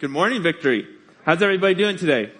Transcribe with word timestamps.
Good 0.00 0.10
morning, 0.10 0.44
Victory. 0.44 0.86
How's 1.24 1.42
everybody 1.42 1.74
doing 1.74 1.96
today? 1.96 2.30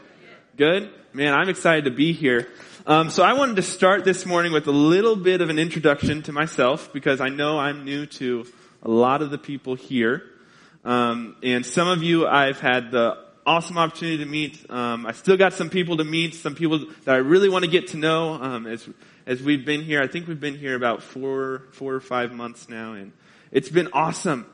Good? 0.56 0.92
Man, 1.12 1.34
I'm 1.34 1.48
excited 1.48 1.86
to 1.86 1.90
be 1.90 2.12
here. 2.12 2.46
Um, 2.86 3.10
so 3.10 3.24
I 3.24 3.32
wanted 3.32 3.56
to 3.56 3.62
start 3.62 4.04
this 4.04 4.24
morning 4.24 4.52
with 4.52 4.68
a 4.68 4.70
little 4.70 5.16
bit 5.16 5.40
of 5.40 5.50
an 5.50 5.58
introduction 5.58 6.22
to 6.22 6.32
myself 6.32 6.92
because 6.92 7.20
I 7.20 7.30
know 7.30 7.58
I'm 7.58 7.84
new 7.84 8.06
to 8.06 8.46
a 8.84 8.88
lot 8.88 9.22
of 9.22 9.32
the 9.32 9.38
people 9.38 9.74
here. 9.74 10.22
Um, 10.84 11.34
and 11.42 11.66
some 11.66 11.88
of 11.88 12.00
you 12.00 12.28
I've 12.28 12.60
had 12.60 12.92
the 12.92 13.18
awesome 13.44 13.76
opportunity 13.76 14.18
to 14.18 14.30
meet. 14.30 14.70
Um, 14.70 15.04
I 15.04 15.10
still 15.10 15.36
got 15.36 15.52
some 15.52 15.68
people 15.68 15.96
to 15.96 16.04
meet, 16.04 16.36
some 16.36 16.54
people 16.54 16.86
that 17.06 17.14
I 17.16 17.18
really 17.18 17.48
want 17.48 17.64
to 17.64 17.70
get 17.72 17.88
to 17.88 17.96
know 17.96 18.34
um, 18.34 18.68
as 18.68 18.88
as 19.26 19.42
we've 19.42 19.66
been 19.66 19.82
here. 19.82 20.00
I 20.00 20.06
think 20.06 20.28
we've 20.28 20.38
been 20.38 20.56
here 20.56 20.76
about 20.76 21.02
four 21.02 21.64
four 21.72 21.92
or 21.92 22.00
five 22.00 22.30
months 22.30 22.68
now, 22.68 22.92
and 22.92 23.10
it's 23.50 23.68
been 23.68 23.88
awesome. 23.92 24.46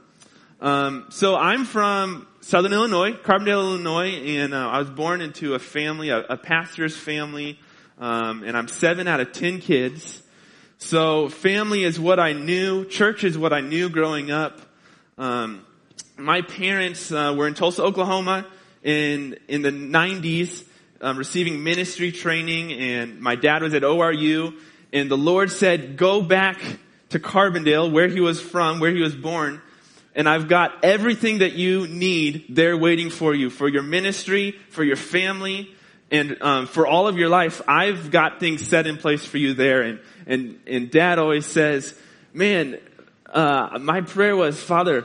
Um, 0.64 1.08
so 1.10 1.36
I'm 1.36 1.66
from 1.66 2.26
Southern 2.40 2.72
Illinois, 2.72 3.12
Carbondale, 3.12 3.74
Illinois, 3.74 4.12
and 4.38 4.54
uh, 4.54 4.66
I 4.66 4.78
was 4.78 4.88
born 4.88 5.20
into 5.20 5.52
a 5.52 5.58
family, 5.58 6.08
a, 6.08 6.20
a 6.20 6.36
pastor's 6.38 6.96
family, 6.96 7.60
um, 7.98 8.42
and 8.44 8.56
I'm 8.56 8.68
seven 8.68 9.06
out 9.06 9.20
of 9.20 9.32
ten 9.32 9.60
kids. 9.60 10.22
So 10.78 11.28
family 11.28 11.84
is 11.84 12.00
what 12.00 12.18
I 12.18 12.32
knew. 12.32 12.86
Church 12.86 13.24
is 13.24 13.36
what 13.36 13.52
I 13.52 13.60
knew 13.60 13.90
growing 13.90 14.30
up. 14.30 14.58
Um, 15.18 15.66
my 16.16 16.40
parents 16.40 17.12
uh, 17.12 17.34
were 17.36 17.46
in 17.46 17.52
Tulsa, 17.52 17.82
Oklahoma, 17.82 18.46
in 18.82 19.36
in 19.48 19.60
the 19.60 19.70
'90s, 19.70 20.64
um, 21.02 21.18
receiving 21.18 21.62
ministry 21.62 22.10
training, 22.10 22.72
and 22.72 23.20
my 23.20 23.36
dad 23.36 23.62
was 23.62 23.74
at 23.74 23.82
ORU, 23.82 24.54
and 24.94 25.10
the 25.10 25.18
Lord 25.18 25.52
said, 25.52 25.98
"Go 25.98 26.22
back 26.22 26.58
to 27.10 27.18
Carbondale, 27.18 27.92
where 27.92 28.08
he 28.08 28.22
was 28.22 28.40
from, 28.40 28.80
where 28.80 28.92
he 28.92 29.02
was 29.02 29.14
born." 29.14 29.60
And 30.14 30.28
I've 30.28 30.48
got 30.48 30.84
everything 30.84 31.38
that 31.38 31.54
you 31.54 31.88
need 31.88 32.46
there 32.48 32.76
waiting 32.76 33.10
for 33.10 33.34
you, 33.34 33.50
for 33.50 33.68
your 33.68 33.82
ministry, 33.82 34.52
for 34.70 34.84
your 34.84 34.96
family, 34.96 35.74
and 36.10 36.40
um, 36.40 36.66
for 36.66 36.86
all 36.86 37.08
of 37.08 37.18
your 37.18 37.28
life. 37.28 37.60
I've 37.66 38.10
got 38.10 38.38
things 38.38 38.66
set 38.66 38.86
in 38.86 38.96
place 38.96 39.24
for 39.24 39.38
you 39.38 39.54
there. 39.54 39.82
And 39.82 40.00
and 40.26 40.60
and 40.66 40.90
Dad 40.90 41.18
always 41.18 41.46
says, 41.46 41.98
"Man, 42.32 42.78
uh, 43.26 43.78
my 43.80 44.02
prayer 44.02 44.36
was, 44.36 44.60
Father, 44.62 45.04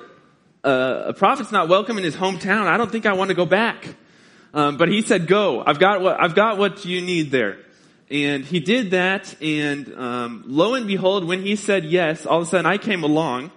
uh, 0.64 1.03
a 1.08 1.14
prophet's 1.14 1.52
not 1.52 1.70
welcome 1.70 1.98
in 1.98 2.03
his 2.03 2.16
hometown. 2.16 2.67
I 2.67 2.78
don't 2.78 2.92
think 2.92 3.05
I 3.05 3.14
want 3.14 3.30
to 3.30 3.36
go 3.36 3.45
back." 3.45 3.95
Um, 4.53 4.78
but 4.78 4.89
he 4.89 5.02
said, 5.02 5.26
"Go. 5.26 5.64
I've 5.66 5.80
got 5.80 6.02
what 6.02 6.22
I've 6.22 6.36
got 6.36 6.58
what 6.58 6.86
you 6.86 7.02
need 7.02 7.31
there." 7.31 7.58
And 8.11 8.44
he 8.44 8.59
did 8.59 8.92
that, 8.92 9.39
and 9.42 9.94
um, 9.95 10.44
lo 10.48 10.73
and 10.73 10.88
behold, 10.88 11.26
when 11.26 11.44
he 11.44 11.55
said 11.55 11.86
yes, 11.86 12.26
all 12.26 12.42
of 12.42 12.48
a 12.48 12.50
sudden 12.50 12.66
I 12.66 12.78
came 12.78 13.03
along 13.03 13.52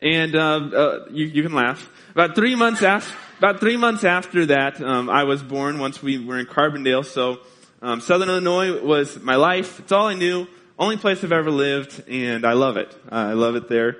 and 0.00 0.34
uh, 0.34 0.38
uh, 0.38 1.04
you, 1.10 1.26
you, 1.26 1.42
can 1.42 1.52
laugh. 1.52 1.90
About 2.12 2.34
three 2.34 2.54
months 2.54 2.82
after, 2.82 3.16
about 3.38 3.60
three 3.60 3.76
months 3.76 4.04
after 4.04 4.46
that, 4.46 4.80
um, 4.80 5.10
I 5.10 5.24
was 5.24 5.42
born. 5.42 5.78
Once 5.78 6.02
we 6.02 6.24
were 6.24 6.38
in 6.38 6.46
Carbondale, 6.46 7.04
so 7.04 7.38
um, 7.82 8.00
Southern 8.00 8.28
Illinois 8.28 8.80
was 8.80 9.20
my 9.20 9.36
life. 9.36 9.80
It's 9.80 9.92
all 9.92 10.06
I 10.06 10.14
knew. 10.14 10.46
Only 10.78 10.96
place 10.96 11.24
I've 11.24 11.32
ever 11.32 11.50
lived, 11.50 12.08
and 12.08 12.44
I 12.44 12.52
love 12.52 12.76
it. 12.76 12.94
Uh, 13.10 13.14
I 13.14 13.32
love 13.32 13.56
it 13.56 13.68
there. 13.68 13.98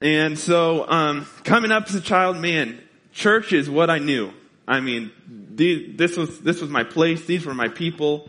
And 0.00 0.38
so, 0.38 0.88
um, 0.88 1.26
coming 1.44 1.70
up 1.70 1.84
as 1.88 1.94
a 1.94 2.00
child, 2.00 2.36
man, 2.36 2.82
church 3.12 3.52
is 3.52 3.70
what 3.70 3.88
I 3.88 3.98
knew. 3.98 4.32
I 4.68 4.80
mean, 4.80 5.12
this 5.28 6.16
was 6.16 6.40
this 6.40 6.60
was 6.60 6.68
my 6.68 6.82
place. 6.82 7.24
These 7.24 7.46
were 7.46 7.54
my 7.54 7.68
people. 7.68 8.28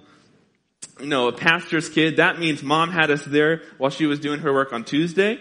You 1.00 1.08
know, 1.08 1.28
a 1.28 1.34
pastor's 1.34 1.90
kid. 1.90 2.18
That 2.18 2.40
means 2.40 2.62
mom 2.64 2.92
had 2.92 3.12
us 3.12 3.24
there 3.26 3.64
while 3.78 3.90
she 3.90 4.06
was 4.06 4.20
doing 4.20 4.40
her 4.40 4.54
work 4.54 4.74
on 4.74 4.84
Tuesday. 4.84 5.40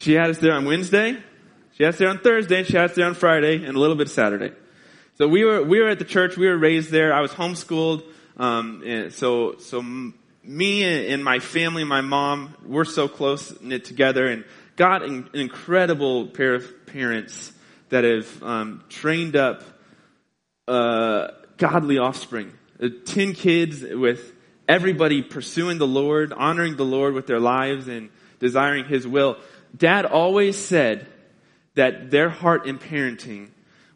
She 0.00 0.12
had 0.12 0.30
us 0.30 0.38
there 0.38 0.52
on 0.52 0.64
Wednesday. 0.64 1.16
She 1.74 1.84
had 1.84 1.94
us 1.94 1.98
there 1.98 2.08
on 2.08 2.18
Thursday. 2.18 2.62
She 2.64 2.76
had 2.76 2.90
us 2.90 2.96
there 2.96 3.06
on 3.06 3.14
Friday 3.14 3.64
and 3.64 3.76
a 3.76 3.80
little 3.80 3.96
bit 3.96 4.08
Saturday. 4.08 4.52
So 5.18 5.26
we 5.26 5.44
were, 5.44 5.62
we 5.62 5.80
were 5.80 5.88
at 5.88 5.98
the 5.98 6.04
church. 6.04 6.36
We 6.36 6.46
were 6.46 6.58
raised 6.58 6.90
there. 6.90 7.12
I 7.12 7.20
was 7.20 7.32
homeschooled. 7.32 8.04
Um, 8.36 9.10
so, 9.10 9.56
so 9.58 9.82
me 10.44 10.84
and 11.10 11.24
my 11.24 11.38
family, 11.38 11.84
my 11.84 12.02
mom, 12.02 12.54
we're 12.64 12.84
so 12.84 13.08
close 13.08 13.58
knit 13.60 13.84
together 13.84 14.26
and 14.26 14.44
got 14.76 15.02
an 15.02 15.30
incredible 15.32 16.26
pair 16.28 16.54
of 16.54 16.86
parents 16.86 17.52
that 17.88 18.04
have, 18.04 18.42
um, 18.42 18.84
trained 18.90 19.36
up, 19.36 19.62
uh, 20.68 21.28
godly 21.56 21.98
offspring. 21.98 22.52
Uh, 22.78 22.88
ten 23.06 23.32
kids 23.32 23.82
with 23.82 24.34
everybody 24.68 25.22
pursuing 25.22 25.78
the 25.78 25.86
Lord, 25.86 26.32
honoring 26.32 26.76
the 26.76 26.84
Lord 26.84 27.14
with 27.14 27.26
their 27.26 27.40
lives 27.40 27.88
and 27.88 28.10
desiring 28.38 28.84
His 28.84 29.06
will 29.06 29.38
dad 29.74 30.04
always 30.04 30.56
said 30.56 31.06
that 31.74 32.10
their 32.10 32.28
heart 32.28 32.66
in 32.66 32.78
parenting 32.78 33.48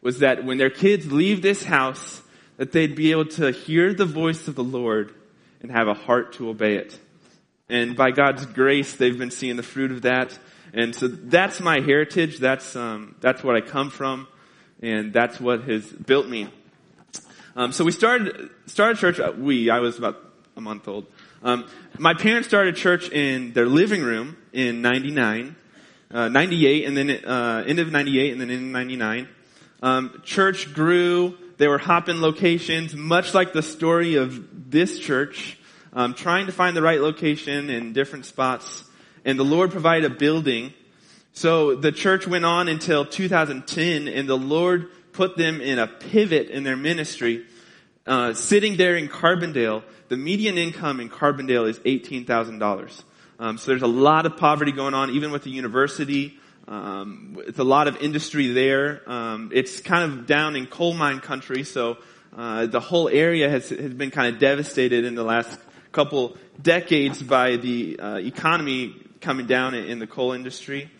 was 0.03 0.21
that 0.21 0.45
when 0.45 0.59
their 0.59 0.71
kids 0.71 1.11
leave 1.11 1.43
this 1.43 1.65
house, 1.65 2.23
that 2.57 2.73
they'd 2.73 2.95
be 2.95 3.11
able 3.11 3.27
to 3.27 3.51
hear 3.51 3.93
the 3.93 4.05
voice 4.05 4.49
of 4.49 4.55
the 4.55 4.65
Lord 4.65 5.15
and 5.61 5.71
have 5.71 5.89
a 5.89 5.95
heart 5.95 6.35
to 6.35 6.49
obey 6.49 6.77
it. 6.77 6.99
And 7.69 7.97
by 7.97 8.11
God's 8.11 8.47
grace, 8.47 8.97
they've 8.97 9.17
been 9.17 9.31
seeing 9.31 9.57
the 9.57 9.63
fruit 9.63 9.93
of 9.93 10.03
that. 10.03 10.39
And 10.73 10.95
so 10.95 11.09
that's 11.09 11.61
my 11.61 11.81
heritage. 11.81 12.39
That's, 12.39 12.77
um, 12.77 13.15
that's 13.21 13.43
what 13.43 13.57
I 13.57 13.61
come 13.61 13.91
from. 13.91 14.27
And 14.83 15.13
that's 15.13 15.41
what 15.41 15.65
has 15.65 15.87
built 15.87 16.29
me. 16.29 16.49
Um, 17.57 17.73
so 17.73 17.85
we 17.85 17.93
started, 17.93 18.51
started 18.67 18.99
church, 18.99 19.21
uh, 19.21 19.33
we, 19.37 19.71
I 19.71 19.81
was 19.81 19.99
about 19.99 20.19
a 20.57 20.61
month 20.61 20.89
old. 20.89 21.07
Um, 21.43 21.67
my 21.99 22.15
parents 22.15 22.49
started 22.49 22.77
church 22.77 23.09
in 23.11 23.53
their 23.53 23.67
living 23.67 24.03
room 24.03 24.37
in 24.53 24.83
99 24.83 25.57
uh, 26.13 26.29
98 26.29 26.87
and 26.87 26.97
then 26.97 27.11
uh, 27.25 27.65
end 27.67 27.79
of 27.79 27.91
98 27.93 28.33
and 28.33 28.41
then 28.41 28.51
in 28.51 28.73
99. 28.73 29.29
Um, 29.83 30.21
church 30.25 30.75
grew. 30.75 31.37
They 31.57 31.69
were 31.69 31.79
hopping 31.79 32.21
locations, 32.21 32.95
much 32.95 33.35
like 33.35 33.53
the 33.53 33.63
story 33.63 34.17
of 34.17 34.71
this 34.71 34.99
church, 34.99 35.59
um, 35.93 36.15
trying 36.15 36.47
to 36.47 36.53
find 36.53 36.77
the 36.77 36.83
right 36.83 37.01
location 37.01 37.71
in 37.71 37.93
different 37.93 38.25
spots. 38.27 38.85
And 39.25 39.39
the 39.39 39.45
Lord 39.45 39.71
provided 39.71 40.11
a 40.11 40.15
building. 40.15 40.73
So 41.33 41.77
the 41.77 41.93
church 41.93 42.27
went 42.27 42.45
on 42.45 42.69
until 42.69 43.05
2010, 43.05 44.09
and 44.09 44.29
the 44.29 44.39
Lord 44.39 44.89
put 45.13 45.37
them 45.37 45.61
in 45.61 45.79
a 45.79 45.87
pivot 45.87 46.49
in 46.49 46.65
their 46.65 46.77
ministry. 46.77 47.45
Uh, 48.07 48.33
sitting 48.33 48.77
there 48.77 48.97
in 48.97 49.09
Carbondale, 49.09 49.83
the 50.09 50.17
median 50.17 50.57
income 50.57 51.01
in 51.01 51.11
Carbondale 51.11 51.69
is 51.69 51.79
eighteen 51.85 52.25
thousand 52.25 52.59
dollars. 52.59 53.05
Um, 53.39 53.59
so 53.59 53.71
there's 53.71 53.83
a 53.83 53.87
lot 53.87 54.27
of 54.27 54.37
poverty 54.37 54.73
going 54.73 54.95
on, 54.95 55.11
even 55.11 55.31
with 55.31 55.45
the 55.45 55.51
university. 55.51 56.39
Um, 56.67 57.37
it's 57.47 57.59
a 57.59 57.65
lot 57.65 57.89
of 57.89 57.97
industry 57.99 58.53
there. 58.53 59.03
Um, 59.07 59.51
it's 59.53 59.81
kind 59.81 60.11
of 60.11 60.27
down 60.27 60.57
in 60.57 60.67
coal 60.67 60.95
mine 60.95 61.21
country, 61.21 61.65
so 61.65 61.99
uh, 62.37 62.67
the 62.67 62.81
whole 62.81 63.09
area 63.09 63.51
has 63.51 63.69
has 63.69 63.93
been 63.93 64.11
kind 64.11 64.35
of 64.35 64.41
devastated 64.41 65.05
in 65.05 65.15
the 65.15 65.25
last 65.25 65.59
couple 65.93 66.37
decades 66.63 67.23
by 67.23 67.57
the 67.57 67.99
uh, 68.01 68.17
economy 68.17 68.95
coming 69.21 69.47
down 69.47 69.75
in 69.75 69.99
the 69.99 70.07
coal 70.07 70.33
industry. 70.33 70.91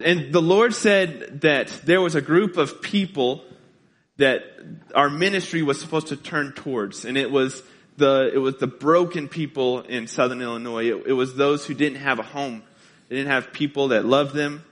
And 0.00 0.32
the 0.32 0.42
Lord 0.42 0.74
said 0.74 1.42
that 1.42 1.68
there 1.84 2.00
was 2.00 2.14
a 2.14 2.22
group 2.22 2.56
of 2.56 2.80
people 2.80 3.44
that 4.22 4.44
our 4.94 5.10
ministry 5.10 5.64
was 5.64 5.80
supposed 5.80 6.06
to 6.08 6.16
turn 6.16 6.52
towards, 6.52 7.04
and 7.04 7.18
it 7.18 7.28
was 7.28 7.60
the, 7.96 8.30
it 8.32 8.38
was 8.38 8.56
the 8.58 8.68
broken 8.68 9.28
people 9.28 9.80
in 9.80 10.06
southern 10.06 10.40
Illinois. 10.40 10.84
It, 10.84 11.06
it, 11.08 11.12
was 11.12 11.34
those 11.34 11.66
who 11.66 11.74
didn't 11.74 11.98
have 11.98 12.20
a 12.20 12.22
home. 12.22 12.62
They 13.08 13.16
didn't 13.16 13.32
have 13.32 13.52
people 13.52 13.88
that 13.88 14.04
loved 14.04 14.32
them. 14.32 14.64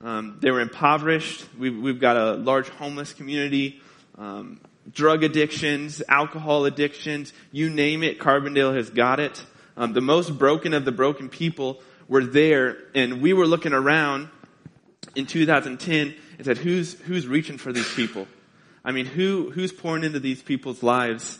Um, 0.00 0.38
they 0.40 0.50
were 0.50 0.60
impoverished. 0.60 1.44
We've, 1.58 1.78
we've, 1.78 2.00
got 2.00 2.16
a 2.16 2.32
large 2.32 2.70
homeless 2.70 3.12
community. 3.12 3.78
Um, 4.16 4.58
drug 4.90 5.22
addictions, 5.22 6.02
alcohol 6.08 6.64
addictions, 6.64 7.34
you 7.52 7.68
name 7.68 8.02
it, 8.02 8.18
Carbondale 8.18 8.74
has 8.74 8.88
got 8.88 9.20
it. 9.20 9.44
Um, 9.76 9.92
the 9.92 10.00
most 10.00 10.38
broken 10.38 10.72
of 10.72 10.86
the 10.86 10.92
broken 10.92 11.28
people 11.28 11.82
were 12.08 12.24
there, 12.24 12.78
and 12.94 13.20
we 13.20 13.34
were 13.34 13.46
looking 13.46 13.74
around 13.74 14.30
in 15.14 15.26
2010 15.26 16.14
and 16.38 16.44
said, 16.46 16.56
"Who's 16.56 16.94
who's 16.94 17.26
reaching 17.26 17.58
for 17.58 17.70
these 17.70 17.92
people? 17.92 18.26
I 18.84 18.92
mean, 18.92 19.06
who 19.06 19.50
who's 19.50 19.72
pouring 19.72 20.04
into 20.04 20.20
these 20.20 20.42
people's 20.42 20.82
lives?" 20.82 21.38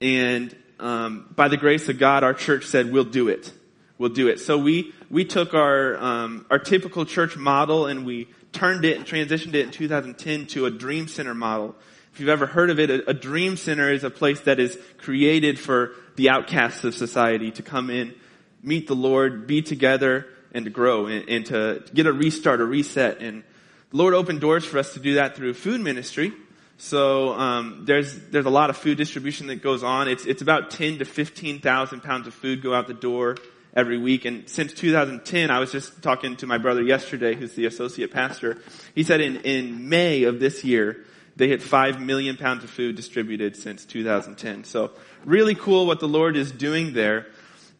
And 0.00 0.54
um, 0.80 1.32
by 1.34 1.48
the 1.48 1.56
grace 1.56 1.88
of 1.88 1.98
God, 1.98 2.24
our 2.24 2.34
church 2.34 2.66
said, 2.66 2.92
"We'll 2.92 3.04
do 3.04 3.28
it. 3.28 3.52
We'll 3.98 4.10
do 4.10 4.28
it." 4.28 4.40
So 4.40 4.58
we 4.58 4.92
we 5.10 5.24
took 5.24 5.54
our 5.54 5.96
um, 5.96 6.46
our 6.50 6.58
typical 6.58 7.04
church 7.04 7.36
model 7.36 7.86
and 7.86 8.04
we 8.04 8.28
turned 8.52 8.84
it 8.84 8.96
and 8.96 9.06
transitioned 9.06 9.54
it 9.54 9.66
in 9.66 9.70
2010 9.70 10.46
to 10.46 10.66
a 10.66 10.70
Dream 10.70 11.08
Center 11.08 11.34
model. 11.34 11.74
If 12.12 12.20
you've 12.20 12.28
ever 12.28 12.46
heard 12.46 12.70
of 12.70 12.78
it, 12.78 12.90
a, 12.90 13.10
a 13.10 13.14
Dream 13.14 13.56
Center 13.56 13.92
is 13.92 14.04
a 14.04 14.10
place 14.10 14.40
that 14.42 14.60
is 14.60 14.78
created 14.98 15.58
for 15.58 15.92
the 16.16 16.30
outcasts 16.30 16.84
of 16.84 16.94
society 16.94 17.50
to 17.52 17.62
come 17.62 17.90
in, 17.90 18.14
meet 18.62 18.86
the 18.86 18.94
Lord, 18.94 19.46
be 19.46 19.62
together, 19.62 20.26
and 20.52 20.64
to 20.64 20.70
grow 20.70 21.06
and, 21.06 21.28
and 21.28 21.46
to 21.46 21.82
get 21.92 22.06
a 22.06 22.12
restart, 22.12 22.60
a 22.60 22.64
reset. 22.64 23.20
And 23.20 23.42
the 23.90 23.96
Lord 23.96 24.14
opened 24.14 24.40
doors 24.40 24.64
for 24.64 24.78
us 24.78 24.94
to 24.94 25.00
do 25.00 25.14
that 25.14 25.36
through 25.36 25.54
food 25.54 25.80
ministry. 25.80 26.32
So 26.76 27.32
um, 27.34 27.84
there's 27.84 28.18
there's 28.30 28.46
a 28.46 28.50
lot 28.50 28.70
of 28.70 28.76
food 28.76 28.98
distribution 28.98 29.46
that 29.46 29.62
goes 29.62 29.82
on. 29.82 30.08
It's 30.08 30.26
it's 30.26 30.42
about 30.42 30.70
ten 30.70 30.98
to 30.98 31.04
fifteen 31.04 31.60
thousand 31.60 32.02
pounds 32.02 32.26
of 32.26 32.34
food 32.34 32.62
go 32.62 32.74
out 32.74 32.88
the 32.88 32.94
door 32.94 33.36
every 33.74 33.98
week. 33.98 34.24
And 34.24 34.48
since 34.48 34.72
2010, 34.72 35.50
I 35.50 35.58
was 35.58 35.72
just 35.72 36.02
talking 36.02 36.36
to 36.36 36.46
my 36.46 36.58
brother 36.58 36.82
yesterday, 36.82 37.34
who's 37.34 37.54
the 37.54 37.66
associate 37.66 38.12
pastor. 38.12 38.58
He 38.94 39.02
said 39.02 39.20
in, 39.20 39.36
in 39.38 39.88
May 39.88 40.24
of 40.24 40.38
this 40.38 40.64
year, 40.64 41.04
they 41.36 41.48
hit 41.48 41.60
5 41.60 42.00
million 42.00 42.36
pounds 42.36 42.62
of 42.62 42.70
food 42.70 42.94
distributed 42.94 43.56
since 43.56 43.84
2010. 43.84 44.64
So 44.64 44.92
really 45.24 45.54
cool 45.54 45.86
what 45.86 46.00
the 46.00 46.08
Lord 46.08 46.36
is 46.36 46.52
doing 46.52 46.92
there. 46.92 47.26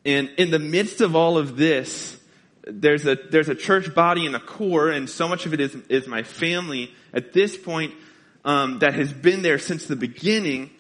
And 0.05 0.29
in 0.37 0.51
the 0.51 0.59
midst 0.59 1.01
of 1.01 1.15
all 1.15 1.39
of 1.39 1.57
this, 1.57 2.19
there's 2.67 3.07
a, 3.07 3.15
there's 3.15 3.49
a 3.49 3.55
church 3.55 3.95
body 3.95 4.27
and 4.27 4.35
a 4.35 4.41
core, 4.41 4.91
and 4.91 5.09
so 5.09 5.29
much 5.29 5.47
of 5.47 5.55
it 5.55 5.61
is, 5.61 5.75
is 5.89 6.07
my 6.07 6.23
family 6.23 6.93
at 7.13 7.33
this 7.33 7.57
point, 7.57 7.95
um, 8.45 8.79
that 8.81 8.95
has 8.95 9.13
been 9.13 9.43
there 9.43 9.59
since 9.59 9.87
the 9.87 9.97
beginning. 9.97 10.71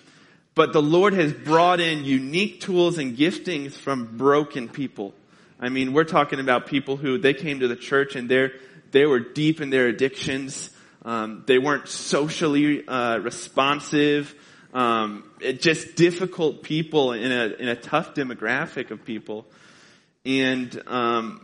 But 0.54 0.72
the 0.72 0.82
Lord 0.82 1.14
has 1.14 1.32
brought 1.32 1.80
in 1.80 2.04
unique 2.04 2.60
tools 2.60 2.98
and 2.98 3.16
giftings 3.16 3.72
from 3.72 4.16
broken 4.16 4.68
people. 4.68 5.14
I 5.58 5.68
mean, 5.68 5.92
we're 5.92 6.04
talking 6.04 6.40
about 6.40 6.66
people 6.66 6.96
who, 6.96 7.18
they 7.18 7.34
came 7.34 7.60
to 7.60 7.68
the 7.68 7.76
church 7.76 8.16
and 8.16 8.28
they're, 8.28 8.52
they 8.90 9.06
were 9.06 9.18
deep 9.18 9.60
in 9.60 9.70
their 9.70 9.88
addictions. 9.88 10.70
Um, 11.04 11.44
they 11.46 11.58
weren't 11.58 11.88
socially 11.88 12.86
uh, 12.86 13.18
responsive. 13.18 14.34
Um, 14.72 15.28
it, 15.40 15.60
just 15.60 15.94
difficult 15.94 16.62
people 16.62 17.12
in 17.12 17.30
a 17.30 17.44
in 17.60 17.68
a 17.68 17.76
tough 17.76 18.14
demographic 18.14 18.90
of 18.90 19.04
people, 19.04 19.46
and 20.26 20.82
um, 20.88 21.43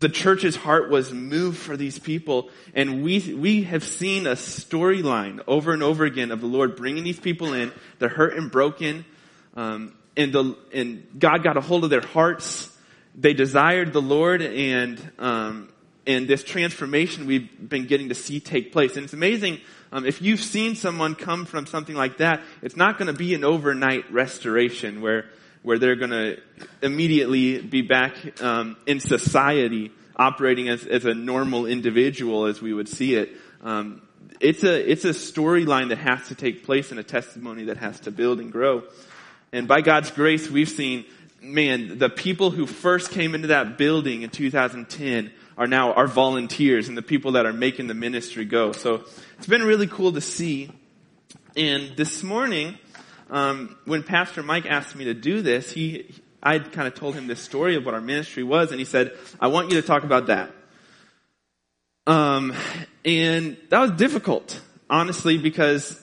the 0.00 0.08
church's 0.08 0.56
heart 0.56 0.88
was 0.90 1.12
moved 1.12 1.58
for 1.58 1.76
these 1.76 1.98
people, 1.98 2.48
and 2.74 3.04
we 3.04 3.34
we 3.34 3.62
have 3.64 3.84
seen 3.84 4.26
a 4.26 4.32
storyline 4.32 5.40
over 5.46 5.72
and 5.72 5.82
over 5.82 6.04
again 6.04 6.30
of 6.30 6.40
the 6.40 6.46
Lord 6.46 6.74
bringing 6.74 7.04
these 7.04 7.20
people 7.20 7.52
in. 7.52 7.70
They're 7.98 8.08
hurt 8.08 8.36
and 8.36 8.50
broken, 8.50 9.04
um, 9.54 9.94
and 10.16 10.32
the 10.32 10.56
and 10.72 11.06
God 11.18 11.42
got 11.42 11.58
a 11.58 11.60
hold 11.60 11.84
of 11.84 11.90
their 11.90 12.00
hearts. 12.00 12.74
They 13.14 13.34
desired 13.34 13.92
the 13.92 14.00
Lord, 14.00 14.40
and 14.40 15.12
um, 15.18 15.68
and 16.06 16.26
this 16.26 16.42
transformation 16.42 17.26
we've 17.26 17.68
been 17.68 17.84
getting 17.86 18.08
to 18.08 18.14
see 18.14 18.40
take 18.40 18.72
place. 18.72 18.96
And 18.96 19.04
it's 19.04 19.12
amazing 19.12 19.60
um, 19.92 20.06
if 20.06 20.22
you've 20.22 20.40
seen 20.40 20.76
someone 20.76 21.14
come 21.14 21.44
from 21.44 21.66
something 21.66 21.94
like 21.94 22.18
that. 22.18 22.40
It's 22.62 22.76
not 22.76 22.96
going 22.96 23.08
to 23.08 23.18
be 23.18 23.34
an 23.34 23.44
overnight 23.44 24.10
restoration 24.10 25.02
where 25.02 25.26
where 25.62 25.78
they're 25.78 25.96
going 25.96 26.10
to 26.10 26.40
immediately 26.82 27.60
be 27.60 27.82
back 27.82 28.40
um, 28.42 28.76
in 28.86 29.00
society, 29.00 29.90
operating 30.16 30.68
as 30.68 30.86
as 30.86 31.04
a 31.04 31.14
normal 31.14 31.66
individual 31.66 32.46
as 32.46 32.60
we 32.60 32.72
would 32.72 32.88
see 32.88 33.14
it. 33.14 33.30
Um, 33.62 34.02
it's 34.40 34.64
a 34.64 34.90
it's 34.90 35.04
a 35.04 35.10
storyline 35.10 35.88
that 35.90 35.98
has 35.98 36.28
to 36.28 36.34
take 36.34 36.64
place 36.64 36.90
and 36.90 37.00
a 37.00 37.04
testimony 37.04 37.64
that 37.64 37.76
has 37.76 38.00
to 38.00 38.10
build 38.10 38.40
and 38.40 38.50
grow. 38.50 38.84
And 39.52 39.66
by 39.66 39.80
God's 39.80 40.10
grace, 40.10 40.48
we've 40.48 40.68
seen, 40.68 41.04
man, 41.42 41.98
the 41.98 42.08
people 42.08 42.50
who 42.50 42.66
first 42.66 43.10
came 43.10 43.34
into 43.34 43.48
that 43.48 43.76
building 43.76 44.22
in 44.22 44.30
2010 44.30 45.32
are 45.58 45.66
now 45.66 45.92
our 45.92 46.06
volunteers 46.06 46.88
and 46.88 46.96
the 46.96 47.02
people 47.02 47.32
that 47.32 47.46
are 47.46 47.52
making 47.52 47.88
the 47.88 47.94
ministry 47.94 48.44
go. 48.44 48.72
So 48.72 49.04
it's 49.36 49.48
been 49.48 49.64
really 49.64 49.88
cool 49.88 50.12
to 50.12 50.20
see. 50.20 50.70
And 51.56 51.96
this 51.96 52.22
morning, 52.22 52.78
um, 53.30 53.76
when 53.84 54.02
Pastor 54.02 54.42
Mike 54.42 54.66
asked 54.66 54.94
me 54.96 55.04
to 55.04 55.14
do 55.14 55.40
this, 55.40 55.72
he, 55.72 56.14
I 56.42 56.58
kind 56.58 56.88
of 56.88 56.94
told 56.94 57.14
him 57.14 57.26
this 57.26 57.40
story 57.40 57.76
of 57.76 57.84
what 57.84 57.94
our 57.94 58.00
ministry 58.00 58.42
was, 58.42 58.70
and 58.70 58.78
he 58.78 58.84
said, 58.84 59.16
"I 59.40 59.46
want 59.46 59.70
you 59.70 59.80
to 59.80 59.86
talk 59.86 60.04
about 60.04 60.26
that." 60.26 60.50
Um, 62.06 62.52
and 63.04 63.56
that 63.68 63.78
was 63.78 63.92
difficult, 63.92 64.60
honestly, 64.88 65.38
because 65.38 66.00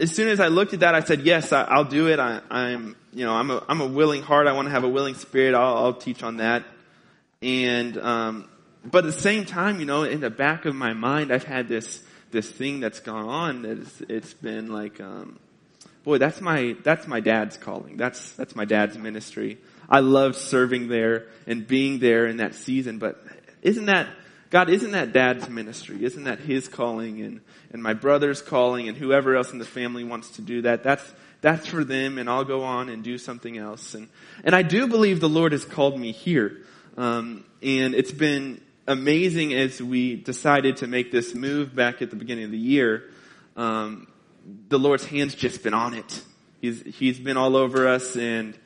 as 0.00 0.14
soon 0.14 0.28
as 0.28 0.40
I 0.40 0.48
looked 0.48 0.74
at 0.74 0.80
that, 0.80 0.94
I 0.94 1.00
said, 1.00 1.20
"Yes, 1.22 1.52
I, 1.52 1.76
will 1.76 1.84
do 1.84 2.08
it. 2.08 2.18
I, 2.18 2.40
am 2.50 2.96
you 3.12 3.24
know, 3.24 3.34
I'm 3.34 3.50
a, 3.50 3.64
I'm 3.68 3.80
a 3.80 3.86
willing 3.86 4.22
heart. 4.22 4.46
I 4.48 4.52
want 4.52 4.66
to 4.66 4.72
have 4.72 4.84
a 4.84 4.88
willing 4.88 5.14
spirit. 5.14 5.54
I'll, 5.54 5.76
I'll 5.76 5.94
teach 5.94 6.22
on 6.22 6.38
that." 6.38 6.64
And, 7.42 7.98
um, 7.98 8.48
but 8.84 8.98
at 9.04 9.12
the 9.14 9.20
same 9.20 9.44
time, 9.44 9.80
you 9.80 9.86
know, 9.86 10.04
in 10.04 10.20
the 10.20 10.30
back 10.30 10.64
of 10.64 10.74
my 10.74 10.92
mind, 10.92 11.32
I've 11.32 11.44
had 11.44 11.68
this, 11.68 12.02
this 12.30 12.48
thing 12.48 12.80
that's 12.80 13.00
gone 13.00 13.28
on 13.28 13.62
that 13.62 13.78
it's, 13.78 14.00
it's 14.02 14.34
been 14.34 14.72
like, 14.72 15.00
um, 15.00 15.38
boy, 16.04 16.18
that's 16.18 16.40
my, 16.40 16.76
that's 16.82 17.06
my 17.06 17.20
dad's 17.20 17.56
calling. 17.56 17.96
That's, 17.96 18.32
that's 18.32 18.56
my 18.56 18.64
dad's 18.64 18.98
ministry. 18.98 19.58
I 19.88 20.00
love 20.00 20.36
serving 20.36 20.88
there 20.88 21.26
and 21.46 21.66
being 21.66 21.98
there 21.98 22.26
in 22.26 22.38
that 22.38 22.54
season, 22.54 22.98
but 22.98 23.22
isn't 23.62 23.86
that, 23.86 24.08
God, 24.50 24.68
isn't 24.68 24.92
that 24.92 25.12
dad's 25.12 25.48
ministry? 25.48 26.04
Isn't 26.04 26.24
that 26.24 26.40
his 26.40 26.68
calling 26.68 27.20
and, 27.20 27.40
and 27.72 27.82
my 27.82 27.94
brother's 27.94 28.42
calling 28.42 28.88
and 28.88 28.96
whoever 28.96 29.36
else 29.36 29.52
in 29.52 29.58
the 29.58 29.64
family 29.64 30.04
wants 30.04 30.30
to 30.32 30.42
do 30.42 30.62
that? 30.62 30.82
That's, 30.82 31.12
that's 31.40 31.66
for 31.66 31.84
them 31.84 32.18
and 32.18 32.28
I'll 32.28 32.44
go 32.44 32.62
on 32.62 32.88
and 32.88 33.02
do 33.02 33.18
something 33.18 33.56
else. 33.56 33.94
And, 33.94 34.08
and 34.44 34.54
I 34.54 34.62
do 34.62 34.86
believe 34.86 35.20
the 35.20 35.28
Lord 35.28 35.52
has 35.52 35.64
called 35.64 35.98
me 35.98 36.12
here. 36.12 36.58
Um, 36.96 37.44
and 37.62 37.94
it's 37.94 38.12
been 38.12 38.60
amazing 38.86 39.54
as 39.54 39.80
we 39.80 40.16
decided 40.16 40.78
to 40.78 40.86
make 40.86 41.10
this 41.12 41.34
move 41.34 41.74
back 41.74 42.02
at 42.02 42.10
the 42.10 42.16
beginning 42.16 42.44
of 42.44 42.50
the 42.50 42.58
year. 42.58 43.10
Um, 43.56 44.06
the 44.68 44.78
Lord's 44.78 45.04
hand's 45.04 45.34
just 45.34 45.62
been 45.62 45.74
on 45.74 45.94
it. 45.94 46.22
He's 46.60 46.82
He's 46.82 47.18
been 47.18 47.36
all 47.36 47.56
over 47.56 47.88
us, 47.88 48.16
and 48.16 48.58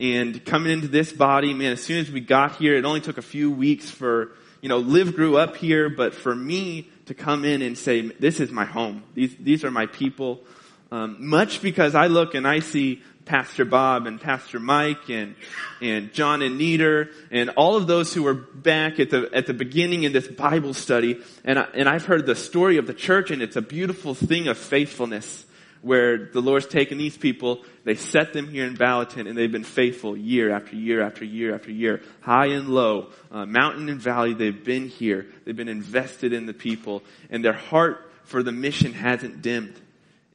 and 0.00 0.44
coming 0.44 0.72
into 0.72 0.88
this 0.88 1.12
body, 1.12 1.54
man. 1.54 1.72
As 1.72 1.82
soon 1.82 2.00
as 2.00 2.10
we 2.10 2.20
got 2.20 2.56
here, 2.56 2.74
it 2.74 2.84
only 2.84 3.00
took 3.00 3.18
a 3.18 3.22
few 3.22 3.50
weeks 3.50 3.90
for 3.90 4.32
you 4.60 4.68
know. 4.68 4.78
Liv 4.78 5.14
grew 5.14 5.36
up 5.36 5.56
here, 5.56 5.88
but 5.88 6.14
for 6.14 6.34
me 6.34 6.88
to 7.06 7.14
come 7.14 7.44
in 7.44 7.62
and 7.62 7.76
say, 7.76 8.00
"This 8.02 8.40
is 8.40 8.50
my 8.50 8.64
home. 8.64 9.02
These 9.14 9.36
these 9.38 9.64
are 9.64 9.70
my 9.70 9.86
people." 9.86 10.42
Um, 10.90 11.16
much 11.26 11.62
because 11.62 11.94
I 11.94 12.08
look 12.08 12.34
and 12.34 12.46
I 12.46 12.58
see 12.58 13.00
Pastor 13.24 13.64
Bob 13.64 14.06
and 14.06 14.20
Pastor 14.20 14.58
Mike 14.58 15.08
and, 15.08 15.34
and 15.80 16.12
John 16.12 16.42
and 16.42 16.58
Nieder 16.58 17.10
and 17.30 17.50
all 17.50 17.76
of 17.76 17.86
those 17.86 18.12
who 18.12 18.22
were 18.22 18.34
back 18.34 18.98
at 19.00 19.10
the, 19.10 19.30
at 19.32 19.46
the 19.46 19.54
beginning 19.54 20.02
in 20.02 20.12
this 20.12 20.28
Bible 20.28 20.74
study. 20.74 21.20
And, 21.44 21.58
I, 21.58 21.62
and 21.74 21.88
I've 21.88 22.04
heard 22.04 22.26
the 22.26 22.34
story 22.34 22.76
of 22.78 22.86
the 22.86 22.94
church 22.94 23.30
and 23.30 23.42
it's 23.42 23.56
a 23.56 23.62
beautiful 23.62 24.14
thing 24.14 24.48
of 24.48 24.58
faithfulness 24.58 25.46
where 25.82 26.26
the 26.26 26.40
Lord's 26.40 26.66
taken 26.66 26.96
these 26.96 27.16
people, 27.16 27.64
they 27.84 27.96
set 27.96 28.32
them 28.32 28.48
here 28.48 28.64
in 28.64 28.74
Gallatin 28.74 29.26
and 29.26 29.36
they've 29.36 29.50
been 29.50 29.64
faithful 29.64 30.16
year 30.16 30.52
after 30.54 30.76
year 30.76 31.02
after 31.02 31.24
year 31.24 31.54
after 31.54 31.72
year, 31.72 32.02
high 32.20 32.46
and 32.46 32.68
low, 32.68 33.08
uh, 33.32 33.44
mountain 33.44 33.88
and 33.88 34.00
valley, 34.00 34.32
they've 34.32 34.64
been 34.64 34.88
here. 34.88 35.26
They've 35.44 35.56
been 35.56 35.68
invested 35.68 36.32
in 36.32 36.46
the 36.46 36.54
people 36.54 37.02
and 37.30 37.44
their 37.44 37.52
heart 37.52 38.10
for 38.24 38.42
the 38.42 38.52
mission 38.52 38.92
hasn't 38.92 39.42
dimmed 39.42 39.74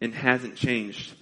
and 0.01 0.13
hasn't 0.13 0.57
changed. 0.57 1.13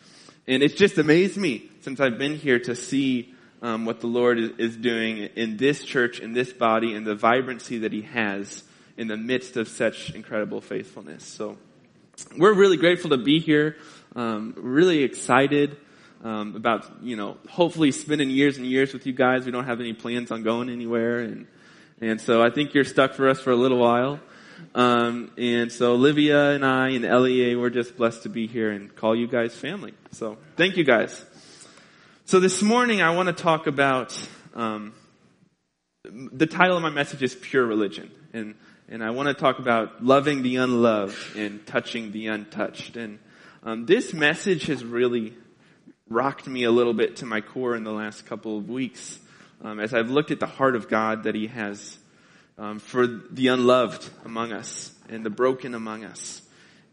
And 0.48 0.62
it's 0.62 0.76
just 0.76 0.98
amazed 0.98 1.38
me 1.38 1.70
since 1.82 2.00
I've 2.00 2.18
been 2.18 2.36
here 2.36 2.60
to 2.60 2.76
see 2.76 3.34
um, 3.62 3.86
what 3.86 4.00
the 4.00 4.08
Lord 4.08 4.38
is 4.60 4.78
doing 4.78 5.18
in 5.36 5.58
this 5.58 5.84
church, 5.84 6.20
in 6.20 6.34
this 6.34 6.54
body, 6.54 6.94
and 6.94 7.06
the 7.06 7.16
vibrancy 7.16 7.80
that 7.80 7.92
He 7.92 8.04
has 8.04 8.64
in 8.98 9.08
the 9.08 9.18
midst 9.18 9.58
of 9.58 9.68
such 9.68 10.12
incredible 10.12 10.62
faithfulness. 10.62 11.24
So 11.24 11.58
we're 12.38 12.54
really 12.54 12.78
grateful 12.78 13.10
to 13.10 13.18
be 13.18 13.40
here. 13.40 13.78
Um, 14.16 14.54
really 14.56 15.04
excited 15.04 15.78
um, 16.24 16.56
about 16.56 17.04
you 17.04 17.16
know 17.16 17.38
hopefully 17.50 17.92
spending 17.92 18.30
years 18.30 18.58
and 18.58 18.66
years 18.66 18.94
with 18.94 19.06
you 19.06 19.14
guys. 19.14 19.46
We 19.46 19.52
don't 19.52 19.66
have 19.66 19.80
any 19.80 19.94
plans 19.94 20.32
on 20.32 20.44
going 20.44 20.70
anywhere, 20.70 21.20
and 21.20 21.48
and 22.02 22.22
so 22.22 22.42
I 22.42 22.52
think 22.52 22.74
you're 22.74 22.84
stuck 22.84 23.14
for 23.14 23.30
us 23.30 23.40
for 23.42 23.52
a 23.52 23.56
little 23.56 23.80
while. 23.80 24.20
Um, 24.74 25.32
and 25.38 25.72
so 25.72 25.94
Olivia 25.94 26.52
and 26.52 26.66
I 26.66 26.90
and 26.90 27.04
LEA, 27.04 27.56
we're 27.56 27.70
just 27.70 27.98
blessed 27.98 28.24
to 28.24 28.30
be 28.30 28.48
here 28.48 28.72
and 28.72 28.94
call 28.96 29.16
you 29.16 29.28
guys 29.28 29.56
family. 29.56 29.94
So 30.12 30.38
thank 30.56 30.78
you 30.78 30.84
guys. 30.84 31.24
So 32.26 32.40
this 32.40 32.62
morning 32.62 33.02
I 33.02 33.16
want 33.16 33.28
to 33.28 33.34
talk 33.34 33.68
about, 33.68 34.18
um, 34.54 34.94
the 36.04 36.48
title 36.48 36.78
of 36.78 36.84
my 36.84 36.90
message 36.90 37.24
is 37.24 37.36
Pure 37.36 37.66
Religion. 37.66 38.12
And, 38.34 38.56
and 38.90 39.04
I 39.04 39.12
want 39.12 39.28
to 39.28 39.34
talk 39.34 39.60
about 39.60 40.04
loving 40.04 40.44
the 40.44 40.58
unloved 40.58 41.36
and 41.36 41.66
touching 41.66 42.12
the 42.12 42.28
untouched. 42.28 42.98
And 42.98 43.20
um, 43.64 43.86
this 43.86 44.14
message 44.14 44.68
has 44.68 44.84
really 44.84 45.34
rocked 46.10 46.48
me 46.48 46.64
a 46.64 46.72
little 46.72 46.94
bit 46.94 47.18
to 47.18 47.26
my 47.26 47.42
core 47.42 47.76
in 47.76 47.84
the 47.84 47.92
last 47.92 48.26
couple 48.26 48.58
of 48.58 48.70
weeks 48.70 49.20
um, 49.62 49.80
as 49.80 49.94
I've 49.94 50.10
looked 50.10 50.32
at 50.32 50.40
the 50.40 50.46
heart 50.46 50.76
of 50.76 50.88
God 50.90 51.24
that 51.24 51.36
He 51.36 51.48
has 51.48 51.98
um, 52.58 52.80
for 52.80 53.06
the 53.06 53.48
unloved 53.48 54.10
among 54.24 54.52
us 54.52 54.94
and 55.10 55.26
the 55.26 55.30
broken 55.30 55.76
among 55.76 56.04
us. 56.04 56.42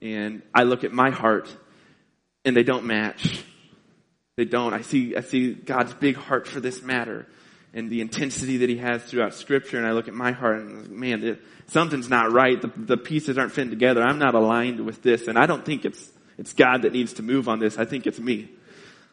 And 0.00 0.42
I 0.54 0.64
look 0.64 0.84
at 0.84 0.92
my 0.92 1.10
heart 1.10 1.54
and 2.44 2.56
they 2.56 2.64
don't 2.64 2.84
match. 2.84 3.44
They 4.36 4.44
don't. 4.44 4.74
I 4.74 4.82
see, 4.82 5.16
I 5.16 5.20
see 5.20 5.52
God's 5.52 5.94
big 5.94 6.16
heart 6.16 6.48
for 6.48 6.60
this 6.60 6.82
matter 6.82 7.26
and 7.74 7.88
the 7.88 8.00
intensity 8.00 8.58
that 8.58 8.68
he 8.68 8.78
has 8.78 9.02
throughout 9.04 9.34
scripture. 9.34 9.78
And 9.78 9.86
I 9.86 9.92
look 9.92 10.08
at 10.08 10.14
my 10.14 10.32
heart 10.32 10.58
and 10.58 10.90
man, 10.90 11.22
it, 11.22 11.40
something's 11.66 12.08
not 12.08 12.32
right. 12.32 12.60
The, 12.60 12.72
the 12.76 12.96
pieces 12.96 13.38
aren't 13.38 13.52
fitting 13.52 13.70
together. 13.70 14.02
I'm 14.02 14.18
not 14.18 14.34
aligned 14.34 14.84
with 14.84 15.02
this. 15.02 15.28
And 15.28 15.38
I 15.38 15.46
don't 15.46 15.64
think 15.64 15.84
it's, 15.84 16.10
it's 16.38 16.52
God 16.52 16.82
that 16.82 16.92
needs 16.92 17.14
to 17.14 17.22
move 17.22 17.48
on 17.48 17.60
this. 17.60 17.78
I 17.78 17.84
think 17.84 18.06
it's 18.06 18.18
me. 18.18 18.50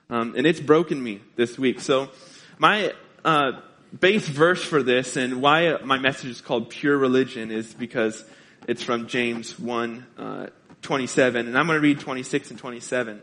Um, 0.10 0.34
and 0.36 0.48
it's 0.48 0.60
broken 0.60 1.02
me 1.02 1.22
this 1.36 1.60
week. 1.60 1.80
So 1.82 2.10
my, 2.58 2.94
uh, 3.24 3.52
base 3.98 4.28
verse 4.28 4.64
for 4.64 4.84
this 4.84 5.16
and 5.16 5.42
why 5.42 5.78
my 5.84 5.98
message 5.98 6.30
is 6.30 6.42
called 6.42 6.70
Pure 6.70 6.98
Religion 6.98 7.52
is 7.52 7.74
because 7.74 8.24
it's 8.68 8.84
from 8.84 9.08
James 9.08 9.58
1, 9.58 10.06
uh, 10.18 10.48
27. 10.82 11.48
And 11.48 11.58
I'm 11.58 11.66
going 11.66 11.78
to 11.78 11.82
read 11.82 12.00
26 12.00 12.52
and 12.52 12.60
27. 12.60 13.22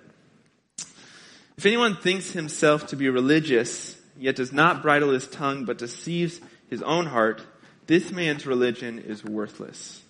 If 1.57 1.65
anyone 1.65 1.97
thinks 1.97 2.33
himself 2.33 2.89
to 2.89 2.97
be 2.97 3.09
religious 3.09 3.99
yet 4.19 4.37
does 4.37 4.53
not 4.53 4.83
bridle 4.83 5.11
his 5.11 5.27
tongue, 5.29 5.65
but 5.65 5.79
deceives 5.79 6.41
his 6.69 6.83
own 6.83 7.07
heart, 7.07 7.43
this 7.87 8.11
man's 8.11 8.47
religion 8.47 8.99
is 8.99 9.25
worthless. 9.25 10.03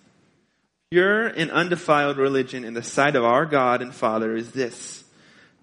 Pure 0.91 1.27
and 1.27 1.51
undefiled 1.51 2.17
religion 2.17 2.63
in 2.63 2.73
the 2.73 2.83
sight 2.83 3.15
of 3.15 3.23
our 3.23 3.45
God 3.45 3.81
and 3.81 3.93
Father 3.93 4.35
is 4.35 4.51
this, 4.51 5.03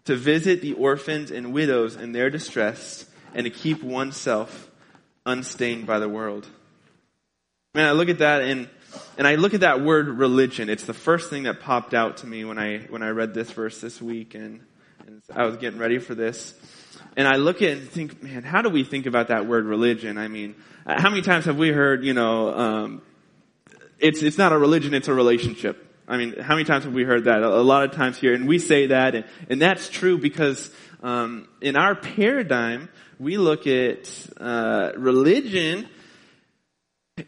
to 0.05 0.15
visit 0.15 0.61
the 0.61 0.75
orphans 0.75 1.31
and 1.31 1.53
widows 1.53 1.97
in 1.97 2.13
their 2.13 2.29
distress 2.29 3.07
and 3.35 3.45
to 3.45 3.51
keep 3.51 3.83
oneself 3.83 4.71
unstained 5.27 5.87
by 5.87 5.99
the 5.99 6.09
world. 6.09 6.47
Man, 7.75 7.87
I 7.87 7.93
look 7.93 8.09
at 8.09 8.19
that 8.19 8.43
and, 8.43 8.69
and 9.19 9.27
I 9.27 9.35
look 9.35 9.55
at 9.55 9.61
that 9.61 9.81
word 9.81 10.09
religion. 10.09 10.69
It's 10.69 10.85
the 10.85 10.95
first 10.95 11.31
thing 11.31 11.45
that 11.45 11.61
popped 11.61 11.95
out 11.95 12.19
to 12.19 12.27
me 12.27 12.45
when 12.45 12.59
I, 12.59 12.79
when 12.89 13.03
I 13.03 13.09
read 13.09 13.35
this 13.35 13.51
verse 13.51 13.81
this 13.81 14.01
week 14.01 14.35
and, 14.35 14.61
and 15.07 15.23
I 15.35 15.45
was 15.45 15.57
getting 15.57 15.81
ready 15.81 15.99
for 15.99 16.15
this. 16.15 16.55
And 17.17 17.27
I 17.27 17.37
look 17.37 17.57
at 17.57 17.69
it 17.69 17.79
and 17.79 17.89
think, 17.89 18.23
man, 18.23 18.43
how 18.43 18.63
do 18.63 18.69
we 18.69 18.85
think 18.85 19.07
about 19.07 19.29
that 19.29 19.47
word 19.47 19.67
religion? 19.67 20.19
I 20.19 20.29
mean, 20.29 20.55
how 20.87 21.11
many 21.11 21.23
times 21.23 21.47
have 21.47 21.57
we 21.57 21.71
heard, 21.71 22.05
you 22.05 22.15
know, 22.15 22.55
um, 22.55 23.03
it's, 23.99 24.23
it's 24.23 24.39
not 24.39 24.53
a 24.53 24.59
religion, 24.59 24.95
it's 24.95 25.09
a 25.09 25.15
relationship. 25.15 25.81
I 26.07 26.19
mean, 26.19 26.39
how 26.39 26.55
many 26.55 26.65
times 26.65 26.85
have 26.85 26.93
we 26.93 27.05
heard 27.05 27.25
that? 27.25 27.43
A, 27.43 27.49
a 27.49 27.63
lot 27.63 27.85
of 27.85 27.93
times 27.93 28.19
here, 28.19 28.35
and 28.35 28.47
we 28.47 28.59
say 28.59 28.89
that, 28.89 29.15
and, 29.15 29.25
and 29.49 29.63
that's 29.63 29.89
true 29.89 30.19
because 30.19 30.71
um, 31.03 31.49
in 31.61 31.77
our 31.77 31.95
paradigm, 31.95 32.89
we 33.19 33.39
look 33.39 33.67
at 33.67 34.11
uh, 34.39 34.93
religion 34.97 35.89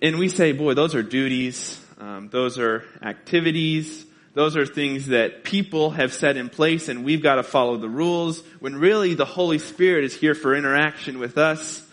and 0.03 0.19
we 0.19 0.29
say, 0.29 0.53
boy, 0.53 0.75
those 0.75 0.95
are 0.95 1.03
duties, 1.03 1.81
um, 1.99 2.29
those 2.31 2.59
are 2.59 2.85
activities, 3.03 4.05
those 4.35 4.57
are 4.57 4.67
things 4.67 5.07
that 5.07 5.45
people 5.45 5.91
have 5.91 6.13
set 6.13 6.37
in 6.37 6.49
place 6.49 6.89
and 6.89 7.05
we've 7.05 7.23
got 7.23 7.37
to 7.37 7.43
follow 7.43 7.77
the 7.77 7.89
rules 7.89 8.43
when 8.61 8.77
really 8.77 9.15
the 9.15 9.25
Holy 9.25 9.59
Spirit 9.59 10.05
is 10.05 10.15
here 10.15 10.35
for 10.35 10.55
interaction 10.55 11.19
with 11.19 11.39
us. 11.39 11.87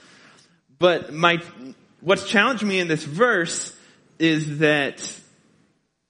But 0.80 1.14
my, 1.14 1.42
what's 2.02 2.28
challenged 2.28 2.64
me 2.64 2.80
in 2.80 2.88
this 2.88 3.04
verse 3.04 3.76
is 4.20 4.60
that 4.60 4.98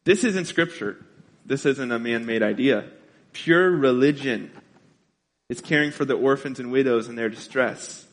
this 0.05 0.23
isn't 0.23 0.45
scripture. 0.45 0.97
This 1.45 1.65
isn't 1.65 1.91
a 1.91 1.99
man-made 1.99 2.41
idea. 2.41 2.85
Pure 3.33 3.71
religion 3.71 4.51
is 5.53 5.61
caring 5.61 5.91
for 5.91 6.03
the 6.03 6.15
orphans 6.15 6.59
and 6.59 6.71
widows 6.71 7.07
in 7.07 7.15
their 7.15 7.29
distress 7.29 8.07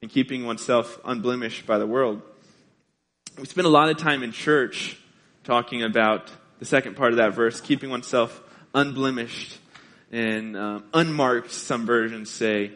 and 0.00 0.10
keeping 0.10 0.44
oneself 0.44 0.98
unblemished 1.04 1.64
by 1.64 1.78
the 1.78 1.86
world. 1.86 2.20
We 3.38 3.46
spend 3.46 3.68
a 3.68 3.70
lot 3.70 3.88
of 3.88 3.98
time 3.98 4.24
in 4.24 4.32
church 4.32 4.98
talking 5.44 5.84
about 5.84 6.28
the 6.58 6.64
second 6.64 6.96
part 6.96 7.12
of 7.12 7.18
that 7.18 7.34
verse, 7.34 7.60
keeping 7.60 7.88
oneself 7.88 8.42
unblemished 8.74 9.58
and 10.10 10.56
um, 10.56 10.84
unmarked, 10.92 11.52
some 11.52 11.86
versions 11.86 12.30
say, 12.30 12.72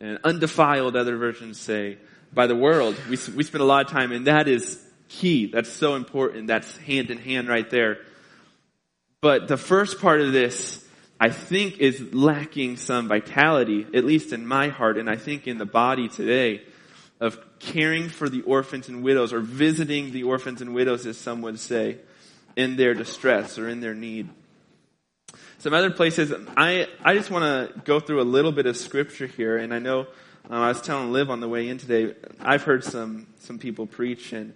and 0.00 0.18
undefiled, 0.24 0.96
other 0.96 1.18
versions 1.18 1.60
say, 1.60 1.98
by 2.32 2.46
the 2.46 2.56
world. 2.56 2.96
We, 3.10 3.18
we 3.36 3.44
spend 3.44 3.60
a 3.60 3.66
lot 3.66 3.84
of 3.84 3.92
time, 3.92 4.10
and 4.10 4.26
that 4.26 4.48
is 4.48 4.82
key. 5.10 5.50
That's 5.52 5.68
so 5.70 5.96
important. 5.96 6.46
That's 6.46 6.78
hand 6.78 7.10
in 7.10 7.18
hand 7.18 7.46
right 7.46 7.68
there. 7.68 7.98
But 9.20 9.48
the 9.48 9.58
first 9.58 10.00
part 10.00 10.22
of 10.22 10.32
this, 10.32 10.82
I 11.22 11.28
think, 11.28 11.78
is 11.78 12.14
lacking 12.14 12.78
some 12.78 13.06
vitality, 13.06 13.86
at 13.92 14.04
least 14.06 14.32
in 14.32 14.46
my 14.46 14.68
heart, 14.68 14.96
and 14.96 15.10
I 15.10 15.16
think 15.16 15.46
in 15.46 15.58
the 15.58 15.66
body 15.66 16.08
today, 16.08 16.62
of 17.20 17.38
caring 17.58 18.08
for 18.08 18.30
the 18.30 18.40
orphans 18.40 18.88
and 18.88 19.02
widows, 19.02 19.34
or 19.34 19.40
visiting 19.40 20.12
the 20.12 20.22
orphans 20.22 20.62
and 20.62 20.74
widows, 20.74 21.04
as 21.04 21.18
some 21.18 21.42
would 21.42 21.60
say 21.60 21.98
in 22.56 22.76
their 22.76 22.94
distress 22.94 23.58
or 23.58 23.68
in 23.68 23.80
their 23.80 23.94
need. 23.94 24.30
Some 25.58 25.74
other 25.74 25.90
places, 25.90 26.32
I, 26.56 26.88
I 27.04 27.14
just 27.14 27.30
want 27.30 27.44
to 27.44 27.78
go 27.80 28.00
through 28.00 28.22
a 28.22 28.24
little 28.24 28.50
bit 28.50 28.64
of 28.64 28.78
scripture 28.78 29.26
here, 29.26 29.58
and 29.58 29.74
I 29.74 29.78
know 29.78 30.06
uh, 30.50 30.54
I 30.54 30.68
was 30.68 30.80
telling 30.80 31.12
Liv 31.12 31.28
on 31.28 31.40
the 31.40 31.48
way 31.50 31.68
in 31.68 31.76
today, 31.76 32.14
I've 32.40 32.62
heard 32.62 32.82
some, 32.82 33.26
some 33.40 33.58
people 33.58 33.86
preach, 33.86 34.32
and, 34.32 34.54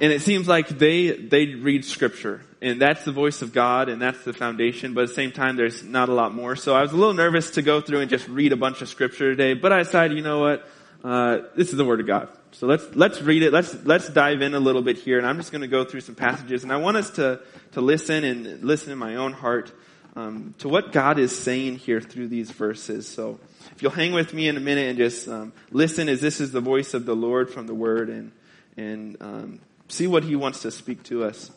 and 0.00 0.12
it 0.12 0.22
seems 0.22 0.46
like 0.46 0.68
they, 0.68 1.10
they 1.10 1.46
read 1.46 1.84
scripture, 1.84 2.42
and 2.60 2.80
that's 2.80 3.04
the 3.04 3.12
voice 3.12 3.42
of 3.42 3.52
God, 3.52 3.88
and 3.88 4.00
that's 4.00 4.22
the 4.24 4.32
foundation, 4.32 4.94
but 4.94 5.02
at 5.02 5.08
the 5.08 5.14
same 5.14 5.32
time, 5.32 5.56
there's 5.56 5.82
not 5.82 6.08
a 6.08 6.14
lot 6.14 6.34
more. 6.34 6.56
So 6.56 6.74
I 6.74 6.82
was 6.82 6.92
a 6.92 6.96
little 6.96 7.14
nervous 7.14 7.52
to 7.52 7.62
go 7.62 7.80
through 7.80 8.00
and 8.00 8.10
just 8.10 8.28
read 8.28 8.52
a 8.52 8.56
bunch 8.56 8.82
of 8.82 8.88
scripture 8.88 9.30
today, 9.30 9.54
but 9.54 9.72
I 9.72 9.78
decided, 9.78 10.16
you 10.16 10.22
know 10.22 10.40
what, 10.40 10.68
uh, 11.04 11.42
this 11.54 11.70
is 11.70 11.76
the 11.76 11.84
Word 11.84 12.00
of 12.00 12.06
God. 12.06 12.28
So 12.52 12.66
let's, 12.66 12.84
let's 12.96 13.20
read 13.20 13.42
it. 13.42 13.52
Let's, 13.52 13.84
let's 13.84 14.08
dive 14.08 14.40
in 14.40 14.54
a 14.54 14.58
little 14.58 14.82
bit 14.82 14.96
here. 14.96 15.18
And 15.18 15.26
I'm 15.26 15.36
just 15.36 15.52
going 15.52 15.60
to 15.60 15.68
go 15.68 15.84
through 15.84 16.00
some 16.00 16.14
passages. 16.14 16.62
And 16.62 16.72
I 16.72 16.78
want 16.78 16.96
us 16.96 17.10
to, 17.10 17.40
to 17.72 17.80
listen 17.80 18.24
and 18.24 18.64
listen 18.64 18.90
in 18.90 18.98
my 18.98 19.16
own 19.16 19.34
heart 19.34 19.70
um, 20.16 20.54
to 20.58 20.68
what 20.68 20.90
God 20.90 21.18
is 21.18 21.38
saying 21.38 21.76
here 21.76 22.00
through 22.00 22.28
these 22.28 22.50
verses. 22.50 23.06
So 23.06 23.38
if 23.72 23.82
you'll 23.82 23.92
hang 23.92 24.14
with 24.14 24.32
me 24.32 24.48
in 24.48 24.56
a 24.56 24.60
minute 24.60 24.88
and 24.88 24.96
just 24.96 25.28
um, 25.28 25.52
listen 25.70 26.08
as 26.08 26.20
this 26.20 26.40
is 26.40 26.50
the 26.50 26.62
voice 26.62 26.94
of 26.94 27.04
the 27.04 27.14
Lord 27.14 27.50
from 27.50 27.66
the 27.66 27.74
Word 27.74 28.08
and, 28.08 28.32
and 28.78 29.16
um, 29.20 29.60
see 29.88 30.06
what 30.06 30.24
He 30.24 30.36
wants 30.36 30.62
to 30.62 30.70
speak 30.70 31.02
to 31.04 31.24
us. 31.24 31.50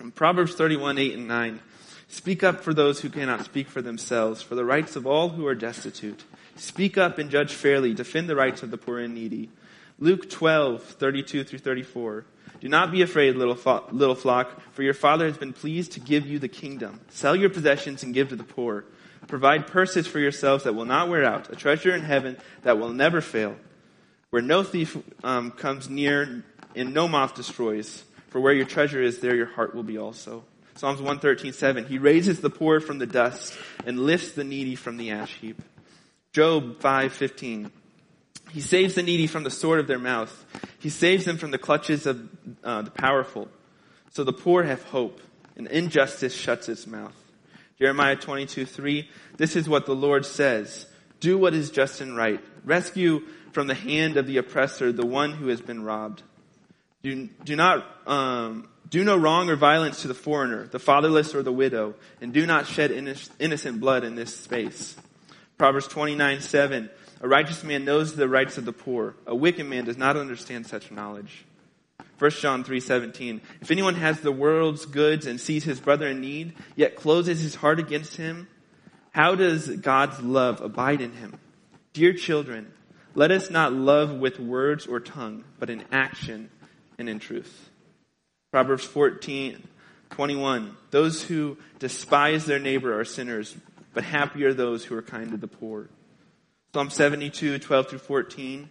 In 0.00 0.10
Proverbs 0.10 0.54
31, 0.54 0.98
8 0.98 1.14
and 1.14 1.28
9. 1.28 1.60
Speak 2.08 2.44
up 2.44 2.60
for 2.60 2.72
those 2.72 3.00
who 3.00 3.08
cannot 3.08 3.44
speak 3.44 3.68
for 3.68 3.82
themselves, 3.82 4.40
for 4.42 4.54
the 4.54 4.64
rights 4.64 4.94
of 4.94 5.06
all 5.06 5.30
who 5.30 5.46
are 5.46 5.54
destitute. 5.54 6.24
Speak 6.56 6.96
up 6.96 7.18
and 7.18 7.30
judge 7.30 7.52
fairly. 7.52 7.92
Defend 7.92 8.28
the 8.28 8.36
rights 8.36 8.62
of 8.62 8.70
the 8.70 8.78
poor 8.78 8.98
and 8.98 9.14
needy. 9.14 9.50
Luke 9.98 10.30
12, 10.30 10.82
32 10.82 11.44
through 11.44 11.58
34. 11.58 12.24
Do 12.60 12.68
not 12.68 12.92
be 12.92 13.02
afraid, 13.02 13.36
little, 13.36 13.54
fo- 13.54 13.84
little 13.90 14.14
flock, 14.14 14.60
for 14.72 14.82
your 14.82 14.94
Father 14.94 15.26
has 15.26 15.36
been 15.36 15.52
pleased 15.52 15.92
to 15.92 16.00
give 16.00 16.26
you 16.26 16.38
the 16.38 16.48
kingdom. 16.48 17.00
Sell 17.10 17.36
your 17.36 17.50
possessions 17.50 18.02
and 18.02 18.14
give 18.14 18.28
to 18.28 18.36
the 18.36 18.44
poor. 18.44 18.84
Provide 19.26 19.66
purses 19.66 20.06
for 20.06 20.18
yourselves 20.18 20.64
that 20.64 20.74
will 20.74 20.84
not 20.84 21.08
wear 21.08 21.24
out, 21.24 21.52
a 21.52 21.56
treasure 21.56 21.94
in 21.94 22.02
heaven 22.02 22.36
that 22.62 22.78
will 22.78 22.92
never 22.92 23.20
fail, 23.20 23.56
where 24.30 24.42
no 24.42 24.62
thief 24.62 24.96
um, 25.22 25.50
comes 25.50 25.88
near 25.88 26.44
and 26.74 26.94
no 26.94 27.08
moth 27.08 27.34
destroys. 27.34 28.04
For 28.28 28.40
where 28.40 28.52
your 28.52 28.66
treasure 28.66 29.00
is, 29.00 29.20
there 29.20 29.36
your 29.36 29.46
heart 29.46 29.74
will 29.74 29.82
be 29.82 29.98
also. 29.98 30.44
Psalms 30.76 31.00
113:7. 31.00 31.86
He 31.86 31.98
raises 31.98 32.40
the 32.40 32.50
poor 32.50 32.80
from 32.80 32.98
the 32.98 33.06
dust 33.06 33.56
and 33.86 34.00
lifts 34.00 34.32
the 34.32 34.44
needy 34.44 34.74
from 34.74 34.96
the 34.96 35.10
ash 35.12 35.34
heap. 35.34 35.62
Job 36.32 36.80
5:15. 36.80 37.70
He 38.50 38.60
saves 38.60 38.94
the 38.94 39.02
needy 39.02 39.26
from 39.26 39.44
the 39.44 39.50
sword 39.50 39.80
of 39.80 39.86
their 39.86 39.98
mouth. 39.98 40.44
He 40.78 40.88
saves 40.90 41.24
them 41.24 41.38
from 41.38 41.50
the 41.50 41.58
clutches 41.58 42.06
of 42.06 42.28
uh, 42.62 42.82
the 42.82 42.90
powerful. 42.90 43.48
So 44.10 44.24
the 44.24 44.32
poor 44.32 44.64
have 44.64 44.82
hope, 44.84 45.20
and 45.56 45.66
injustice 45.66 46.34
shuts 46.34 46.68
its 46.68 46.86
mouth. 46.86 47.14
Jeremiah 47.78 48.16
22, 48.16 48.66
3. 48.66 49.08
This 49.36 49.56
is 49.56 49.68
what 49.68 49.86
the 49.86 49.94
Lord 49.94 50.24
says. 50.24 50.86
Do 51.20 51.38
what 51.38 51.54
is 51.54 51.70
just 51.70 52.00
and 52.00 52.16
right. 52.16 52.40
Rescue 52.64 53.22
from 53.52 53.66
the 53.66 53.74
hand 53.74 54.16
of 54.16 54.26
the 54.26 54.36
oppressor 54.36 54.92
the 54.92 55.06
one 55.06 55.32
who 55.32 55.48
has 55.48 55.60
been 55.60 55.82
robbed. 55.82 56.22
Do, 57.04 57.28
do 57.44 57.54
not, 57.54 57.86
um, 58.06 58.66
do 58.88 59.04
no 59.04 59.14
wrong 59.14 59.50
or 59.50 59.56
violence 59.56 60.00
to 60.02 60.08
the 60.08 60.14
foreigner, 60.14 60.66
the 60.66 60.78
fatherless 60.78 61.34
or 61.34 61.42
the 61.42 61.52
widow, 61.52 61.96
and 62.22 62.32
do 62.32 62.46
not 62.46 62.66
shed 62.66 62.90
innocent 62.90 63.78
blood 63.78 64.04
in 64.04 64.14
this 64.14 64.34
space. 64.34 64.96
Proverbs 65.58 65.86
29, 65.86 66.40
7. 66.40 66.88
A 67.20 67.28
righteous 67.28 67.62
man 67.62 67.84
knows 67.84 68.16
the 68.16 68.26
rights 68.26 68.56
of 68.56 68.64
the 68.64 68.72
poor. 68.72 69.16
A 69.26 69.34
wicked 69.34 69.66
man 69.66 69.84
does 69.84 69.98
not 69.98 70.16
understand 70.16 70.66
such 70.66 70.90
knowledge. 70.90 71.44
1 72.18 72.30
John 72.30 72.64
3:17 72.64 73.42
If 73.60 73.70
anyone 73.70 73.96
has 73.96 74.20
the 74.20 74.32
world's 74.32 74.86
goods 74.86 75.26
and 75.26 75.38
sees 75.38 75.64
his 75.64 75.80
brother 75.80 76.08
in 76.08 76.22
need, 76.22 76.54
yet 76.74 76.96
closes 76.96 77.42
his 77.42 77.56
heart 77.56 77.78
against 77.78 78.16
him, 78.16 78.48
how 79.10 79.34
does 79.34 79.68
God's 79.68 80.20
love 80.20 80.62
abide 80.62 81.02
in 81.02 81.12
him? 81.12 81.38
Dear 81.92 82.14
children, 82.14 82.72
let 83.14 83.30
us 83.30 83.50
not 83.50 83.74
love 83.74 84.10
with 84.18 84.40
words 84.40 84.86
or 84.86 85.00
tongue, 85.00 85.44
but 85.58 85.68
in 85.68 85.84
action 85.92 86.48
and 86.98 87.08
in 87.08 87.18
truth. 87.18 87.70
Proverbs 88.52 88.84
14:21 88.86 90.76
Those 90.90 91.24
who 91.24 91.58
despise 91.78 92.44
their 92.44 92.58
neighbor 92.58 92.98
are 92.98 93.04
sinners, 93.04 93.56
but 93.92 94.04
happy 94.04 94.44
are 94.44 94.54
those 94.54 94.84
who 94.84 94.96
are 94.96 95.02
kind 95.02 95.30
to 95.30 95.36
the 95.36 95.48
poor. 95.48 95.88
Psalm 96.72 96.90
72, 96.90 97.58
12 97.58 97.88
through 97.88 97.98
14. 97.98 98.70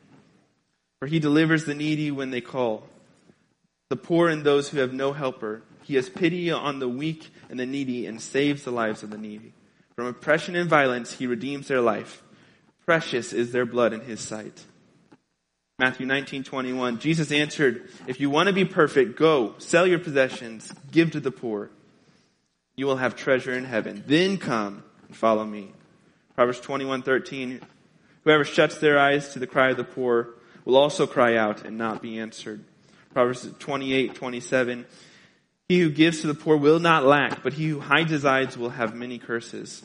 For 0.99 1.07
he 1.07 1.19
delivers 1.19 1.65
the 1.65 1.75
needy 1.75 2.11
when 2.11 2.31
they 2.31 2.39
call, 2.39 2.87
the 3.89 3.97
poor 3.97 4.29
and 4.29 4.43
those 4.43 4.69
who 4.69 4.79
have 4.79 4.93
no 4.93 5.11
helper. 5.11 5.61
He 5.83 5.95
has 5.95 6.09
pity 6.09 6.49
on 6.49 6.79
the 6.79 6.87
weak 6.87 7.29
and 7.49 7.59
the 7.59 7.65
needy 7.65 8.05
and 8.05 8.21
saves 8.21 8.63
the 8.63 8.71
lives 8.71 9.03
of 9.03 9.09
the 9.09 9.17
needy. 9.17 9.53
From 9.95 10.07
oppression 10.07 10.55
and 10.55 10.69
violence, 10.69 11.13
he 11.13 11.27
redeems 11.27 11.67
their 11.67 11.81
life. 11.81 12.23
Precious 12.85 13.33
is 13.33 13.51
their 13.51 13.65
blood 13.65 13.93
in 13.93 14.01
his 14.01 14.19
sight. 14.19 14.63
Matthew 15.79 16.05
19, 16.05 16.43
21. 16.43 16.99
Jesus 16.99 17.31
answered, 17.31 17.89
If 18.05 18.19
you 18.19 18.29
want 18.29 18.47
to 18.47 18.53
be 18.53 18.63
perfect, 18.63 19.17
go, 19.17 19.55
sell 19.57 19.87
your 19.87 19.97
possessions, 19.97 20.71
give 20.91 21.11
to 21.11 21.19
the 21.19 21.31
poor. 21.31 21.71
You 22.75 22.85
will 22.85 22.97
have 22.97 23.15
treasure 23.15 23.53
in 23.53 23.65
heaven. 23.65 24.03
Then 24.05 24.37
come 24.37 24.83
and 25.07 25.15
follow 25.15 25.43
me. 25.43 25.71
Proverbs 26.35 26.59
21, 26.59 27.01
13. 27.01 27.59
Whoever 28.23 28.43
shuts 28.43 28.77
their 28.77 28.99
eyes 28.99 29.33
to 29.33 29.39
the 29.39 29.47
cry 29.47 29.71
of 29.71 29.77
the 29.77 29.83
poor 29.83 30.35
will 30.63 30.77
also 30.77 31.07
cry 31.07 31.35
out 31.35 31.65
and 31.65 31.75
not 31.75 32.03
be 32.03 32.19
answered. 32.19 32.63
Proverbs 33.11 33.49
28, 33.57 34.13
27. 34.13 34.85
He 35.67 35.79
who 35.79 35.89
gives 35.89 36.21
to 36.21 36.27
the 36.27 36.35
poor 36.35 36.55
will 36.55 36.79
not 36.79 37.03
lack, 37.03 37.41
but 37.41 37.53
he 37.53 37.67
who 37.67 37.79
hides 37.79 38.11
his 38.11 38.25
eyes 38.25 38.55
will 38.57 38.69
have 38.69 38.95
many 38.95 39.17
curses. 39.17 39.83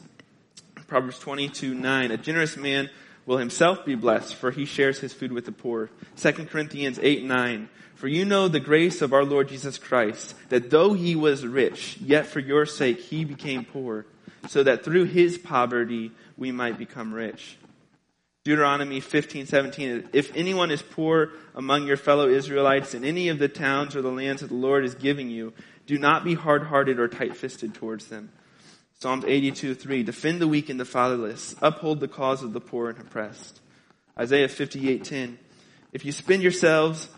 Proverbs 0.87 1.19
22, 1.19 1.75
9. 1.75 2.11
A 2.11 2.17
generous 2.19 2.59
man 2.59 2.91
will 3.29 3.37
himself 3.37 3.85
be 3.85 3.95
blessed, 3.95 4.35
for 4.35 4.51
he 4.51 4.65
shares 4.65 5.01
his 5.01 5.13
food 5.13 5.33
with 5.33 5.45
the 5.45 5.53
poor. 5.53 5.91
2 6.17 6.33
Corinthians 6.47 6.99
8, 7.01 7.25
9. 7.25 7.69
For 7.95 8.09
you 8.09 8.25
know 8.25 8.49
the 8.49 8.59
grace 8.59 9.03
of 9.03 9.13
our 9.13 9.25
Lord 9.25 9.51
Jesus 9.51 9.77
Christ, 9.77 10.35
that 10.49 10.71
though 10.71 10.95
he 10.95 11.15
was 11.15 11.47
rich, 11.47 11.99
yet 12.01 12.27
for 12.27 12.41
your 12.41 12.65
sake 12.65 13.01
he 13.01 13.27
became 13.27 13.67
poor, 13.67 14.07
so 14.49 14.63
that 14.63 14.83
through 14.83 15.05
his 15.05 15.37
poverty 15.37 16.11
we 16.39 16.53
might 16.53 16.79
become 16.79 17.13
rich. 17.13 17.59
Deuteronomy 18.45 18.99
15, 18.99 19.45
17. 19.45 20.09
If 20.15 20.35
anyone 20.35 20.71
is 20.71 20.81
poor 20.81 21.33
among 21.55 21.87
your 21.87 21.99
fellow 21.99 22.29
Israelites 22.29 22.95
in 22.95 23.05
any 23.05 23.29
of 23.29 23.39
the 23.39 23.49
towns 23.49 23.95
or 23.95 24.01
the 24.01 24.11
lands 24.11 24.41
that 24.41 24.49
the 24.49 24.55
Lord 24.55 24.87
is 24.87 24.95
giving 24.95 25.29
you, 25.29 25.53
do 25.87 25.99
not 25.99 26.25
be 26.25 26.33
hard-hearted 26.33 26.99
or 26.99 27.09
tight-fisted 27.09 27.75
towards 27.75 28.07
them. 28.07 28.31
Psalms 29.01 29.25
82, 29.25 29.75
3. 29.77 30.03
Defend 30.03 30.41
the 30.41 30.49
weak 30.49 30.69
and 30.69 30.81
the 30.81 30.85
fatherless. 30.85 31.55
Uphold 31.63 32.01
the 32.01 32.09
cause 32.09 32.43
of 32.43 32.53
the 32.53 32.61
poor 32.61 32.91
and 32.91 32.99
oppressed. 32.99 33.61
Isaiah 34.19 34.49
58, 34.49 35.05
10. 35.05 35.39
If 35.93 36.05
you 36.05 36.11
spend 36.11 36.43
yourselves 36.43 37.09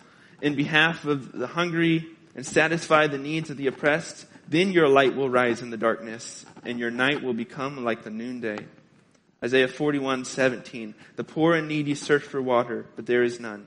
in 0.42 0.56
behalf 0.56 1.06
of 1.06 1.32
the 1.32 1.46
hungry 1.46 2.06
and 2.34 2.44
satisfy 2.44 3.06
the 3.06 3.16
needs 3.16 3.48
of 3.48 3.56
the 3.56 3.66
oppressed, 3.66 4.26
then 4.46 4.72
your 4.72 4.88
light 4.88 5.16
will 5.16 5.30
rise 5.30 5.62
in 5.62 5.70
the 5.70 5.78
darkness 5.78 6.44
and 6.64 6.78
your 6.78 6.90
night 6.90 7.22
will 7.22 7.32
become 7.32 7.82
like 7.82 8.02
the 8.02 8.10
noonday. 8.10 8.58
Isaiah 9.42 9.66
41, 9.66 10.26
17. 10.26 10.94
The 11.16 11.24
poor 11.24 11.54
and 11.54 11.66
needy 11.66 11.94
search 11.94 12.24
for 12.24 12.42
water, 12.42 12.84
but 12.94 13.06
there 13.06 13.22
is 13.22 13.40
none. 13.40 13.66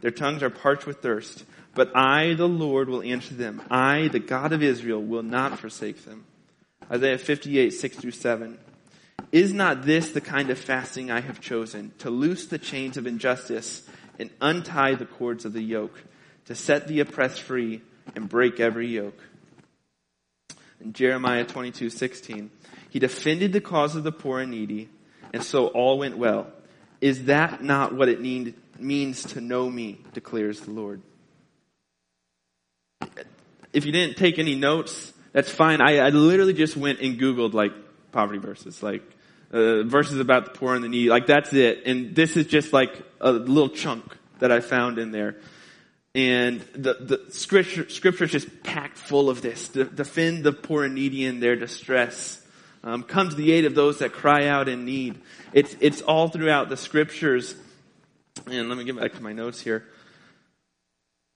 Their 0.00 0.10
tongues 0.10 0.42
are 0.42 0.50
parched 0.50 0.84
with 0.84 1.00
thirst. 1.00 1.44
But 1.74 1.94
I, 1.94 2.34
the 2.34 2.48
Lord, 2.48 2.88
will 2.88 3.02
answer 3.02 3.34
them. 3.34 3.62
I, 3.70 4.08
the 4.08 4.18
God 4.18 4.52
of 4.52 4.64
Israel, 4.64 5.00
will 5.00 5.22
not 5.22 5.60
forsake 5.60 6.04
them. 6.04 6.24
Isaiah 6.90 7.18
58, 7.18 7.70
6 7.70 7.96
through 7.96 8.10
7. 8.12 8.58
Is 9.32 9.52
not 9.52 9.82
this 9.82 10.12
the 10.12 10.20
kind 10.20 10.50
of 10.50 10.58
fasting 10.58 11.10
I 11.10 11.20
have 11.20 11.40
chosen? 11.40 11.92
To 11.98 12.10
loose 12.10 12.46
the 12.46 12.58
chains 12.58 12.96
of 12.96 13.06
injustice 13.06 13.82
and 14.18 14.30
untie 14.40 14.94
the 14.94 15.06
cords 15.06 15.44
of 15.44 15.52
the 15.52 15.62
yoke, 15.62 16.04
to 16.46 16.54
set 16.54 16.86
the 16.86 17.00
oppressed 17.00 17.42
free 17.42 17.82
and 18.14 18.28
break 18.28 18.60
every 18.60 18.86
yoke. 18.88 19.18
In 20.80 20.92
Jeremiah 20.92 21.44
22, 21.44 21.90
16, 21.90 22.50
he 22.88 22.98
defended 22.98 23.52
the 23.52 23.60
cause 23.60 23.96
of 23.96 24.04
the 24.04 24.12
poor 24.12 24.40
and 24.40 24.52
needy, 24.52 24.88
and 25.32 25.42
so 25.42 25.66
all 25.68 25.98
went 25.98 26.16
well. 26.16 26.46
Is 27.00 27.24
that 27.24 27.62
not 27.62 27.94
what 27.94 28.08
it 28.08 28.20
need, 28.20 28.54
means 28.78 29.24
to 29.32 29.40
know 29.40 29.68
me, 29.68 29.98
declares 30.14 30.60
the 30.60 30.70
Lord? 30.70 31.02
If 33.72 33.84
you 33.84 33.92
didn't 33.92 34.16
take 34.16 34.38
any 34.38 34.54
notes, 34.54 35.12
that's 35.36 35.50
fine. 35.50 35.82
I, 35.82 35.98
I 35.98 36.08
literally 36.08 36.54
just 36.54 36.78
went 36.78 37.00
and 37.00 37.20
Googled 37.20 37.52
like 37.52 37.72
poverty 38.10 38.38
verses, 38.38 38.82
like 38.82 39.02
uh, 39.52 39.82
verses 39.82 40.18
about 40.18 40.46
the 40.46 40.50
poor 40.52 40.74
and 40.74 40.82
the 40.82 40.88
needy. 40.88 41.10
Like 41.10 41.26
that's 41.26 41.52
it. 41.52 41.82
And 41.84 42.16
this 42.16 42.38
is 42.38 42.46
just 42.46 42.72
like 42.72 43.02
a 43.20 43.32
little 43.32 43.68
chunk 43.68 44.16
that 44.38 44.50
I 44.50 44.60
found 44.60 44.98
in 44.98 45.10
there. 45.10 45.36
And 46.14 46.62
the, 46.72 46.94
the 46.94 47.32
scripture, 47.32 47.86
scripture 47.90 48.24
is 48.24 48.32
just 48.32 48.62
packed 48.62 48.96
full 48.96 49.28
of 49.28 49.42
this. 49.42 49.68
De- 49.68 49.84
defend 49.84 50.42
the 50.42 50.52
poor 50.52 50.84
and 50.84 50.94
needy 50.94 51.26
in 51.26 51.40
their 51.40 51.54
distress. 51.54 52.42
Um, 52.82 53.02
come 53.02 53.28
to 53.28 53.36
the 53.36 53.52
aid 53.52 53.66
of 53.66 53.74
those 53.74 53.98
that 53.98 54.14
cry 54.14 54.46
out 54.46 54.70
in 54.70 54.86
need. 54.86 55.20
It's, 55.52 55.76
it's 55.80 56.00
all 56.00 56.28
throughout 56.28 56.70
the 56.70 56.78
scriptures. 56.78 57.54
And 58.46 58.70
let 58.70 58.78
me 58.78 58.84
get 58.84 58.98
back 58.98 59.12
to 59.12 59.22
my 59.22 59.34
notes 59.34 59.60
here. 59.60 59.84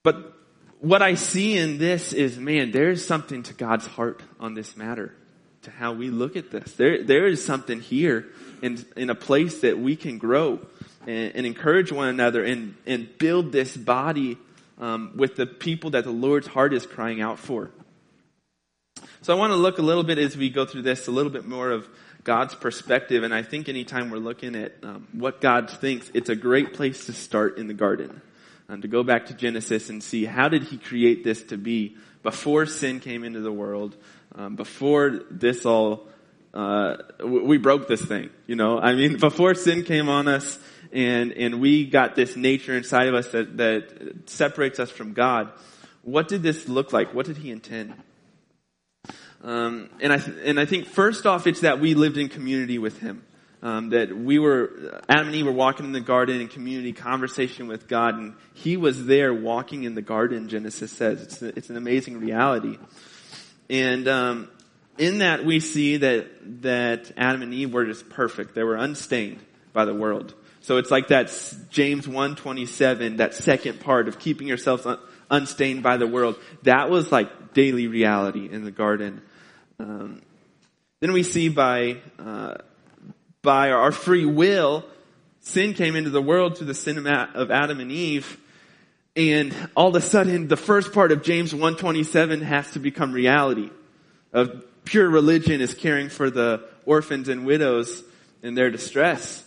But 0.02 0.39
what 0.80 1.02
I 1.02 1.14
see 1.14 1.56
in 1.56 1.78
this 1.78 2.12
is, 2.12 2.38
man, 2.38 2.70
there 2.70 2.90
is 2.90 3.06
something 3.06 3.42
to 3.44 3.54
God's 3.54 3.86
heart 3.86 4.22
on 4.38 4.54
this 4.54 4.76
matter 4.76 5.14
to 5.62 5.70
how 5.70 5.92
we 5.92 6.10
look 6.10 6.36
at 6.36 6.50
this. 6.50 6.72
There, 6.72 7.02
there 7.02 7.26
is 7.26 7.44
something 7.44 7.80
here 7.80 8.26
in, 8.62 8.84
in 8.96 9.10
a 9.10 9.14
place 9.14 9.60
that 9.60 9.78
we 9.78 9.94
can 9.94 10.18
grow 10.18 10.58
and, 11.06 11.32
and 11.34 11.46
encourage 11.46 11.92
one 11.92 12.08
another 12.08 12.42
and, 12.42 12.74
and 12.86 13.08
build 13.18 13.52
this 13.52 13.76
body 13.76 14.38
um, 14.78 15.12
with 15.16 15.36
the 15.36 15.46
people 15.46 15.90
that 15.90 16.04
the 16.04 16.10
Lord's 16.10 16.46
heart 16.46 16.72
is 16.72 16.86
crying 16.86 17.20
out 17.20 17.38
for. 17.38 17.70
So 19.20 19.36
I 19.36 19.38
want 19.38 19.52
to 19.52 19.56
look 19.56 19.78
a 19.78 19.82
little 19.82 20.02
bit 20.02 20.16
as 20.16 20.34
we 20.34 20.48
go 20.48 20.64
through 20.64 20.82
this, 20.82 21.06
a 21.06 21.10
little 21.10 21.30
bit 21.30 21.46
more 21.46 21.70
of 21.70 21.86
God's 22.24 22.54
perspective. 22.54 23.22
And 23.22 23.34
I 23.34 23.42
think 23.42 23.68
anytime 23.68 24.08
we're 24.08 24.16
looking 24.16 24.56
at 24.56 24.76
um, 24.82 25.08
what 25.12 25.42
God 25.42 25.68
thinks, 25.70 26.10
it's 26.14 26.30
a 26.30 26.36
great 26.36 26.72
place 26.72 27.04
to 27.06 27.12
start 27.12 27.58
in 27.58 27.66
the 27.66 27.74
garden. 27.74 28.22
Um, 28.70 28.82
to 28.82 28.88
go 28.88 29.02
back 29.02 29.26
to 29.26 29.34
Genesis 29.34 29.90
and 29.90 30.00
see 30.00 30.24
how 30.24 30.48
did 30.48 30.62
he 30.62 30.78
create 30.78 31.24
this 31.24 31.42
to 31.44 31.58
be 31.58 31.96
before 32.22 32.66
sin 32.66 33.00
came 33.00 33.24
into 33.24 33.40
the 33.40 33.50
world, 33.50 33.96
um, 34.36 34.54
before 34.54 35.22
this 35.28 35.66
all, 35.66 36.06
uh, 36.54 36.98
we 37.24 37.58
broke 37.58 37.88
this 37.88 38.00
thing, 38.00 38.30
you 38.46 38.54
know. 38.54 38.78
I 38.78 38.94
mean, 38.94 39.16
before 39.20 39.56
sin 39.56 39.82
came 39.82 40.08
on 40.08 40.28
us, 40.28 40.56
and 40.92 41.32
and 41.32 41.60
we 41.60 41.84
got 41.84 42.14
this 42.14 42.36
nature 42.36 42.76
inside 42.76 43.08
of 43.08 43.14
us 43.14 43.26
that 43.32 43.56
that 43.56 44.30
separates 44.30 44.78
us 44.78 44.88
from 44.88 45.14
God. 45.14 45.50
What 46.02 46.28
did 46.28 46.44
this 46.44 46.68
look 46.68 46.92
like? 46.92 47.12
What 47.12 47.26
did 47.26 47.38
He 47.38 47.50
intend? 47.50 47.94
Um, 49.42 49.90
and 50.00 50.12
I 50.12 50.18
th- 50.18 50.36
and 50.44 50.60
I 50.60 50.64
think 50.64 50.86
first 50.86 51.26
off, 51.26 51.48
it's 51.48 51.62
that 51.62 51.80
we 51.80 51.94
lived 51.94 52.18
in 52.18 52.28
community 52.28 52.78
with 52.78 53.00
Him. 53.00 53.24
Um, 53.62 53.90
that 53.90 54.16
we 54.16 54.38
were 54.38 55.02
Adam 55.06 55.26
and 55.26 55.36
Eve 55.36 55.44
were 55.44 55.52
walking 55.52 55.84
in 55.84 55.92
the 55.92 56.00
garden 56.00 56.40
in 56.40 56.48
community 56.48 56.94
conversation 56.94 57.66
with 57.66 57.88
God, 57.88 58.14
and 58.14 58.34
He 58.54 58.78
was 58.78 59.04
there 59.04 59.34
walking 59.34 59.84
in 59.84 59.94
the 59.94 60.02
garden. 60.02 60.48
Genesis 60.48 60.90
says 60.90 61.20
it's 61.22 61.42
a, 61.42 61.48
it's 61.48 61.70
an 61.70 61.76
amazing 61.76 62.20
reality. 62.20 62.78
And 63.68 64.08
um, 64.08 64.48
in 64.96 65.18
that, 65.18 65.44
we 65.44 65.60
see 65.60 65.98
that 65.98 66.62
that 66.62 67.12
Adam 67.18 67.42
and 67.42 67.52
Eve 67.52 67.72
were 67.72 67.84
just 67.84 68.08
perfect. 68.08 68.54
They 68.54 68.64
were 68.64 68.76
unstained 68.76 69.40
by 69.72 69.84
the 69.84 69.94
world. 69.94 70.34
So 70.62 70.76
it's 70.76 70.90
like 70.90 71.08
that 71.08 71.32
James 71.70 72.06
127, 72.06 73.16
that 73.16 73.34
second 73.34 73.80
part 73.80 74.08
of 74.08 74.18
keeping 74.18 74.46
yourselves 74.46 74.84
un- 74.84 74.98
unstained 75.30 75.82
by 75.82 75.96
the 75.96 76.06
world. 76.06 76.36
That 76.64 76.90
was 76.90 77.10
like 77.10 77.54
daily 77.54 77.86
reality 77.86 78.48
in 78.50 78.64
the 78.64 78.70
garden. 78.70 79.22
Um, 79.78 80.22
then 81.00 81.12
we 81.12 81.22
see 81.22 81.48
by 81.48 81.98
uh, 82.18 82.56
by 83.42 83.70
our 83.70 83.92
free 83.92 84.24
will, 84.24 84.84
sin 85.40 85.74
came 85.74 85.96
into 85.96 86.10
the 86.10 86.22
world 86.22 86.58
through 86.58 86.66
the 86.66 86.74
sin 86.74 87.06
of 87.06 87.50
Adam 87.50 87.80
and 87.80 87.90
Eve. 87.90 88.38
And 89.16 89.54
all 89.74 89.88
of 89.88 89.96
a 89.96 90.00
sudden, 90.00 90.48
the 90.48 90.56
first 90.56 90.92
part 90.92 91.12
of 91.12 91.22
James 91.22 91.52
127 91.52 92.42
has 92.42 92.70
to 92.72 92.78
become 92.78 93.12
reality. 93.12 93.70
Of 94.32 94.64
pure 94.84 95.08
religion 95.08 95.60
is 95.60 95.74
caring 95.74 96.08
for 96.08 96.30
the 96.30 96.68
orphans 96.86 97.28
and 97.28 97.44
widows 97.44 98.02
in 98.42 98.54
their 98.54 98.70
distress. 98.70 99.44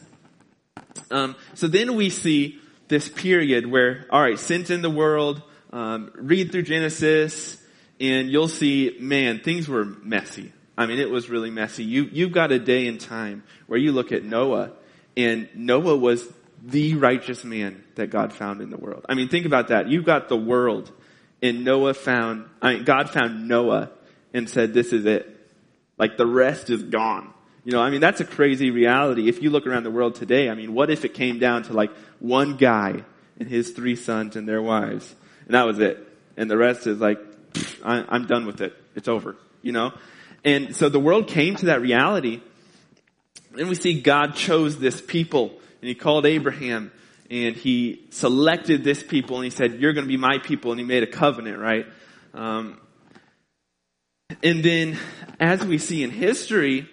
Um, 1.09 1.35
so 1.53 1.67
then 1.67 1.95
we 1.95 2.09
see 2.09 2.59
this 2.87 3.07
period 3.07 3.65
where, 3.65 4.05
all 4.09 4.21
right, 4.21 4.37
sin's 4.37 4.69
in 4.69 4.81
the 4.81 4.89
world. 4.89 5.41
Um, 5.71 6.11
read 6.13 6.51
through 6.51 6.63
Genesis, 6.63 7.57
and 7.99 8.29
you'll 8.29 8.47
see, 8.47 8.95
man, 8.99 9.39
things 9.39 9.67
were 9.67 9.85
messy. 9.85 10.51
I 10.77 10.85
mean, 10.85 10.99
it 10.99 11.09
was 11.09 11.29
really 11.29 11.51
messy. 11.51 11.83
You 11.83 12.09
you've 12.11 12.31
got 12.31 12.51
a 12.51 12.59
day 12.59 12.87
in 12.87 12.97
time 12.97 13.43
where 13.67 13.79
you 13.79 13.91
look 13.91 14.11
at 14.11 14.23
Noah, 14.23 14.71
and 15.15 15.47
Noah 15.55 15.95
was 15.97 16.27
the 16.63 16.95
righteous 16.95 17.43
man 17.43 17.83
that 17.95 18.09
God 18.09 18.33
found 18.33 18.61
in 18.61 18.69
the 18.69 18.77
world. 18.77 19.05
I 19.09 19.15
mean, 19.15 19.27
think 19.27 19.45
about 19.45 19.67
that. 19.67 19.89
You've 19.89 20.05
got 20.05 20.29
the 20.29 20.37
world, 20.37 20.91
and 21.41 21.65
Noah 21.65 21.93
found, 21.93 22.45
I 22.61 22.75
mean, 22.75 22.83
God 22.85 23.09
found 23.09 23.47
Noah 23.47 23.91
and 24.33 24.49
said, 24.49 24.73
this 24.73 24.93
is 24.93 25.05
it. 25.05 25.29
Like 25.97 26.17
the 26.17 26.25
rest 26.25 26.69
is 26.69 26.81
gone. 26.81 27.33
You 27.65 27.73
know, 27.73 27.81
I 27.81 27.89
mean, 27.89 28.01
that's 28.01 28.21
a 28.21 28.25
crazy 28.25 28.71
reality. 28.71 29.29
If 29.29 29.41
you 29.41 29.49
look 29.49 29.67
around 29.67 29.83
the 29.83 29.91
world 29.91 30.15
today, 30.15 30.49
I 30.49 30.55
mean, 30.55 30.73
what 30.73 30.89
if 30.89 31.05
it 31.05 31.13
came 31.13 31.37
down 31.37 31.63
to 31.63 31.73
like 31.73 31.91
one 32.19 32.57
guy 32.57 33.03
and 33.39 33.47
his 33.47 33.71
three 33.71 33.95
sons 33.95 34.35
and 34.35 34.47
their 34.47 34.61
wives, 34.61 35.13
and 35.45 35.55
that 35.55 35.65
was 35.65 35.79
it. 35.79 36.07
And 36.37 36.49
the 36.49 36.57
rest 36.57 36.87
is 36.87 36.99
like, 36.99 37.19
I, 37.83 38.03
I'm 38.07 38.25
done 38.25 38.45
with 38.45 38.61
it. 38.61 38.73
It's 38.95 39.07
over. 39.07 39.35
You 39.61 39.71
know? 39.73 39.93
And 40.43 40.75
so 40.75 40.89
the 40.89 40.99
world 40.99 41.27
came 41.27 41.55
to 41.57 41.67
that 41.67 41.81
reality. 41.81 42.41
Then 43.51 43.67
we 43.67 43.75
see 43.75 44.01
God 44.01 44.35
chose 44.35 44.79
this 44.79 44.99
people 44.99 45.59
and 45.81 45.89
he 45.89 45.95
called 45.95 46.25
Abraham 46.25 46.91
and 47.29 47.55
he 47.55 48.05
selected 48.09 48.83
this 48.83 49.01
people 49.03 49.37
and 49.37 49.45
he 49.45 49.49
said, 49.49 49.79
you're 49.79 49.93
going 49.93 50.05
to 50.05 50.09
be 50.09 50.17
my 50.17 50.37
people. 50.39 50.71
And 50.71 50.79
he 50.79 50.85
made 50.85 51.03
a 51.03 51.07
covenant, 51.07 51.59
right? 51.59 51.85
Um, 52.33 52.79
and 54.41 54.63
then 54.63 54.97
as 55.39 55.63
we 55.63 55.77
see 55.77 56.03
in 56.03 56.09
history, 56.09 56.89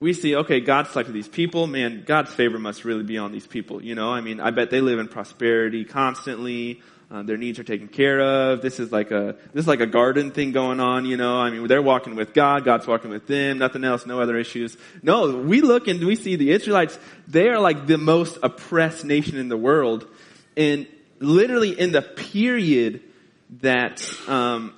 we 0.00 0.14
see, 0.14 0.34
okay, 0.34 0.60
God 0.60 0.88
selected 0.88 1.12
these 1.12 1.28
people. 1.28 1.66
Man, 1.66 2.02
God's 2.04 2.32
favor 2.32 2.58
must 2.58 2.84
really 2.84 3.04
be 3.04 3.18
on 3.18 3.30
these 3.30 3.46
people. 3.46 3.82
You 3.82 3.94
know, 3.94 4.12
I 4.12 4.20
mean, 4.20 4.40
I 4.40 4.50
bet 4.50 4.70
they 4.70 4.80
live 4.80 4.98
in 4.98 5.08
prosperity 5.08 5.84
constantly. 5.84 6.82
Uh, 7.12 7.22
their 7.22 7.36
needs 7.36 7.58
are 7.58 7.64
taken 7.64 7.88
care 7.88 8.20
of. 8.20 8.62
This 8.62 8.80
is 8.80 8.90
like 8.90 9.10
a 9.10 9.36
this 9.52 9.64
is 9.64 9.68
like 9.68 9.80
a 9.80 9.86
garden 9.86 10.30
thing 10.30 10.52
going 10.52 10.80
on. 10.80 11.04
You 11.04 11.18
know, 11.18 11.38
I 11.38 11.50
mean, 11.50 11.66
they're 11.66 11.82
walking 11.82 12.14
with 12.14 12.32
God. 12.32 12.64
God's 12.64 12.86
walking 12.86 13.10
with 13.10 13.26
them. 13.26 13.58
Nothing 13.58 13.84
else. 13.84 14.06
No 14.06 14.20
other 14.20 14.38
issues. 14.38 14.76
No, 15.02 15.36
we 15.36 15.60
look 15.60 15.88
and 15.88 16.02
we 16.02 16.16
see 16.16 16.36
the 16.36 16.52
Israelites. 16.52 16.98
They 17.28 17.48
are 17.48 17.60
like 17.60 17.86
the 17.86 17.98
most 17.98 18.38
oppressed 18.42 19.04
nation 19.04 19.36
in 19.36 19.48
the 19.48 19.58
world, 19.58 20.06
and 20.56 20.86
literally 21.18 21.78
in 21.78 21.92
the 21.92 22.00
period 22.00 23.02
that 23.60 24.02
um, 24.26 24.72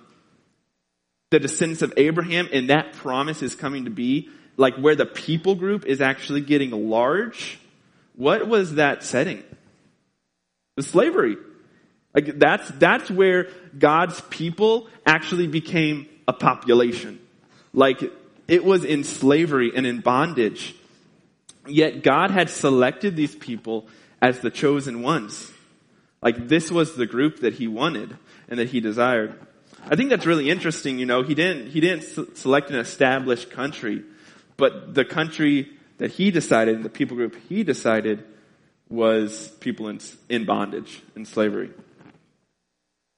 the 1.30 1.38
descendants 1.38 1.82
of 1.82 1.92
Abraham 1.96 2.48
and 2.52 2.70
that 2.70 2.94
promise 2.94 3.42
is 3.42 3.54
coming 3.54 3.84
to 3.84 3.90
be, 3.90 4.28
like 4.56 4.74
where 4.74 4.96
the 4.96 5.06
people 5.06 5.54
group 5.54 5.84
is 5.86 6.00
actually 6.00 6.40
getting 6.40 6.90
large 6.90 7.58
what 8.16 8.46
was 8.46 8.76
that 8.76 9.02
setting? 9.02 9.42
The 10.76 10.82
slavery. 10.82 11.36
Like 12.14 12.38
that's, 12.38 12.68
that's 12.68 13.10
where 13.10 13.48
God's 13.76 14.20
people 14.22 14.88
actually 15.04 15.48
became 15.48 16.08
a 16.28 16.32
population. 16.32 17.20
Like 17.72 18.02
it 18.46 18.64
was 18.64 18.84
in 18.84 19.04
slavery 19.04 19.72
and 19.74 19.86
in 19.86 20.00
bondage. 20.00 20.74
Yet 21.66 22.02
God 22.02 22.30
had 22.30 22.50
selected 22.50 23.16
these 23.16 23.34
people 23.34 23.88
as 24.22 24.40
the 24.40 24.50
chosen 24.50 25.02
ones. 25.02 25.50
Like 26.22 26.48
this 26.48 26.70
was 26.70 26.94
the 26.94 27.06
group 27.06 27.40
that 27.40 27.54
he 27.54 27.66
wanted 27.68 28.16
and 28.48 28.58
that 28.58 28.68
he 28.68 28.80
desired. 28.80 29.38
I 29.86 29.96
think 29.96 30.08
that's 30.08 30.24
really 30.24 30.48
interesting, 30.48 30.98
you 30.98 31.04
know, 31.04 31.22
he 31.22 31.34
didn't, 31.34 31.70
he 31.70 31.80
didn't 31.80 32.36
select 32.36 32.70
an 32.70 32.76
established 32.76 33.50
country, 33.50 34.02
but 34.56 34.94
the 34.94 35.04
country 35.04 35.68
that 35.98 36.12
he 36.12 36.30
decided, 36.30 36.82
the 36.82 36.88
people 36.88 37.16
group 37.16 37.36
he 37.48 37.64
decided 37.64 38.24
was 38.88 39.48
people 39.60 39.88
in, 39.88 40.00
in 40.28 40.46
bondage, 40.46 41.02
in 41.14 41.26
slavery. 41.26 41.70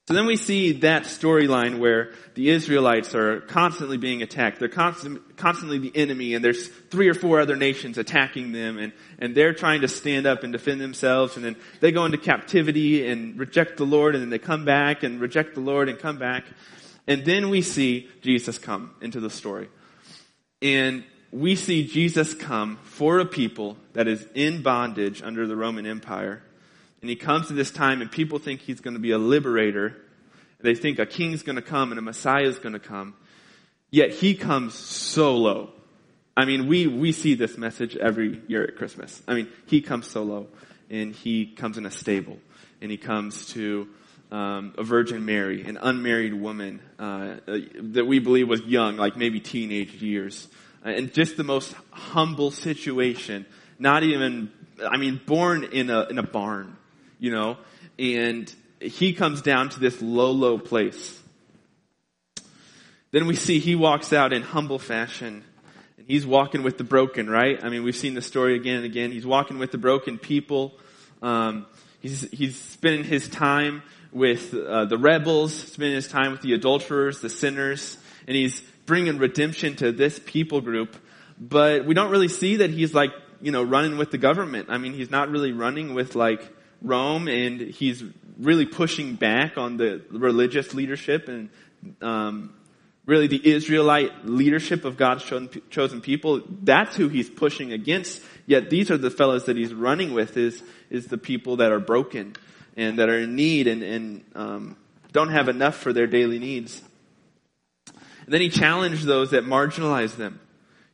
So 0.07 0.13
then 0.13 0.25
we 0.25 0.37
see 0.37 0.71
that 0.71 1.03
storyline 1.03 1.79
where 1.79 2.13
the 2.33 2.47
Israelites 2.47 3.13
are 3.13 3.41
constantly 3.41 3.97
being 3.97 4.21
attacked. 4.21 4.57
They're 4.57 4.69
constant, 4.69 5.35
constantly 5.35 5.79
the 5.79 5.91
enemy 5.93 6.33
and 6.33 6.45
there's 6.45 6.69
three 6.69 7.09
or 7.09 7.13
four 7.13 7.41
other 7.41 7.57
nations 7.57 7.97
attacking 7.97 8.53
them 8.53 8.77
and, 8.77 8.93
and 9.19 9.35
they're 9.35 9.53
trying 9.53 9.81
to 9.81 9.89
stand 9.89 10.25
up 10.25 10.43
and 10.43 10.53
defend 10.53 10.79
themselves 10.79 11.35
and 11.35 11.43
then 11.43 11.57
they 11.81 11.91
go 11.91 12.05
into 12.05 12.17
captivity 12.17 13.05
and 13.09 13.37
reject 13.37 13.75
the 13.75 13.85
Lord 13.85 14.15
and 14.15 14.21
then 14.21 14.29
they 14.29 14.39
come 14.39 14.63
back 14.63 15.03
and 15.03 15.19
reject 15.19 15.55
the 15.55 15.61
Lord 15.61 15.89
and 15.89 15.99
come 15.99 16.17
back. 16.17 16.45
And 17.05 17.25
then 17.25 17.49
we 17.49 17.61
see 17.61 18.07
Jesus 18.21 18.57
come 18.57 18.91
into 19.01 19.19
the 19.19 19.29
story. 19.29 19.67
And 20.61 21.03
we 21.31 21.57
see 21.57 21.85
Jesus 21.85 22.33
come 22.33 22.77
for 22.83 23.19
a 23.19 23.25
people 23.25 23.77
that 23.91 24.07
is 24.07 24.25
in 24.33 24.61
bondage 24.61 25.21
under 25.21 25.45
the 25.47 25.57
Roman 25.57 25.85
Empire 25.85 26.43
and 27.07 27.11
he 27.11 27.15
comes 27.15 27.47
to 27.47 27.53
this 27.53 27.71
time 27.71 28.01
and 28.01 28.11
people 28.11 28.37
think 28.37 28.59
he's 28.59 28.81
going 28.81 28.95
to 28.95 28.99
be 28.99 29.11
a 29.11 29.17
liberator. 29.17 29.95
They 30.59 30.75
think 30.75 30.99
a 30.99 31.05
king's 31.05 31.41
going 31.41 31.55
to 31.55 31.61
come 31.61 31.93
and 31.93 31.97
a 31.97 32.01
Messiah 32.01 32.43
is 32.43 32.59
going 32.59 32.73
to 32.73 32.81
come. 32.81 33.13
Yet 33.89 34.11
he 34.11 34.35
comes 34.35 34.73
so 34.73 35.37
low. 35.37 35.69
I 36.35 36.43
mean, 36.43 36.67
we, 36.67 36.85
we 36.85 37.13
see 37.13 37.33
this 37.33 37.57
message 37.57 37.95
every 37.95 38.41
year 38.49 38.61
at 38.61 38.75
Christmas. 38.75 39.23
I 39.25 39.35
mean, 39.35 39.47
he 39.67 39.79
comes 39.79 40.05
so 40.05 40.23
low 40.23 40.47
and 40.89 41.15
he 41.15 41.45
comes 41.45 41.77
in 41.77 41.85
a 41.85 41.91
stable 41.91 42.39
and 42.81 42.91
he 42.91 42.97
comes 42.97 43.53
to 43.53 43.87
um, 44.29 44.73
a 44.77 44.83
Virgin 44.83 45.23
Mary, 45.23 45.63
an 45.63 45.77
unmarried 45.81 46.33
woman 46.33 46.81
uh, 46.99 47.35
that 47.83 48.05
we 48.05 48.19
believe 48.19 48.49
was 48.49 48.63
young, 48.63 48.97
like 48.97 49.15
maybe 49.15 49.39
teenage 49.39 49.93
years, 49.93 50.49
and 50.83 51.13
just 51.13 51.37
the 51.37 51.45
most 51.45 51.73
humble 51.89 52.51
situation. 52.51 53.45
Not 53.79 54.03
even, 54.03 54.51
I 54.85 54.97
mean, 54.97 55.21
born 55.25 55.63
in 55.63 55.89
a 55.89 56.01
in 56.09 56.17
a 56.17 56.23
barn 56.23 56.75
you 57.19 57.31
know, 57.31 57.57
and 57.97 58.53
he 58.79 59.13
comes 59.13 59.41
down 59.41 59.69
to 59.69 59.79
this 59.79 60.01
low, 60.01 60.31
low 60.31 60.57
place. 60.57 61.19
Then 63.11 63.25
we 63.25 63.35
see 63.35 63.59
he 63.59 63.75
walks 63.75 64.13
out 64.13 64.33
in 64.33 64.41
humble 64.41 64.79
fashion. 64.79 65.43
And 65.97 66.07
he's 66.07 66.25
walking 66.25 66.63
with 66.63 66.77
the 66.77 66.83
broken, 66.83 67.29
right? 67.29 67.63
I 67.63 67.69
mean, 67.69 67.83
we've 67.83 67.95
seen 67.95 68.13
the 68.13 68.21
story 68.21 68.55
again 68.55 68.77
and 68.77 68.85
again. 68.85 69.11
He's 69.11 69.25
walking 69.25 69.57
with 69.57 69.71
the 69.71 69.77
broken 69.77 70.17
people. 70.17 70.77
Um, 71.21 71.65
he's, 72.01 72.29
he's 72.31 72.57
spending 72.57 73.03
his 73.03 73.27
time 73.27 73.81
with 74.11 74.53
uh, 74.53 74.85
the 74.85 74.97
rebels, 74.97 75.53
spending 75.53 75.95
his 75.95 76.07
time 76.07 76.31
with 76.31 76.41
the 76.41 76.53
adulterers, 76.53 77.21
the 77.21 77.29
sinners, 77.29 77.97
and 78.27 78.35
he's 78.35 78.61
bringing 78.85 79.17
redemption 79.17 79.75
to 79.77 79.91
this 79.91 80.19
people 80.25 80.61
group. 80.61 80.95
But 81.39 81.85
we 81.85 81.93
don't 81.93 82.11
really 82.11 82.29
see 82.29 82.57
that 82.57 82.69
he's 82.69 82.93
like, 82.93 83.11
you 83.41 83.51
know, 83.51 83.63
running 83.63 83.97
with 83.97 84.11
the 84.11 84.17
government. 84.17 84.67
I 84.69 84.77
mean, 84.77 84.93
he's 84.93 85.11
not 85.11 85.29
really 85.29 85.51
running 85.51 85.93
with 85.93 86.15
like 86.15 86.56
Rome, 86.81 87.27
and 87.27 87.61
he's 87.61 88.03
really 88.39 88.65
pushing 88.65 89.15
back 89.15 89.57
on 89.57 89.77
the 89.77 90.01
religious 90.11 90.73
leadership 90.73 91.27
and 91.27 91.49
um, 92.01 92.53
really 93.05 93.27
the 93.27 93.53
Israelite 93.53 94.25
leadership 94.25 94.85
of 94.85 94.97
God's 94.97 95.23
chosen 95.69 96.01
people. 96.01 96.41
That's 96.47 96.95
who 96.95 97.07
he's 97.07 97.29
pushing 97.29 97.71
against. 97.73 98.21
Yet 98.45 98.69
these 98.69 98.91
are 98.91 98.97
the 98.97 99.09
fellows 99.09 99.45
that 99.45 99.57
he's 99.57 99.73
running 99.73 100.13
with 100.13 100.37
is 100.37 100.61
is 100.89 101.07
the 101.07 101.17
people 101.17 101.57
that 101.57 101.71
are 101.71 101.79
broken 101.79 102.35
and 102.75 102.99
that 102.99 103.09
are 103.09 103.19
in 103.19 103.35
need 103.35 103.67
and, 103.67 103.83
and 103.83 104.23
um, 104.35 104.77
don't 105.11 105.31
have 105.31 105.49
enough 105.49 105.75
for 105.75 105.91
their 105.91 106.07
daily 106.07 106.39
needs. 106.39 106.81
And 107.87 108.33
then 108.33 108.41
he 108.41 108.49
challenged 108.49 109.05
those 109.05 109.31
that 109.31 109.45
marginalize 109.45 110.15
them. 110.15 110.39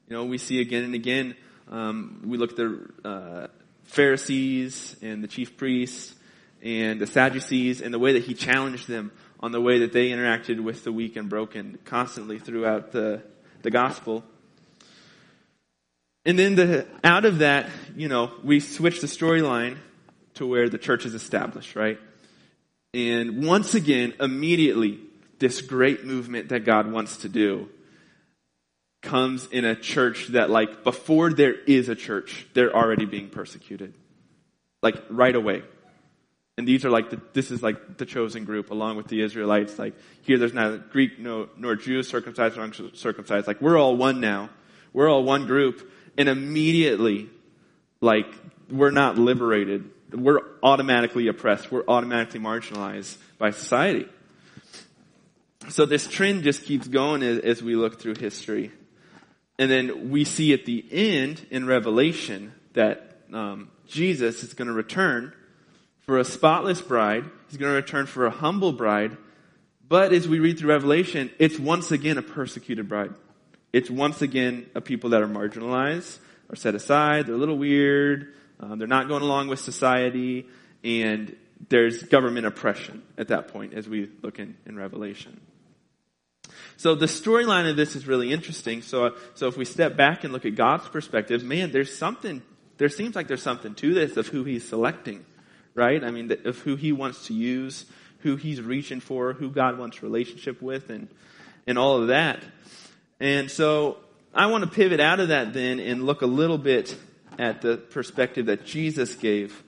You 0.07 0.15
know, 0.15 0.25
we 0.25 0.37
see 0.37 0.61
again 0.61 0.83
and 0.83 0.95
again. 0.95 1.35
Um, 1.69 2.21
we 2.25 2.37
look 2.37 2.51
at 2.51 2.57
the 2.57 2.89
uh, 3.03 3.47
Pharisees 3.93 4.95
and 5.01 5.23
the 5.23 5.27
chief 5.27 5.55
priests 5.55 6.15
and 6.63 6.99
the 6.99 7.07
Sadducees 7.07 7.81
and 7.81 7.93
the 7.93 7.99
way 7.99 8.13
that 8.13 8.23
he 8.23 8.33
challenged 8.33 8.87
them 8.87 9.11
on 9.39 9.51
the 9.51 9.61
way 9.61 9.79
that 9.79 9.93
they 9.93 10.09
interacted 10.09 10.59
with 10.61 10.83
the 10.83 10.91
weak 10.91 11.15
and 11.15 11.29
broken 11.29 11.77
constantly 11.85 12.39
throughout 12.39 12.91
the, 12.91 13.21
the 13.61 13.69
gospel. 13.69 14.23
And 16.25 16.39
then 16.39 16.55
the, 16.55 16.87
out 17.03 17.25
of 17.25 17.39
that, 17.39 17.69
you 17.95 18.07
know, 18.07 18.31
we 18.43 18.59
switch 18.59 19.01
the 19.01 19.07
storyline 19.07 19.77
to 20.35 20.47
where 20.47 20.69
the 20.69 20.77
church 20.77 21.05
is 21.05 21.13
established, 21.13 21.75
right? 21.75 21.99
And 22.93 23.45
once 23.45 23.75
again, 23.75 24.13
immediately, 24.19 25.01
this 25.39 25.61
great 25.61 26.05
movement 26.05 26.49
that 26.49 26.65
God 26.65 26.91
wants 26.91 27.17
to 27.17 27.29
do 27.29 27.69
comes 29.03 29.47
in 29.47 29.65
a 29.65 29.75
church 29.75 30.27
that 30.29 30.49
like 30.49 30.83
before 30.83 31.31
there 31.31 31.53
is 31.53 31.89
a 31.89 31.95
church, 31.95 32.47
they're 32.53 32.75
already 32.75 33.05
being 33.05 33.29
persecuted. 33.29 33.93
Like 34.81 34.95
right 35.09 35.35
away. 35.35 35.61
And 36.57 36.67
these 36.67 36.85
are 36.85 36.89
like 36.89 37.09
the, 37.09 37.21
this 37.33 37.51
is 37.51 37.61
like 37.61 37.97
the 37.97 38.05
chosen 38.05 38.45
group 38.45 38.71
along 38.71 38.97
with 38.97 39.07
the 39.07 39.21
Israelites. 39.21 39.77
Like 39.77 39.95
here 40.21 40.37
there's 40.37 40.53
neither 40.53 40.77
Greek 40.77 41.19
no, 41.19 41.49
nor 41.57 41.75
Jew 41.75 42.01
circumcised 42.03 42.55
nor 42.55 42.65
uncircumcised. 42.65 43.47
Like 43.47 43.61
we're 43.61 43.77
all 43.77 43.95
one 43.95 44.19
now. 44.19 44.49
We're 44.93 45.09
all 45.09 45.23
one 45.23 45.47
group. 45.47 45.91
And 46.17 46.29
immediately, 46.29 47.29
like 48.01 48.27
we're 48.69 48.91
not 48.91 49.17
liberated. 49.17 49.89
We're 50.11 50.41
automatically 50.61 51.27
oppressed. 51.27 51.71
We're 51.71 51.85
automatically 51.87 52.39
marginalized 52.39 53.17
by 53.39 53.49
society. 53.49 54.07
So 55.69 55.85
this 55.85 56.07
trend 56.07 56.43
just 56.43 56.63
keeps 56.63 56.87
going 56.87 57.23
as, 57.23 57.39
as 57.39 57.63
we 57.63 57.75
look 57.75 57.99
through 57.99 58.15
history. 58.15 58.71
And 59.59 59.69
then 59.69 60.09
we 60.09 60.25
see 60.25 60.53
at 60.53 60.65
the 60.65 60.83
end 60.91 61.45
in 61.51 61.65
Revelation 61.65 62.53
that 62.73 63.17
um, 63.31 63.69
Jesus 63.87 64.43
is 64.43 64.53
going 64.53 64.67
to 64.67 64.73
return 64.73 65.33
for 66.01 66.17
a 66.17 66.23
spotless 66.23 66.81
bride. 66.81 67.25
He's 67.49 67.57
going 67.57 67.71
to 67.71 67.75
return 67.75 68.07
for 68.07 68.25
a 68.25 68.31
humble 68.31 68.73
bride. 68.73 69.15
But 69.87 70.11
as 70.11 70.27
we 70.27 70.39
read 70.39 70.57
through 70.57 70.69
Revelation, 70.69 71.29
it's 71.39 71.59
once 71.59 71.91
again 71.91 72.17
a 72.17 72.21
persecuted 72.21 72.89
bride. 72.89 73.13
It's 73.71 73.89
once 73.89 74.21
again 74.21 74.69
a 74.75 74.81
people 74.81 75.11
that 75.11 75.21
are 75.21 75.27
marginalized, 75.27 76.19
are 76.49 76.55
set 76.55 76.75
aside, 76.75 77.27
they're 77.27 77.35
a 77.35 77.37
little 77.37 77.57
weird, 77.57 78.33
um, 78.59 78.79
they're 78.79 78.87
not 78.87 79.07
going 79.07 79.23
along 79.23 79.47
with 79.47 79.59
society, 79.59 80.47
and 80.83 81.35
there's 81.69 82.03
government 82.03 82.45
oppression 82.45 83.03
at 83.17 83.29
that 83.29 83.49
point 83.49 83.73
as 83.73 83.87
we 83.87 84.09
look 84.21 84.39
in, 84.39 84.55
in 84.65 84.75
Revelation. 84.75 85.39
So 86.77 86.95
the 86.95 87.05
storyline 87.05 87.69
of 87.69 87.75
this 87.75 87.95
is 87.95 88.07
really 88.07 88.31
interesting. 88.31 88.81
So, 88.81 89.15
so 89.35 89.47
if 89.47 89.57
we 89.57 89.65
step 89.65 89.95
back 89.95 90.23
and 90.23 90.33
look 90.33 90.45
at 90.45 90.55
God's 90.55 90.87
perspective, 90.89 91.43
man, 91.43 91.71
there's 91.71 91.95
something, 91.95 92.41
there 92.77 92.89
seems 92.89 93.15
like 93.15 93.27
there's 93.27 93.43
something 93.43 93.75
to 93.75 93.93
this 93.93 94.17
of 94.17 94.27
who 94.27 94.43
he's 94.43 94.67
selecting, 94.67 95.25
right? 95.75 96.03
I 96.03 96.11
mean, 96.11 96.31
of 96.45 96.59
who 96.59 96.75
he 96.75 96.91
wants 96.91 97.27
to 97.27 97.33
use, 97.33 97.85
who 98.19 98.35
he's 98.35 98.61
reaching 98.61 98.99
for, 98.99 99.33
who 99.33 99.49
God 99.49 99.77
wants 99.77 100.01
relationship 100.01 100.61
with, 100.61 100.89
and, 100.89 101.07
and 101.67 101.77
all 101.77 102.01
of 102.01 102.07
that. 102.07 102.43
And 103.19 103.49
so 103.49 103.97
I 104.33 104.47
want 104.47 104.63
to 104.63 104.69
pivot 104.69 104.99
out 104.99 105.19
of 105.19 105.27
that 105.29 105.53
then 105.53 105.79
and 105.79 106.05
look 106.05 106.21
a 106.21 106.27
little 106.27 106.57
bit 106.57 106.97
at 107.37 107.61
the 107.61 107.77
perspective 107.77 108.47
that 108.47 108.65
Jesus 108.65 109.15
gave 109.15 109.63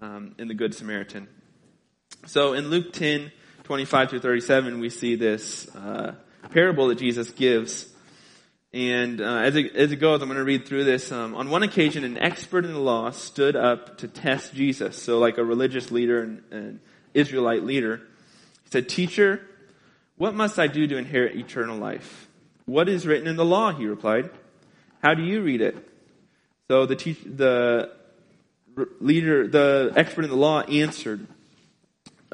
um, 0.00 0.34
in 0.38 0.48
the 0.48 0.54
Good 0.54 0.74
Samaritan. 0.74 1.28
So 2.26 2.54
in 2.54 2.70
Luke 2.70 2.92
10, 2.92 3.32
25 3.64 4.10
through 4.10 4.20
37, 4.20 4.80
we 4.80 4.90
see 4.90 5.14
this 5.16 5.74
uh, 5.74 6.14
parable 6.54 6.88
that 6.88 6.98
Jesus 6.98 7.30
gives. 7.32 7.86
And 8.72 9.20
uh, 9.20 9.38
as, 9.38 9.56
it, 9.56 9.76
as 9.76 9.92
it 9.92 9.96
goes, 9.96 10.22
I'm 10.22 10.28
going 10.28 10.38
to 10.38 10.44
read 10.44 10.66
through 10.66 10.84
this. 10.84 11.12
Um, 11.12 11.34
on 11.34 11.50
one 11.50 11.62
occasion, 11.62 12.04
an 12.04 12.16
expert 12.16 12.64
in 12.64 12.72
the 12.72 12.80
law 12.80 13.10
stood 13.10 13.56
up 13.56 13.98
to 13.98 14.08
test 14.08 14.54
Jesus. 14.54 15.00
So, 15.00 15.18
like 15.18 15.36
a 15.36 15.44
religious 15.44 15.90
leader 15.90 16.22
and 16.22 16.42
an 16.50 16.80
Israelite 17.12 17.64
leader, 17.64 17.98
he 18.64 18.70
said, 18.70 18.88
"Teacher, 18.88 19.46
what 20.16 20.34
must 20.34 20.58
I 20.58 20.66
do 20.66 20.86
to 20.86 20.96
inherit 20.96 21.36
eternal 21.36 21.76
life?" 21.76 22.28
"What 22.66 22.88
is 22.88 23.06
written 23.06 23.28
in 23.28 23.36
the 23.36 23.44
law?" 23.44 23.72
He 23.72 23.86
replied. 23.86 24.30
"How 25.02 25.14
do 25.14 25.22
you 25.22 25.42
read 25.42 25.60
it?" 25.60 25.76
So 26.68 26.86
the 26.86 26.96
te- 26.96 27.12
the 27.12 27.92
leader, 29.00 29.46
the 29.46 29.92
expert 29.94 30.24
in 30.24 30.30
the 30.30 30.36
law, 30.36 30.62
answered. 30.62 31.26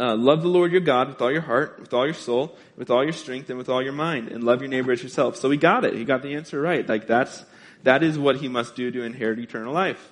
Uh, 0.01 0.17
love 0.17 0.41
the 0.41 0.49
Lord 0.49 0.73
your 0.73 0.81
God 0.81 1.09
with 1.09 1.21
all 1.21 1.31
your 1.31 1.43
heart, 1.43 1.79
with 1.79 1.93
all 1.93 2.07
your 2.07 2.15
soul, 2.15 2.57
with 2.75 2.89
all 2.89 3.05
your 3.05 3.13
strength, 3.13 3.51
and 3.51 3.59
with 3.59 3.69
all 3.69 3.83
your 3.83 3.93
mind, 3.93 4.29
and 4.29 4.43
love 4.43 4.63
your 4.63 4.71
neighbor 4.71 4.93
as 4.93 5.03
yourself. 5.03 5.37
So 5.37 5.51
he 5.51 5.59
got 5.59 5.85
it. 5.85 5.93
He 5.93 6.05
got 6.05 6.23
the 6.23 6.37
answer 6.37 6.59
right. 6.59 6.89
Like 6.89 7.07
that's 7.07 7.45
that 7.83 8.03
is 8.03 8.19
what 8.19 8.37
he 8.37 8.49
must 8.49 8.75
do 8.75 8.91
to 8.91 9.03
inherit 9.03 9.39
eternal 9.39 9.75
life. 9.75 10.11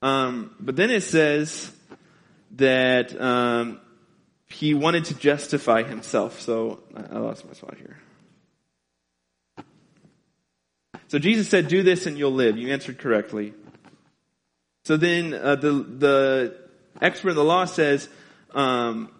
Um, 0.00 0.54
but 0.58 0.76
then 0.76 0.90
it 0.90 1.02
says 1.02 1.70
that 2.52 3.20
um, 3.20 3.78
he 4.46 4.72
wanted 4.72 5.04
to 5.06 5.14
justify 5.14 5.82
himself. 5.82 6.40
So 6.40 6.82
I 6.94 7.18
lost 7.18 7.46
my 7.46 7.52
spot 7.52 7.76
here. 7.76 7.98
So 11.08 11.18
Jesus 11.18 11.50
said, 11.50 11.68
"Do 11.68 11.82
this 11.82 12.06
and 12.06 12.16
you'll 12.16 12.32
live." 12.32 12.56
You 12.56 12.72
answered 12.72 12.98
correctly. 12.98 13.52
So 14.86 14.96
then 14.96 15.34
uh, 15.34 15.56
the 15.56 15.72
the 15.72 16.56
expert 17.02 17.30
in 17.30 17.36
the 17.36 17.44
law 17.44 17.66
says, 17.66 18.08
um, 18.54 19.10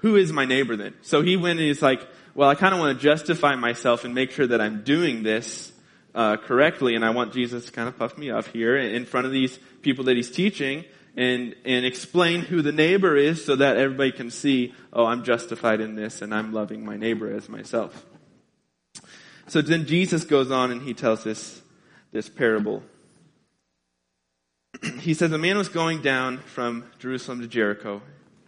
"Who 0.00 0.16
is 0.16 0.32
my 0.32 0.44
neighbor 0.44 0.76
then?" 0.76 0.94
So 1.02 1.22
he 1.22 1.36
went 1.36 1.58
and 1.58 1.68
he's 1.68 1.82
like, 1.82 2.06
"Well, 2.34 2.48
I 2.48 2.54
kind 2.54 2.74
of 2.74 2.80
want 2.80 2.98
to 2.98 3.02
justify 3.02 3.54
myself 3.54 4.04
and 4.04 4.14
make 4.14 4.30
sure 4.30 4.46
that 4.46 4.60
I'm 4.60 4.82
doing 4.82 5.22
this 5.22 5.72
uh, 6.14 6.36
correctly, 6.36 6.94
and 6.94 7.04
I 7.04 7.10
want 7.10 7.32
Jesus 7.32 7.66
to 7.66 7.72
kind 7.72 7.88
of 7.88 7.98
puff 7.98 8.18
me 8.18 8.30
up 8.30 8.46
here 8.48 8.76
in 8.76 9.04
front 9.04 9.26
of 9.26 9.32
these 9.32 9.58
people 9.82 10.04
that 10.04 10.16
he's 10.16 10.30
teaching." 10.30 10.84
And, 11.16 11.56
and 11.64 11.84
explain 11.84 12.42
who 12.42 12.62
the 12.62 12.70
neighbor 12.70 13.16
is 13.16 13.44
so 13.44 13.56
that 13.56 13.76
everybody 13.76 14.12
can 14.12 14.30
see, 14.30 14.72
oh, 14.92 15.04
I'm 15.04 15.24
justified 15.24 15.80
in 15.80 15.96
this 15.96 16.22
and 16.22 16.32
I'm 16.32 16.52
loving 16.52 16.84
my 16.84 16.96
neighbor 16.96 17.34
as 17.34 17.48
myself. 17.48 18.06
So 19.48 19.62
then 19.62 19.86
Jesus 19.86 20.24
goes 20.24 20.50
on 20.50 20.70
and 20.70 20.82
he 20.82 20.92
tells 20.92 21.24
this, 21.24 21.62
this 22.12 22.28
parable. 22.28 22.82
he 25.00 25.14
says, 25.14 25.32
A 25.32 25.38
man 25.38 25.56
was 25.56 25.70
going 25.70 26.02
down 26.02 26.38
from 26.38 26.84
Jerusalem 26.98 27.40
to 27.40 27.46
Jericho, 27.46 28.02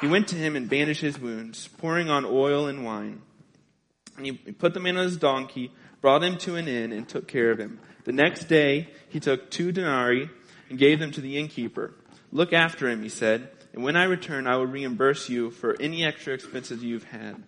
He 0.00 0.08
went 0.08 0.28
to 0.28 0.36
him 0.36 0.56
and 0.56 0.68
bandaged 0.68 1.00
his 1.00 1.18
wounds, 1.18 1.68
pouring 1.68 2.10
on 2.10 2.24
oil 2.24 2.66
and 2.66 2.84
wine. 2.84 3.22
And 4.16 4.26
he 4.26 4.32
put 4.32 4.74
the 4.74 4.80
man 4.80 4.96
on 4.96 5.04
his 5.04 5.16
donkey, 5.16 5.72
brought 6.00 6.22
him 6.22 6.38
to 6.38 6.56
an 6.56 6.68
inn, 6.68 6.92
and 6.92 7.08
took 7.08 7.28
care 7.28 7.50
of 7.50 7.58
him. 7.58 7.80
The 8.04 8.12
next 8.12 8.44
day, 8.44 8.88
he 9.08 9.20
took 9.20 9.50
two 9.50 9.72
denarii 9.72 10.30
and 10.70 10.78
gave 10.78 10.98
them 10.98 11.12
to 11.12 11.20
the 11.20 11.38
innkeeper. 11.38 11.94
Look 12.32 12.52
after 12.52 12.88
him, 12.88 13.02
he 13.02 13.08
said, 13.08 13.50
and 13.72 13.84
when 13.84 13.94
I 13.94 14.04
return, 14.04 14.46
I 14.46 14.56
will 14.56 14.66
reimburse 14.66 15.28
you 15.28 15.50
for 15.50 15.76
any 15.78 16.02
extra 16.02 16.32
expenses 16.32 16.82
you've 16.82 17.04
had. 17.04 17.42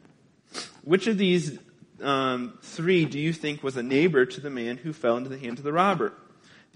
Which 0.84 1.06
of 1.06 1.16
these 1.16 1.58
um, 2.02 2.58
three 2.62 3.06
do 3.06 3.18
you 3.18 3.32
think 3.32 3.62
was 3.62 3.78
a 3.78 3.82
neighbor 3.82 4.26
to 4.26 4.40
the 4.40 4.50
man 4.50 4.76
who 4.76 4.92
fell 4.92 5.16
into 5.16 5.30
the 5.30 5.38
hands 5.38 5.58
of 5.58 5.64
the 5.64 5.72
robber? 5.72 6.12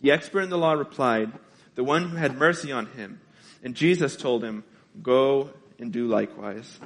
The 0.01 0.11
expert 0.11 0.41
in 0.41 0.51
the 0.51 0.59
law 0.59 0.73
replied, 0.73 1.33
The 1.75 1.85
one 1.85 2.09
who 2.09 2.17
had 2.17 2.39
mercy 2.39 2.73
on 2.73 2.87
him. 2.87 3.21
And 3.63 3.75
Jesus 3.75 4.17
told 4.17 4.43
him, 4.43 4.65
Go 5.03 5.51
and 5.83 5.93
do 5.93 6.07
likewise. 6.07 6.79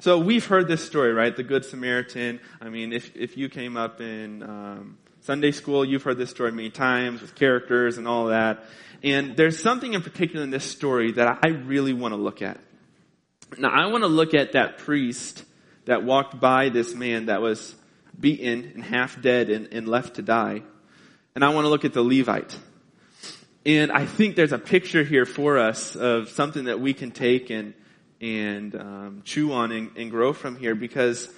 So 0.00 0.18
we've 0.18 0.44
heard 0.44 0.68
this 0.68 0.84
story, 0.84 1.12
right? 1.12 1.36
The 1.36 1.42
Good 1.42 1.64
Samaritan. 1.64 2.40
I 2.60 2.70
mean, 2.70 2.92
if, 2.92 3.14
if 3.14 3.36
you 3.36 3.48
came 3.48 3.76
up 3.76 4.00
in 4.00 4.42
um, 4.42 4.98
Sunday 5.20 5.52
school, 5.52 5.84
you've 5.84 6.02
heard 6.02 6.16
this 6.16 6.30
story 6.30 6.50
many 6.50 6.70
times 6.70 7.20
with 7.20 7.34
characters 7.34 7.98
and 7.98 8.08
all 8.08 8.26
that. 8.26 8.64
And 9.02 9.36
there's 9.36 9.62
something 9.62 9.92
in 9.92 10.02
particular 10.02 10.42
in 10.42 10.50
this 10.50 10.64
story 10.64 11.12
that 11.12 11.40
I 11.44 11.48
really 11.48 11.92
want 11.92 12.12
to 12.12 12.16
look 12.16 12.40
at. 12.40 12.58
Now, 13.58 13.68
I 13.68 13.86
want 13.86 14.02
to 14.02 14.08
look 14.08 14.34
at 14.34 14.52
that 14.52 14.78
priest 14.78 15.44
that 15.84 16.02
walked 16.02 16.40
by 16.40 16.70
this 16.70 16.94
man 16.94 17.26
that 17.26 17.42
was 17.42 17.74
beaten 18.18 18.72
and 18.74 18.82
half 18.82 19.20
dead 19.20 19.50
and, 19.50 19.68
and 19.72 19.86
left 19.86 20.16
to 20.16 20.22
die. 20.22 20.62
And 21.34 21.44
I 21.44 21.50
want 21.50 21.66
to 21.66 21.68
look 21.68 21.84
at 21.84 21.92
the 21.92 22.02
Levite. 22.02 22.56
And 23.66 23.92
I 23.92 24.06
think 24.06 24.36
there's 24.36 24.52
a 24.52 24.58
picture 24.58 25.04
here 25.04 25.26
for 25.26 25.58
us 25.58 25.96
of 25.96 26.30
something 26.30 26.64
that 26.64 26.80
we 26.80 26.94
can 26.94 27.10
take 27.10 27.50
and, 27.50 27.74
and 28.20 28.74
um, 28.74 29.22
chew 29.24 29.52
on 29.52 29.72
and, 29.72 29.96
and 29.96 30.10
grow 30.10 30.32
from 30.32 30.56
here 30.56 30.74
because 30.74 31.28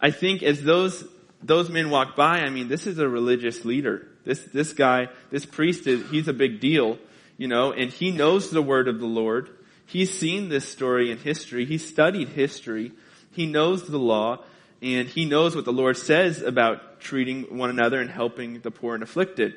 I 0.00 0.10
think 0.10 0.42
as 0.42 0.62
those 0.62 1.04
those 1.42 1.70
men 1.70 1.88
walk 1.88 2.16
by, 2.16 2.40
I 2.40 2.50
mean, 2.50 2.68
this 2.68 2.86
is 2.86 2.98
a 2.98 3.08
religious 3.08 3.64
leader. 3.64 4.06
This 4.24 4.40
this 4.52 4.72
guy, 4.72 5.08
this 5.30 5.46
priest 5.46 5.86
is 5.86 6.10
he's 6.10 6.28
a 6.28 6.32
big 6.32 6.60
deal, 6.60 6.98
you 7.36 7.48
know, 7.48 7.72
and 7.72 7.90
he 7.90 8.10
knows 8.10 8.50
the 8.50 8.62
word 8.62 8.88
of 8.88 9.00
the 9.00 9.06
Lord. 9.06 9.50
He's 9.86 10.16
seen 10.16 10.48
this 10.48 10.68
story 10.68 11.10
in 11.10 11.18
history. 11.18 11.64
He's 11.64 11.86
studied 11.86 12.28
history. 12.28 12.92
He 13.32 13.46
knows 13.46 13.86
the 13.86 13.98
law 13.98 14.44
and 14.82 15.08
he 15.08 15.24
knows 15.24 15.54
what 15.54 15.64
the 15.64 15.72
Lord 15.72 15.96
says 15.96 16.42
about 16.42 17.00
treating 17.00 17.56
one 17.58 17.70
another 17.70 18.00
and 18.00 18.10
helping 18.10 18.60
the 18.60 18.70
poor 18.70 18.94
and 18.94 19.02
afflicted. 19.02 19.54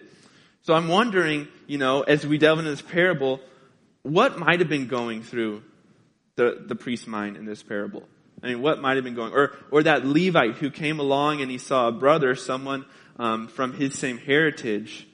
So 0.64 0.74
I'm 0.74 0.88
wondering, 0.88 1.48
you 1.68 1.78
know, 1.78 2.02
as 2.02 2.26
we 2.26 2.38
delve 2.38 2.60
into 2.60 2.72
this 2.72 2.82
parable, 2.82 3.42
what 4.02 4.38
might 4.38 4.60
have 4.60 4.70
been 4.70 4.88
going 4.88 5.24
through 5.24 5.64
the, 6.36 6.64
the 6.66 6.76
priest's 6.76 7.08
mind 7.08 7.38
in 7.38 7.46
this 7.46 7.64
parable? 7.64 8.04
I 8.42 8.48
mean, 8.48 8.62
what 8.62 8.82
might 8.82 8.96
have 8.96 9.06
been 9.06 9.16
going, 9.16 9.34
or, 9.34 9.56
or 9.72 9.84
that 9.84 10.06
Levite 10.06 10.56
who 10.56 10.70
came 10.70 11.00
along 11.00 11.42
and 11.42 11.50
he 11.50 11.58
saw 11.58 11.88
a 11.88 11.92
brother, 11.92 12.36
someone 12.36 12.86
um, 13.18 13.48
from 13.48 13.74
his 13.74 13.98
same 13.98 14.18
heritage, 14.18 15.08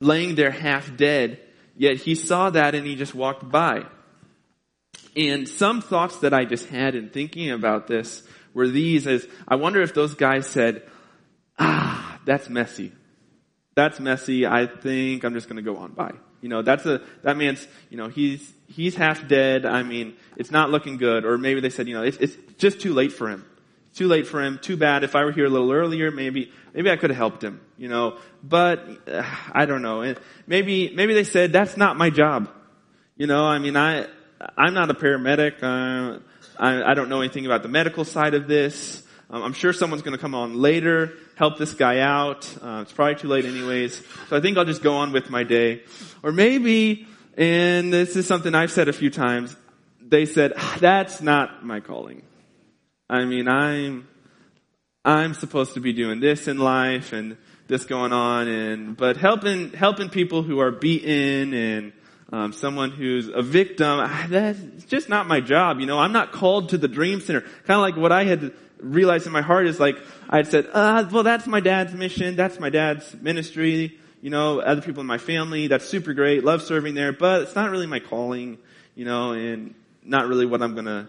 laying 0.00 0.34
there 0.34 0.50
half 0.50 0.96
dead, 0.96 1.40
yet 1.76 1.98
he 1.98 2.14
saw 2.14 2.50
that 2.50 2.74
and 2.74 2.86
he 2.86 2.96
just 2.96 3.14
walked 3.14 3.48
by. 3.48 3.84
And 5.16 5.48
some 5.48 5.80
thoughts 5.80 6.18
that 6.18 6.34
I 6.34 6.44
just 6.44 6.68
had 6.68 6.94
in 6.94 7.10
thinking 7.10 7.50
about 7.50 7.86
this 7.86 8.22
were 8.52 8.68
these 8.68 9.06
as 9.06 9.26
I 9.46 9.56
wonder 9.56 9.80
if 9.80 9.94
those 9.94 10.14
guys 10.14 10.46
said, 10.46 10.82
ah, 11.58 12.18
that's 12.24 12.48
messy. 12.48 12.92
That's 13.74 14.00
messy. 14.00 14.46
I 14.46 14.66
think 14.66 15.24
I'm 15.24 15.34
just 15.34 15.48
going 15.48 15.56
to 15.56 15.62
go 15.62 15.76
on 15.76 15.92
by. 15.92 16.12
You 16.40 16.48
know, 16.48 16.62
that's 16.62 16.86
a, 16.86 17.02
that 17.22 17.36
means, 17.36 17.66
you 17.90 17.96
know, 17.96 18.08
he's, 18.08 18.52
he's 18.68 18.94
half 18.94 19.26
dead. 19.26 19.64
I 19.64 19.82
mean, 19.82 20.14
it's 20.36 20.50
not 20.50 20.70
looking 20.70 20.96
good. 20.96 21.24
Or 21.24 21.38
maybe 21.38 21.60
they 21.60 21.70
said, 21.70 21.88
you 21.88 21.94
know, 21.94 22.02
it's, 22.02 22.16
it's 22.18 22.36
just 22.58 22.80
too 22.80 22.92
late 22.92 23.12
for 23.12 23.28
him. 23.28 23.44
Too 23.94 24.08
late 24.08 24.26
for 24.26 24.42
him. 24.42 24.58
Too 24.60 24.76
bad. 24.76 25.04
If 25.04 25.16
I 25.16 25.24
were 25.24 25.32
here 25.32 25.46
a 25.46 25.48
little 25.48 25.72
earlier, 25.72 26.10
maybe, 26.10 26.52
maybe 26.74 26.90
I 26.90 26.96
could 26.96 27.10
have 27.10 27.16
helped 27.16 27.42
him, 27.42 27.60
you 27.78 27.88
know, 27.88 28.18
but 28.42 28.86
uh, 29.08 29.24
I 29.52 29.64
don't 29.64 29.82
know. 29.82 30.14
Maybe, 30.46 30.92
maybe 30.94 31.14
they 31.14 31.24
said, 31.24 31.52
that's 31.52 31.76
not 31.76 31.96
my 31.96 32.10
job. 32.10 32.50
You 33.16 33.26
know, 33.26 33.46
I 33.46 33.58
mean, 33.58 33.76
I, 33.76 34.06
I'm 34.56 34.74
not 34.74 34.90
a 34.90 34.94
paramedic. 34.94 35.62
Uh, 35.62 36.20
I, 36.58 36.90
I, 36.90 36.94
don't 36.94 37.08
know 37.08 37.20
anything 37.20 37.46
about 37.46 37.62
the 37.62 37.68
medical 37.68 38.04
side 38.04 38.34
of 38.34 38.46
this. 38.46 39.02
Um, 39.30 39.42
I'm 39.42 39.52
sure 39.54 39.72
someone's 39.72 40.02
going 40.02 40.16
to 40.16 40.20
come 40.20 40.34
on 40.34 40.60
later, 40.60 41.14
help 41.36 41.58
this 41.58 41.74
guy 41.74 42.00
out. 42.00 42.52
Uh, 42.60 42.80
it's 42.82 42.92
probably 42.92 43.14
too 43.14 43.28
late 43.28 43.44
anyways. 43.44 44.02
So 44.28 44.36
I 44.36 44.40
think 44.40 44.58
I'll 44.58 44.64
just 44.64 44.82
go 44.82 44.96
on 44.96 45.12
with 45.12 45.30
my 45.30 45.44
day. 45.44 45.82
Or 46.22 46.32
maybe, 46.32 47.06
and 47.36 47.92
this 47.92 48.16
is 48.16 48.26
something 48.26 48.54
I've 48.54 48.72
said 48.72 48.88
a 48.88 48.92
few 48.92 49.10
times, 49.10 49.54
they 50.00 50.24
said, 50.24 50.54
ah, 50.56 50.78
that's 50.80 51.20
not 51.20 51.64
my 51.64 51.80
calling. 51.80 52.22
I 53.08 53.24
mean, 53.24 53.48
I'm, 53.48 54.08
I'm 55.04 55.34
supposed 55.34 55.74
to 55.74 55.80
be 55.80 55.92
doing 55.92 56.20
this 56.20 56.48
in 56.48 56.58
life 56.58 57.12
and 57.12 57.36
this 57.68 57.84
going 57.84 58.12
on 58.12 58.48
and, 58.48 58.96
but 58.96 59.16
helping, 59.16 59.72
helping 59.72 60.08
people 60.08 60.42
who 60.42 60.58
are 60.60 60.70
beaten 60.70 61.52
and, 61.52 61.92
um, 62.32 62.52
someone 62.52 62.90
who's 62.90 63.28
a 63.28 63.42
victim, 63.42 64.00
ah, 64.00 64.26
that's 64.28 64.58
just 64.86 65.08
not 65.08 65.28
my 65.28 65.40
job. 65.40 65.80
You 65.80 65.86
know, 65.86 65.98
I'm 65.98 66.12
not 66.12 66.32
called 66.32 66.70
to 66.70 66.78
the 66.78 66.88
Dream 66.88 67.20
Center. 67.20 67.42
Kind 67.42 67.78
of 67.78 67.80
like 67.80 67.96
what 67.96 68.10
I 68.10 68.24
had 68.24 68.52
realized 68.78 69.26
in 69.26 69.32
my 69.32 69.42
heart 69.42 69.66
is 69.66 69.80
like, 69.80 69.98
I 70.28 70.36
had 70.38 70.48
said, 70.48 70.68
uh, 70.72 71.08
well, 71.10 71.22
that's 71.22 71.46
my 71.46 71.60
dad's 71.60 71.94
mission. 71.94 72.36
That's 72.36 72.58
my 72.60 72.70
dad's 72.70 73.14
ministry. 73.14 73.98
You 74.22 74.30
know, 74.30 74.60
other 74.60 74.80
people 74.80 75.00
in 75.02 75.06
my 75.06 75.18
family, 75.18 75.68
that's 75.68 75.84
super 75.86 76.14
great. 76.14 76.44
Love 76.44 76.62
serving 76.62 76.94
there, 76.94 77.12
but 77.12 77.42
it's 77.42 77.54
not 77.54 77.70
really 77.70 77.86
my 77.86 78.00
calling, 78.00 78.58
you 78.94 79.04
know, 79.04 79.32
and 79.32 79.74
not 80.02 80.26
really 80.26 80.46
what 80.46 80.62
I'm 80.62 80.74
going 80.74 80.86
to 80.86 81.08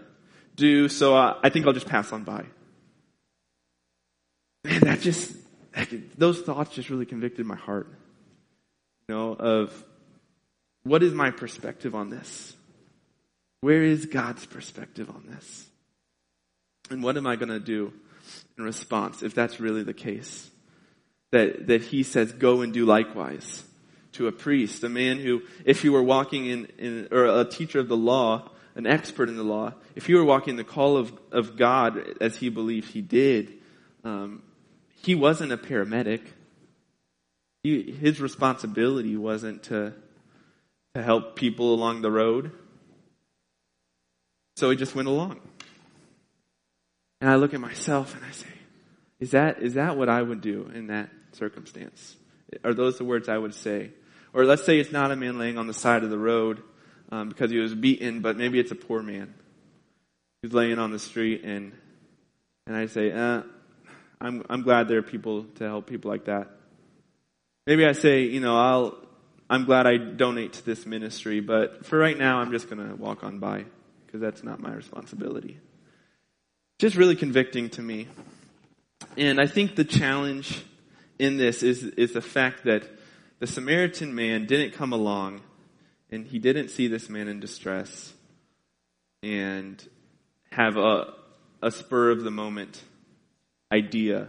do. 0.55 0.89
So 0.89 1.15
uh, 1.15 1.39
I 1.43 1.49
think 1.49 1.65
I'll 1.65 1.73
just 1.73 1.87
pass 1.87 2.11
on 2.11 2.23
by. 2.23 2.45
Man, 4.63 4.81
that 4.81 4.99
just, 5.01 5.33
those 6.17 6.41
thoughts 6.41 6.75
just 6.75 6.89
really 6.89 7.05
convicted 7.05 7.45
my 7.45 7.55
heart, 7.55 7.87
you 9.07 9.15
know, 9.15 9.33
of 9.33 9.83
what 10.83 11.03
is 11.03 11.13
my 11.13 11.31
perspective 11.31 11.95
on 11.95 12.09
this? 12.09 12.55
Where 13.61 13.83
is 13.83 14.05
God's 14.05 14.45
perspective 14.45 15.09
on 15.09 15.25
this? 15.27 15.67
And 16.89 17.03
what 17.03 17.17
am 17.17 17.27
I 17.27 17.35
going 17.35 17.49
to 17.49 17.59
do 17.59 17.93
in 18.57 18.63
response 18.63 19.23
if 19.23 19.33
that's 19.33 19.59
really 19.59 19.83
the 19.83 19.93
case? 19.93 20.49
That, 21.31 21.67
that 21.67 21.81
he 21.81 22.03
says, 22.03 22.31
go 22.31 22.61
and 22.61 22.73
do 22.73 22.85
likewise 22.85 23.63
to 24.13 24.27
a 24.27 24.31
priest, 24.31 24.83
a 24.83 24.89
man 24.89 25.17
who, 25.17 25.41
if 25.65 25.81
he 25.81 25.89
were 25.89 26.01
walking 26.01 26.45
in, 26.45 26.65
in 26.77 27.07
or 27.11 27.25
a 27.25 27.45
teacher 27.45 27.79
of 27.79 27.89
the 27.89 27.97
law, 27.97 28.49
an 28.75 28.87
expert 28.87 29.27
in 29.27 29.35
the 29.35 29.43
law, 29.43 29.73
if 29.95 30.05
he 30.05 30.15
were 30.15 30.23
walking 30.23 30.55
the 30.55 30.63
call 30.63 30.95
of, 30.95 31.11
of 31.31 31.57
God 31.57 32.17
as 32.21 32.37
he 32.37 32.49
believed 32.49 32.91
he 32.91 33.01
did, 33.01 33.53
um, 34.03 34.41
he 35.01 35.15
wasn't 35.15 35.51
a 35.51 35.57
paramedic. 35.57 36.21
He, 37.63 37.91
his 37.91 38.21
responsibility 38.21 39.17
wasn't 39.17 39.63
to 39.63 39.93
to 40.97 41.03
help 41.03 41.35
people 41.35 41.75
along 41.75 42.01
the 42.01 42.09
road. 42.09 42.51
So 44.55 44.71
he 44.71 44.75
just 44.75 44.95
went 44.95 45.07
along. 45.07 45.39
And 47.21 47.29
I 47.29 47.35
look 47.35 47.53
at 47.53 47.59
myself 47.59 48.15
and 48.15 48.23
I 48.23 48.31
say, 48.31 48.47
is 49.19 49.31
that, 49.31 49.61
is 49.61 49.73
that 49.73 49.97
what 49.97 50.09
I 50.09 50.21
would 50.21 50.41
do 50.41 50.69
in 50.73 50.87
that 50.87 51.09
circumstance? 51.31 52.15
Are 52.63 52.73
those 52.73 52.97
the 52.97 53.03
words 53.03 53.27
I 53.27 53.37
would 53.37 53.55
say? 53.55 53.91
Or 54.33 54.45
let's 54.45 54.63
say 54.63 54.79
it's 54.79 54.91
not 54.91 55.11
a 55.11 55.15
man 55.15 55.39
laying 55.39 55.57
on 55.57 55.67
the 55.67 55.73
side 55.73 56.03
of 56.03 56.09
the 56.09 56.17
road 56.17 56.61
um, 57.11 57.29
because 57.29 57.49
he 57.49 57.57
was 57.57 57.73
beaten, 57.73 58.21
but 58.21 58.37
maybe 58.37 58.59
it's 58.59 58.71
a 58.71 58.75
poor 58.75 59.01
man 59.01 59.33
who's 60.41 60.53
laying 60.53 60.79
on 60.79 60.91
the 60.91 60.99
street 60.99 61.43
and 61.43 61.73
and 62.67 62.75
I 62.75 62.87
say, 62.87 63.13
uh, 63.13 63.43
I'm 64.19 64.43
I'm 64.49 64.61
glad 64.61 64.89
there 64.89 64.97
are 64.97 65.03
people 65.03 65.45
to 65.55 65.63
help 65.63 65.87
people 65.87 66.11
like 66.11 66.25
that. 66.25 66.49
Maybe 67.65 67.85
I 67.85 67.93
say, 67.93 68.23
you 68.23 68.41
know, 68.41 68.57
I'll 68.57 68.97
I'm 69.49 69.63
glad 69.63 69.87
I 69.87 69.97
donate 69.97 70.53
to 70.53 70.65
this 70.65 70.85
ministry, 70.85 71.39
but 71.39 71.85
for 71.85 71.97
right 71.97 72.17
now, 72.17 72.39
I'm 72.39 72.51
just 72.51 72.69
going 72.69 72.85
to 72.85 72.95
walk 72.95 73.23
on 73.23 73.39
by 73.39 73.63
because 74.05 74.19
that's 74.19 74.43
not 74.43 74.59
my 74.59 74.73
responsibility. 74.73 75.59
Just 76.79 76.95
really 76.95 77.15
convicting 77.15 77.69
to 77.71 77.81
me. 77.81 78.07
And 79.17 79.41
I 79.41 79.47
think 79.47 79.75
the 79.75 79.83
challenge 79.83 80.63
in 81.17 81.37
this 81.37 81.63
is, 81.63 81.83
is 81.83 82.13
the 82.13 82.21
fact 82.21 82.65
that 82.65 82.83
the 83.39 83.47
Samaritan 83.47 84.13
man 84.13 84.45
didn't 84.45 84.73
come 84.73 84.93
along 84.93 85.41
and 86.11 86.27
he 86.27 86.37
didn't 86.37 86.69
see 86.69 86.87
this 86.87 87.09
man 87.09 87.27
in 87.27 87.39
distress 87.39 88.13
and 89.23 89.83
have 90.51 90.77
a, 90.77 91.13
a 91.63 91.71
spur 91.71 92.11
of 92.11 92.23
the 92.23 92.29
moment 92.29 92.79
idea 93.71 94.27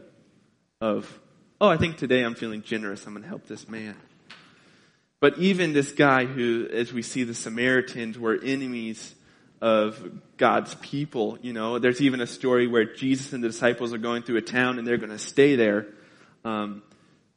of, 0.81 1.21
oh, 1.61 1.69
I 1.69 1.77
think 1.77 1.99
today 1.99 2.23
I'm 2.23 2.35
feeling 2.35 2.63
generous. 2.63 3.07
I'm 3.07 3.13
going 3.13 3.25
to 3.25 3.29
help 3.29 3.47
this 3.47 3.69
man. 3.69 3.95
But 5.21 5.37
even 5.37 5.75
this 5.75 5.93
guy 5.93 6.25
who, 6.25 6.67
as 6.73 6.95
we 6.95 7.03
see 7.03 7.25
the 7.25 7.35
Samaritans 7.35 8.19
were 8.19 8.39
enemies 8.43 9.15
of 9.61 10.21
God's 10.37 10.75
people, 10.77 11.39
you 11.43 11.53
know, 11.53 11.79
there's 11.79 12.01
even 12.01 12.21
a 12.21 12.27
story 12.27 12.67
where 12.67 12.85
Jesus 12.85 13.33
and 13.33 13.43
the 13.43 13.49
disciples 13.49 13.93
are 13.93 13.99
going 13.99 14.23
through 14.23 14.37
a 14.37 14.43
town 14.43 14.79
and 14.79 14.87
they're 14.87 14.99
going 14.99 15.11
to 15.11 15.19
stay 15.19 15.57
there. 15.57 15.87
Um, 16.45 16.83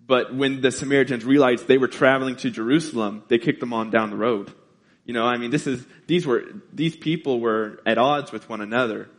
but 0.05 0.33
when 0.33 0.61
the 0.61 0.71
Samaritans 0.71 1.25
realized 1.25 1.67
they 1.67 1.77
were 1.77 1.87
traveling 1.87 2.35
to 2.37 2.49
Jerusalem, 2.51 3.23
they 3.27 3.37
kicked 3.37 3.59
them 3.59 3.73
on 3.73 3.89
down 3.89 4.09
the 4.09 4.17
road. 4.17 4.51
You 5.05 5.13
know, 5.13 5.25
I 5.25 5.37
mean, 5.37 5.51
this 5.51 5.67
is, 5.67 5.83
these 6.07 6.27
were, 6.27 6.43
these 6.71 6.95
people 6.95 7.39
were 7.39 7.81
at 7.85 7.97
odds 7.97 8.31
with 8.31 8.47
one 8.49 8.61
another. 8.61 9.09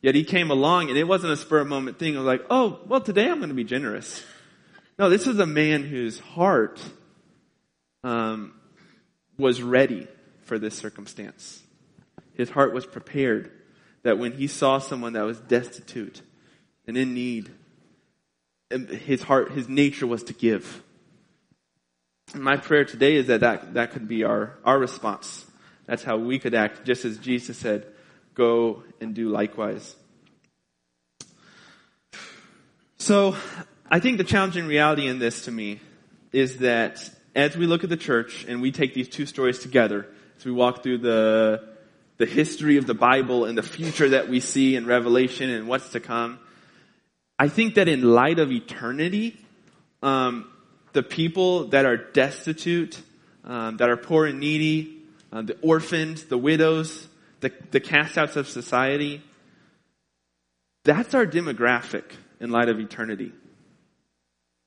Yet 0.00 0.14
he 0.14 0.24
came 0.24 0.50
along 0.50 0.88
and 0.88 0.98
it 0.98 1.04
wasn't 1.04 1.32
a 1.32 1.36
spur 1.36 1.60
of 1.60 1.68
moment 1.68 1.98
thing. 1.98 2.14
It 2.14 2.18
was 2.18 2.26
like, 2.26 2.46
oh, 2.48 2.80
well, 2.86 3.00
today 3.00 3.28
I'm 3.28 3.38
going 3.38 3.48
to 3.48 3.54
be 3.54 3.64
generous. 3.64 4.24
No, 4.98 5.10
this 5.10 5.26
is 5.26 5.38
a 5.38 5.46
man 5.46 5.82
whose 5.82 6.20
heart 6.20 6.80
um, 8.02 8.54
was 9.36 9.60
ready 9.60 10.06
for 10.44 10.58
this 10.58 10.74
circumstance. 10.74 11.62
His 12.36 12.50
heart 12.50 12.72
was 12.74 12.86
prepared 12.86 13.50
that 14.02 14.18
when 14.18 14.32
he 14.32 14.46
saw 14.46 14.78
someone 14.78 15.14
that 15.14 15.24
was 15.24 15.40
destitute 15.40 16.22
and 16.86 16.96
in 16.96 17.14
need, 17.14 17.50
his 18.70 19.22
heart, 19.22 19.52
his 19.52 19.68
nature 19.68 20.06
was 20.06 20.22
to 20.24 20.32
give. 20.32 20.82
And 22.34 22.42
my 22.42 22.56
prayer 22.56 22.84
today 22.84 23.16
is 23.16 23.28
that, 23.28 23.40
that 23.40 23.74
that 23.74 23.92
could 23.92 24.06
be 24.06 24.24
our, 24.24 24.58
our 24.64 24.78
response. 24.78 25.46
That's 25.86 26.02
how 26.02 26.16
we 26.18 26.38
could 26.38 26.54
act, 26.54 26.84
just 26.84 27.04
as 27.04 27.18
Jesus 27.18 27.56
said, 27.56 27.86
go 28.34 28.82
and 29.00 29.14
do 29.14 29.28
likewise. 29.28 29.96
So, 32.98 33.36
I 33.88 34.00
think 34.00 34.18
the 34.18 34.24
challenging 34.24 34.66
reality 34.66 35.06
in 35.06 35.20
this 35.20 35.44
to 35.44 35.52
me 35.52 35.80
is 36.32 36.58
that 36.58 37.08
as 37.36 37.56
we 37.56 37.66
look 37.66 37.84
at 37.84 37.90
the 37.90 37.96
church 37.96 38.44
and 38.48 38.60
we 38.60 38.72
take 38.72 38.94
these 38.94 39.08
two 39.08 39.26
stories 39.26 39.60
together, 39.60 40.08
as 40.38 40.44
we 40.44 40.50
walk 40.50 40.82
through 40.82 40.98
the, 40.98 41.75
the 42.18 42.26
history 42.26 42.76
of 42.76 42.86
the 42.86 42.94
Bible 42.94 43.44
and 43.44 43.56
the 43.56 43.62
future 43.62 44.10
that 44.10 44.28
we 44.28 44.40
see 44.40 44.76
in 44.76 44.86
Revelation 44.86 45.50
and 45.50 45.68
what's 45.68 45.90
to 45.90 46.00
come, 46.00 46.38
I 47.38 47.48
think 47.48 47.74
that 47.74 47.88
in 47.88 48.02
light 48.02 48.38
of 48.38 48.50
eternity, 48.50 49.38
um, 50.02 50.50
the 50.92 51.02
people 51.02 51.68
that 51.68 51.84
are 51.84 51.96
destitute, 51.96 53.00
um, 53.44 53.76
that 53.76 53.90
are 53.90 53.96
poor 53.96 54.26
and 54.26 54.40
needy, 54.40 55.02
uh, 55.32 55.42
the 55.42 55.58
orphans, 55.60 56.24
the 56.24 56.38
widows, 56.38 57.06
the, 57.40 57.52
the 57.70 57.80
castouts 57.80 58.36
of 58.36 58.48
society, 58.48 59.22
that's 60.84 61.14
our 61.14 61.26
demographic 61.26 62.04
in 62.40 62.50
light 62.50 62.68
of 62.68 62.80
eternity. 62.80 63.32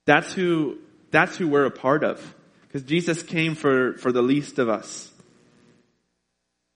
That's 0.06 0.32
who, 0.32 0.78
that's 1.10 1.36
who 1.36 1.48
we're 1.48 1.64
a 1.64 1.70
part 1.70 2.04
of. 2.04 2.34
Because 2.66 2.82
Jesus 2.82 3.22
came 3.22 3.54
for, 3.54 3.94
for 3.94 4.12
the 4.12 4.22
least 4.22 4.58
of 4.58 4.68
us. 4.68 5.09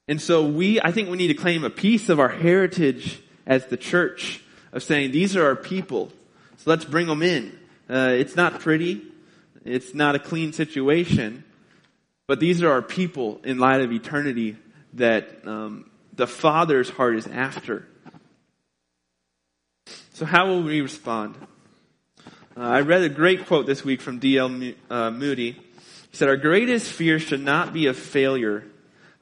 And 0.06 0.20
so 0.20 0.46
we, 0.46 0.80
I 0.80 0.92
think 0.92 1.08
we 1.08 1.16
need 1.16 1.28
to 1.28 1.34
claim 1.34 1.64
a 1.64 1.70
piece 1.70 2.08
of 2.08 2.20
our 2.20 2.28
heritage 2.28 3.20
as 3.46 3.66
the 3.66 3.76
church 3.76 4.42
of 4.72 4.82
saying, 4.82 5.12
these 5.12 5.36
are 5.36 5.46
our 5.46 5.56
people. 5.56 6.12
So 6.58 6.70
let's 6.70 6.84
bring 6.84 7.06
them 7.06 7.22
in. 7.22 7.58
Uh, 7.88 8.12
it's 8.12 8.36
not 8.36 8.60
pretty. 8.60 9.02
It's 9.64 9.94
not 9.94 10.14
a 10.14 10.18
clean 10.18 10.52
situation. 10.52 11.44
But 12.26 12.40
these 12.40 12.62
are 12.62 12.70
our 12.70 12.82
people 12.82 13.40
in 13.44 13.58
light 13.58 13.80
of 13.80 13.92
eternity 13.92 14.56
that 14.94 15.46
um, 15.46 15.90
the 16.12 16.26
Father's 16.26 16.88
heart 16.90 17.16
is 17.16 17.26
after. 17.26 17.86
So 20.14 20.24
how 20.24 20.46
will 20.46 20.62
we 20.62 20.80
respond? 20.80 21.34
Uh, 22.56 22.60
I 22.60 22.80
read 22.80 23.02
a 23.02 23.08
great 23.08 23.46
quote 23.46 23.66
this 23.66 23.84
week 23.84 24.00
from 24.00 24.18
D.L. 24.20 24.72
Uh, 24.88 25.10
Moody. 25.10 25.52
He 25.52 26.16
said, 26.16 26.28
Our 26.28 26.36
greatest 26.36 26.90
fear 26.90 27.18
should 27.18 27.40
not 27.40 27.72
be 27.72 27.86
of 27.86 27.96
failure, 27.96 28.64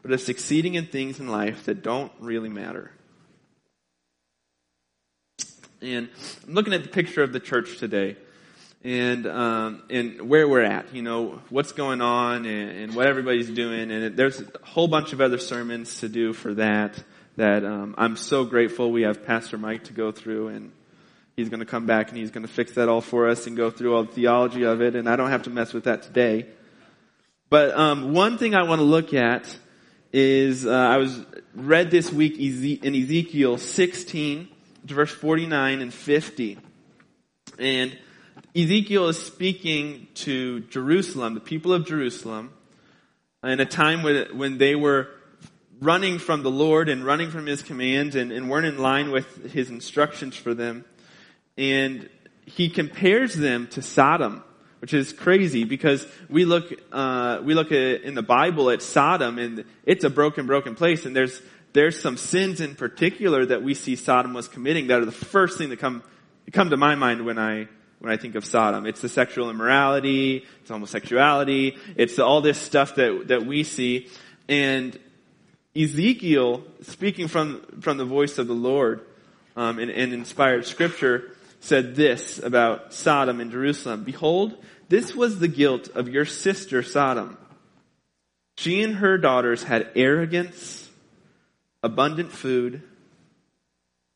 but 0.03 0.13
of 0.13 0.21
succeeding 0.21 0.75
in 0.75 0.87
things 0.87 1.21
in 1.21 1.29
life 1.29 1.65
that 1.65 1.83
don't 1.83 2.13
really 2.21 2.49
matter. 2.49 2.91
And 5.81 6.09
I'm 6.47 6.55
looking 6.55 6.75
at 6.75 6.83
the 6.83 6.89
picture 6.89 7.23
of 7.23 7.33
the 7.33 7.41
church 7.41 7.79
today 7.79 8.17
and 8.85 9.27
um, 9.27 9.83
and 9.91 10.29
where 10.29 10.49
we're 10.49 10.63
at, 10.63 10.95
you 10.95 11.03
know, 11.03 11.41
what's 11.51 11.73
going 11.73 12.01
on 12.01 12.47
and, 12.47 12.71
and 12.71 12.95
what 12.95 13.07
everybody's 13.07 13.51
doing. 13.51 13.91
And 13.91 14.17
there's 14.17 14.41
a 14.41 14.47
whole 14.63 14.89
bunch 14.89 15.13
of 15.13 15.21
other 15.21 15.39
sermons 15.39 16.01
to 16.01 16.09
do 16.09 16.33
for 16.33 16.55
that. 16.55 17.03
That 17.37 17.65
um, 17.65 17.95
I'm 17.97 18.17
so 18.17 18.45
grateful 18.45 18.93
we 18.93 19.03
have 19.03 19.25
Pastor 19.25 19.57
Mike 19.57 19.85
to 19.85 19.93
go 19.93 20.13
through, 20.13 20.49
and 20.49 20.73
he's 21.37 21.49
going 21.49 21.61
to 21.61 21.67
come 21.67 21.87
back 21.87 22.09
and 22.09 22.19
he's 22.19 22.31
going 22.31 22.47
to 22.47 22.53
fix 22.53 22.73
that 22.73 22.89
all 22.89 23.01
for 23.01 23.29
us 23.29 23.47
and 23.47 23.57
go 23.57 23.71
through 23.71 23.95
all 23.95 24.05
the 24.05 24.13
theology 24.13 24.65
of 24.65 24.83
it. 24.83 24.97
And 24.97 25.09
I 25.09 25.17
don't 25.17 25.31
have 25.31 25.45
to 25.45 25.51
mess 25.51 25.73
with 25.73 25.85
that 25.85 26.03
today. 26.03 26.47
But 27.49 27.77
um, 27.77 28.13
one 28.13 28.39
thing 28.39 28.55
I 28.55 28.65
want 28.65 28.81
to 28.81 28.85
look 28.85 29.15
at 29.15 29.57
is 30.13 30.67
uh, 30.67 30.71
I 30.71 30.99
was 30.99 31.25
read 31.55 31.91
this 31.91 32.13
week 32.13 32.39
in 32.39 32.95
Ezekiel 32.95 33.59
16, 33.59 34.49
verse 34.85 35.11
49 35.11 35.81
and 35.81 35.93
50, 35.93 36.59
and 37.59 37.99
Ezekiel 38.55 39.09
is 39.09 39.19
speaking 39.25 40.09
to 40.15 40.61
Jerusalem, 40.61 41.35
the 41.35 41.41
people 41.41 41.73
of 41.73 41.87
Jerusalem, 41.87 42.53
in 43.43 43.61
a 43.61 43.67
time 43.67 44.03
when, 44.03 44.37
when 44.37 44.59
they 44.59 44.75
were 44.75 45.09
running 45.81 46.19
from 46.19 46.43
the 46.43 46.51
Lord 46.51 46.89
and 46.89 47.05
running 47.05 47.31
from 47.31 47.47
His 47.47 47.63
commands 47.63 48.15
and, 48.15 48.31
and 48.31 48.49
weren't 48.49 48.67
in 48.67 48.79
line 48.79 49.11
with 49.11 49.53
His 49.53 49.71
instructions 49.71 50.37
for 50.37 50.55
them. 50.55 50.85
And 51.57 52.09
he 52.45 52.69
compares 52.69 53.35
them 53.35 53.67
to 53.69 53.83
Sodom 53.83 54.43
which 54.83 54.93
is 54.93 55.13
crazy 55.13 55.63
because 55.63 56.05
we 56.29 56.45
look 56.45 56.73
uh, 56.91 57.41
we 57.45 57.55
look 57.55 57.71
at, 57.71 58.03
in 58.03 58.15
the 58.15 58.23
Bible 58.23 58.69
at 58.69 58.83
Sodom 58.83 59.39
and 59.39 59.65
it's 59.87 60.03
a 60.03 60.11
broken, 60.11 60.49
broken 60.49 60.75
place, 60.75 61.07
and 61.07 61.15
there's 61.15 61.41
there's 61.73 62.01
some 62.01 62.17
sins 62.17 62.61
in 62.61 62.75
particular 62.75 63.47
that 63.47 63.63
we 63.63 63.75
see 63.75 63.95
Sodom 63.95 64.35
was 64.35 64.49
committing 64.49 64.89
that 64.89 64.99
are 64.99 65.05
the 65.05 65.13
first 65.13 65.57
thing 65.57 65.69
that 65.69 65.79
come 65.79 66.03
come 66.51 66.71
to 66.71 66.77
my 66.77 66.97
mind 66.97 67.25
when 67.25 67.39
I 67.39 67.69
when 68.01 68.13
I 68.13 68.17
think 68.17 68.35
of 68.35 68.45
Sodom. 68.45 68.85
It's 68.85 69.01
the 69.01 69.09
sexual 69.09 69.51
immorality, 69.51 70.45
it's 70.63 70.71
homosexuality, 70.71 71.79
it's 71.95 72.19
all 72.19 72.41
this 72.41 72.59
stuff 72.59 72.97
that 72.97 73.29
that 73.29 73.47
we 73.47 73.63
see, 73.63 74.09
and 74.49 74.99
Ezekiel 75.77 76.65
speaking 76.81 77.29
from 77.29 77.63
from 77.83 77.99
the 77.99 78.05
voice 78.05 78.37
of 78.37 78.49
the 78.49 78.53
Lord 78.53 79.03
um, 79.55 79.79
in, 79.79 79.91
in 79.91 80.13
inspired 80.13 80.67
Scripture 80.67 81.37
said 81.63 81.95
this 81.95 82.41
about 82.41 82.93
Sodom 82.93 83.41
and 83.41 83.51
Jerusalem. 83.51 84.03
Behold, 84.03 84.57
this 84.89 85.15
was 85.15 85.39
the 85.39 85.49
guilt 85.49 85.89
of 85.95 86.09
your 86.09 86.25
sister 86.25 86.83
Sodom. 86.83 87.39
She 88.59 88.83
and 88.83 88.97
her 88.97 89.17
daughters 89.17 89.63
had 89.63 89.89
arrogance, 89.95 90.91
abundant 91.83 92.33
food, 92.33 92.83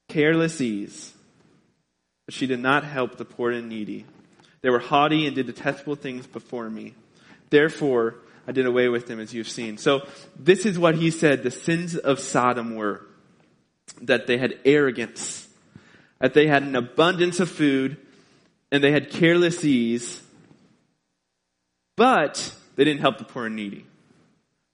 careless 0.09 0.61
ease, 0.61 1.15
but 2.27 2.35
she 2.35 2.49
did 2.49 2.61
not 2.61 2.85
help 2.85 3.17
the 3.17 3.25
poor 3.25 3.53
and 3.53 3.69
needy. 3.69 4.05
They 4.63 4.71
were 4.71 4.81
haughty 4.81 5.27
and 5.27 5.37
did 5.37 5.47
detestable 5.47 5.95
things 5.95 6.27
before 6.27 6.69
me. 6.69 6.95
Therefore, 7.51 8.17
I 8.49 8.53
did 8.53 8.67
away 8.67 8.89
with 8.89 9.07
them 9.07 9.21
as 9.21 9.33
you've 9.33 9.49
seen. 9.49 9.79
So 9.79 10.07
this 10.37 10.67
is 10.67 10.79
what 10.79 10.97
he 10.97 11.13
said 11.13 11.45
the 11.45 11.53
sins 11.53 11.97
of 11.97 12.19
Sodom 12.19 12.75
were. 12.75 13.07
That 14.03 14.27
they 14.27 14.37
had 14.37 14.59
arrogance, 14.65 15.46
that 16.19 16.35
they 16.35 16.47
had 16.47 16.63
an 16.63 16.77
abundance 16.77 17.41
of 17.41 17.51
food, 17.51 17.97
and 18.73 18.83
they 18.83 18.93
had 18.93 19.11
careless 19.11 19.65
ease, 19.65 20.23
but 21.97 22.55
they 22.77 22.85
didn't 22.85 23.01
help 23.01 23.19
the 23.19 23.25
poor 23.25 23.47
and 23.47 23.57
needy. 23.57 23.87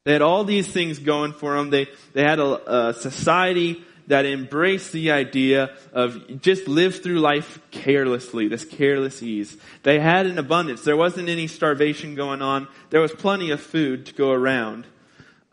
They 0.04 0.12
had 0.12 0.22
all 0.22 0.44
these 0.44 0.66
things 0.66 0.98
going 0.98 1.32
for 1.32 1.56
them. 1.56 1.70
They, 1.70 1.86
they 2.12 2.22
had 2.22 2.40
a, 2.40 2.88
a 2.88 2.94
society 2.94 3.84
that 4.08 4.26
embraced 4.26 4.92
the 4.92 5.12
idea 5.12 5.76
of 5.92 6.40
just 6.40 6.66
live 6.66 7.02
through 7.02 7.20
life 7.20 7.60
carelessly, 7.70 8.48
this 8.48 8.64
careless 8.64 9.22
ease. 9.22 9.56
They 9.84 10.00
had 10.00 10.26
an 10.26 10.38
abundance. 10.38 10.82
There 10.82 10.96
wasn't 10.96 11.28
any 11.28 11.46
starvation 11.46 12.14
going 12.14 12.42
on. 12.42 12.68
There 12.90 13.00
was 13.00 13.12
plenty 13.12 13.50
of 13.50 13.60
food 13.60 14.06
to 14.06 14.14
go 14.14 14.32
around. 14.32 14.86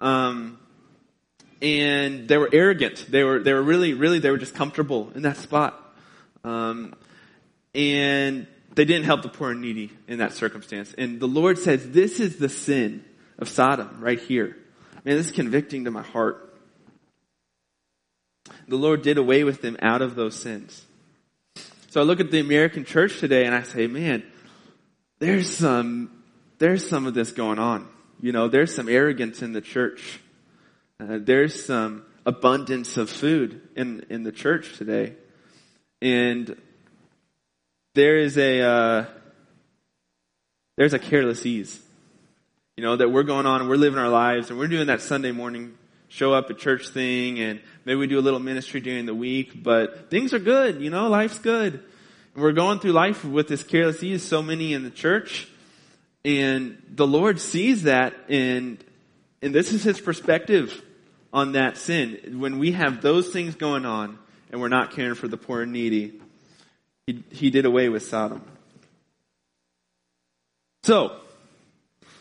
Um, 0.01 0.58
and 1.61 2.27
they 2.27 2.37
were 2.37 2.49
arrogant. 2.51 3.05
They 3.09 3.23
were, 3.23 3.39
they 3.39 3.53
were 3.53 3.61
really, 3.61 3.93
really, 3.93 4.19
they 4.19 4.31
were 4.31 4.37
just 4.37 4.55
comfortable 4.55 5.11
in 5.15 5.23
that 5.23 5.37
spot. 5.37 5.93
Um, 6.43 6.93
and 7.75 8.47
they 8.75 8.85
didn't 8.85 9.05
help 9.05 9.21
the 9.23 9.29
poor 9.29 9.51
and 9.51 9.61
needy 9.61 9.91
in 10.07 10.19
that 10.19 10.33
circumstance. 10.33 10.93
And 10.97 11.19
the 11.19 11.27
Lord 11.27 11.57
says, 11.57 11.89
this 11.91 12.19
is 12.19 12.37
the 12.37 12.49
sin 12.49 13.03
of 13.37 13.49
Sodom 13.49 13.99
right 13.99 14.19
here. 14.19 14.57
Man, 15.03 15.17
this 15.17 15.27
is 15.27 15.31
convicting 15.31 15.85
to 15.85 15.91
my 15.91 16.01
heart. 16.01 16.45
The 18.67 18.77
Lord 18.77 19.01
did 19.01 19.17
away 19.17 19.43
with 19.43 19.61
them 19.61 19.77
out 19.81 20.01
of 20.01 20.15
those 20.15 20.35
sins. 20.35 20.85
So 21.89 21.99
I 21.99 22.03
look 22.03 22.19
at 22.19 22.31
the 22.31 22.39
American 22.39 22.85
church 22.85 23.19
today 23.19 23.45
and 23.45 23.55
I 23.55 23.63
say, 23.63 23.87
man, 23.87 24.23
there's 25.17 25.49
some, 25.49 26.23
there's 26.59 26.87
some 26.87 27.07
of 27.07 27.13
this 27.13 27.31
going 27.31 27.59
on. 27.59 27.87
You 28.21 28.31
know, 28.31 28.47
there's 28.47 28.73
some 28.75 28.87
arrogance 28.87 29.41
in 29.41 29.53
the 29.53 29.61
church. 29.61 30.19
Uh, 31.01 31.17
there's 31.21 31.65
some 31.65 32.03
abundance 32.25 32.97
of 32.97 33.09
food 33.09 33.61
in, 33.75 34.05
in 34.09 34.23
the 34.23 34.33
church 34.33 34.77
today. 34.77 35.13
And 36.01 36.57
there 37.95 38.17
is 38.17 38.37
a, 38.37 38.61
uh, 38.61 39.05
there's 40.75 40.93
a 40.93 40.99
careless 40.99 41.45
ease. 41.45 41.81
You 42.75 42.83
know, 42.83 42.97
that 42.97 43.09
we're 43.09 43.23
going 43.23 43.45
on 43.45 43.61
and 43.61 43.69
we're 43.69 43.77
living 43.77 43.99
our 43.99 44.09
lives 44.09 44.49
and 44.49 44.59
we're 44.59 44.67
doing 44.67 44.87
that 44.87 45.01
Sunday 45.01 45.31
morning 45.31 45.77
show 46.09 46.33
up 46.33 46.49
at 46.49 46.57
church 46.57 46.89
thing 46.89 47.39
and 47.39 47.61
maybe 47.85 47.97
we 47.97 48.07
do 48.07 48.19
a 48.19 48.21
little 48.21 48.39
ministry 48.39 48.81
during 48.81 49.05
the 49.05 49.15
week, 49.15 49.63
but 49.63 50.09
things 50.09 50.33
are 50.33 50.39
good, 50.39 50.81
you 50.81 50.89
know, 50.89 51.07
life's 51.07 51.39
good. 51.39 51.73
And 52.33 52.43
we're 52.43 52.51
going 52.51 52.79
through 52.79 52.93
life 52.93 53.23
with 53.23 53.47
this 53.47 53.63
careless 53.63 54.01
ease, 54.03 54.23
so 54.23 54.41
many 54.41 54.73
in 54.73 54.83
the 54.83 54.89
church. 54.89 55.47
And 56.25 56.81
the 56.89 57.07
Lord 57.07 57.39
sees 57.39 57.83
that 57.83 58.15
and, 58.27 58.83
and 59.41 59.55
this 59.55 59.71
is 59.71 59.83
His 59.83 60.01
perspective 60.01 60.83
on 61.31 61.53
that 61.53 61.77
sin. 61.77 62.39
When 62.39 62.59
we 62.59 62.71
have 62.71 63.01
those 63.01 63.29
things 63.29 63.55
going 63.55 63.85
on 63.85 64.17
and 64.51 64.61
we're 64.61 64.69
not 64.69 64.91
caring 64.91 65.15
for 65.15 65.27
the 65.27 65.37
poor 65.37 65.61
and 65.61 65.71
needy, 65.71 66.19
He, 67.07 67.23
he 67.31 67.49
did 67.49 67.65
away 67.65 67.89
with 67.89 68.03
Sodom. 68.03 68.43
So, 70.83 71.19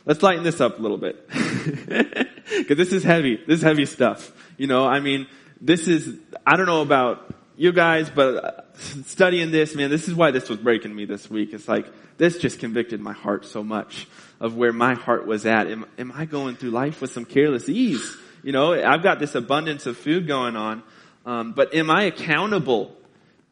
let's 0.04 0.22
lighten 0.22 0.44
this 0.44 0.60
up 0.60 0.78
a 0.78 0.82
little 0.82 0.98
bit. 0.98 1.28
Cause 1.30 2.76
this 2.76 2.92
is 2.92 3.04
heavy. 3.04 3.36
This 3.36 3.58
is 3.58 3.62
heavy 3.62 3.86
stuff. 3.86 4.32
You 4.56 4.66
know, 4.66 4.86
I 4.86 5.00
mean, 5.00 5.26
this 5.60 5.86
is, 5.86 6.18
I 6.46 6.56
don't 6.56 6.66
know 6.66 6.82
about 6.82 7.34
you 7.56 7.72
guys, 7.72 8.10
but 8.10 8.44
uh, 8.44 8.62
studying 9.04 9.50
this, 9.50 9.74
man, 9.74 9.90
this 9.90 10.08
is 10.08 10.14
why 10.14 10.30
this 10.30 10.48
was 10.48 10.58
breaking 10.58 10.94
me 10.94 11.04
this 11.04 11.28
week. 11.30 11.52
It's 11.52 11.68
like, 11.68 11.86
this 12.18 12.38
just 12.38 12.58
convicted 12.58 13.00
my 13.00 13.12
heart 13.12 13.46
so 13.46 13.62
much 13.62 14.08
of 14.40 14.56
where 14.56 14.72
my 14.72 14.94
heart 14.94 15.26
was 15.26 15.46
at. 15.46 15.68
Am, 15.68 15.86
am 15.98 16.12
I 16.14 16.24
going 16.24 16.56
through 16.56 16.70
life 16.70 17.00
with 17.00 17.12
some 17.12 17.24
careless 17.24 17.68
ease? 17.68 18.16
You 18.48 18.52
know, 18.52 18.72
I've 18.72 19.02
got 19.02 19.18
this 19.18 19.34
abundance 19.34 19.84
of 19.84 19.98
food 19.98 20.26
going 20.26 20.56
on, 20.56 20.82
um, 21.26 21.52
but 21.52 21.74
am 21.74 21.90
I 21.90 22.04
accountable 22.04 22.96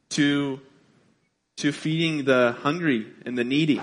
to 0.09 0.59
to 1.59 1.71
feeding 1.71 2.25
the 2.25 2.57
hungry 2.63 3.07
and 3.27 3.37
the 3.37 3.45
needy? 3.45 3.79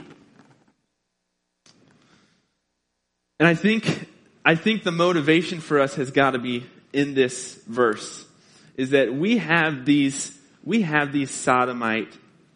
And 3.40 3.48
I 3.48 3.54
think 3.54 4.10
I 4.44 4.56
think 4.56 4.82
the 4.82 4.92
motivation 4.92 5.60
for 5.60 5.80
us 5.80 5.94
has 5.94 6.10
got 6.10 6.32
to 6.32 6.40
be 6.40 6.66
in 6.94 7.14
this 7.14 7.62
verse 7.68 8.26
is 8.76 8.90
that 8.90 9.14
we 9.14 9.38
have 9.38 9.86
these 9.86 10.36
we 10.64 10.82
have 10.82 11.12
these 11.12 11.30
sodomite 11.30 12.12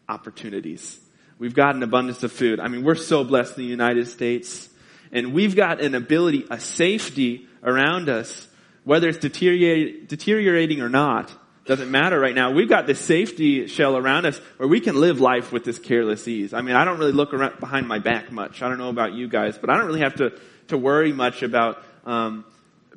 opportunities. 0.10 1.00
We've 1.38 1.54
got 1.54 1.76
an 1.76 1.84
abundance 1.84 2.24
of 2.24 2.32
food. 2.32 2.60
I 2.60 2.70
mean, 2.70 2.84
we're 2.84 2.96
so 2.96 3.24
blessed 3.24 3.60
in 3.60 3.66
the 3.66 3.70
United 3.70 4.08
States. 4.08 4.68
And 5.12 5.34
we've 5.34 5.56
got 5.56 5.80
an 5.80 5.96
ability, 5.96 6.46
a 6.50 6.60
safety 6.60 7.48
around 7.64 8.10
us, 8.10 8.47
whether 8.88 9.10
it's 9.10 9.18
deteriorating 9.18 10.80
or 10.80 10.88
not, 10.88 11.30
doesn't 11.66 11.92
matter 11.92 12.18
right 12.18 12.34
now. 12.34 12.52
We've 12.52 12.70
got 12.70 12.88
this 12.88 13.02
safety 13.02 13.68
shell 13.68 13.98
around 13.98 14.26
us 14.26 14.38
where 14.56 14.70
we 14.70 14.80
can 14.80 14.96
live 14.96 15.20
life 15.20 15.52
with 15.52 15.66
this 15.66 15.78
careless 15.78 16.26
ease. 16.26 16.54
I 16.54 16.62
mean, 16.62 16.74
I 16.74 16.86
don't 16.86 16.98
really 16.98 17.12
look 17.12 17.34
around 17.34 17.60
behind 17.60 17.86
my 17.86 18.00
back 18.00 18.32
much. 18.32 18.62
I 18.62 18.70
don't 18.70 18.78
know 18.78 18.88
about 18.88 19.12
you 19.12 19.28
guys, 19.28 19.58
but 19.58 19.70
I 19.70 19.76
don't 19.76 19.88
really 19.88 20.00
have 20.00 20.16
to, 20.16 20.40
to 20.70 20.78
worry 20.78 21.12
much 21.12 21.44
about, 21.44 21.84
um, 22.06 22.46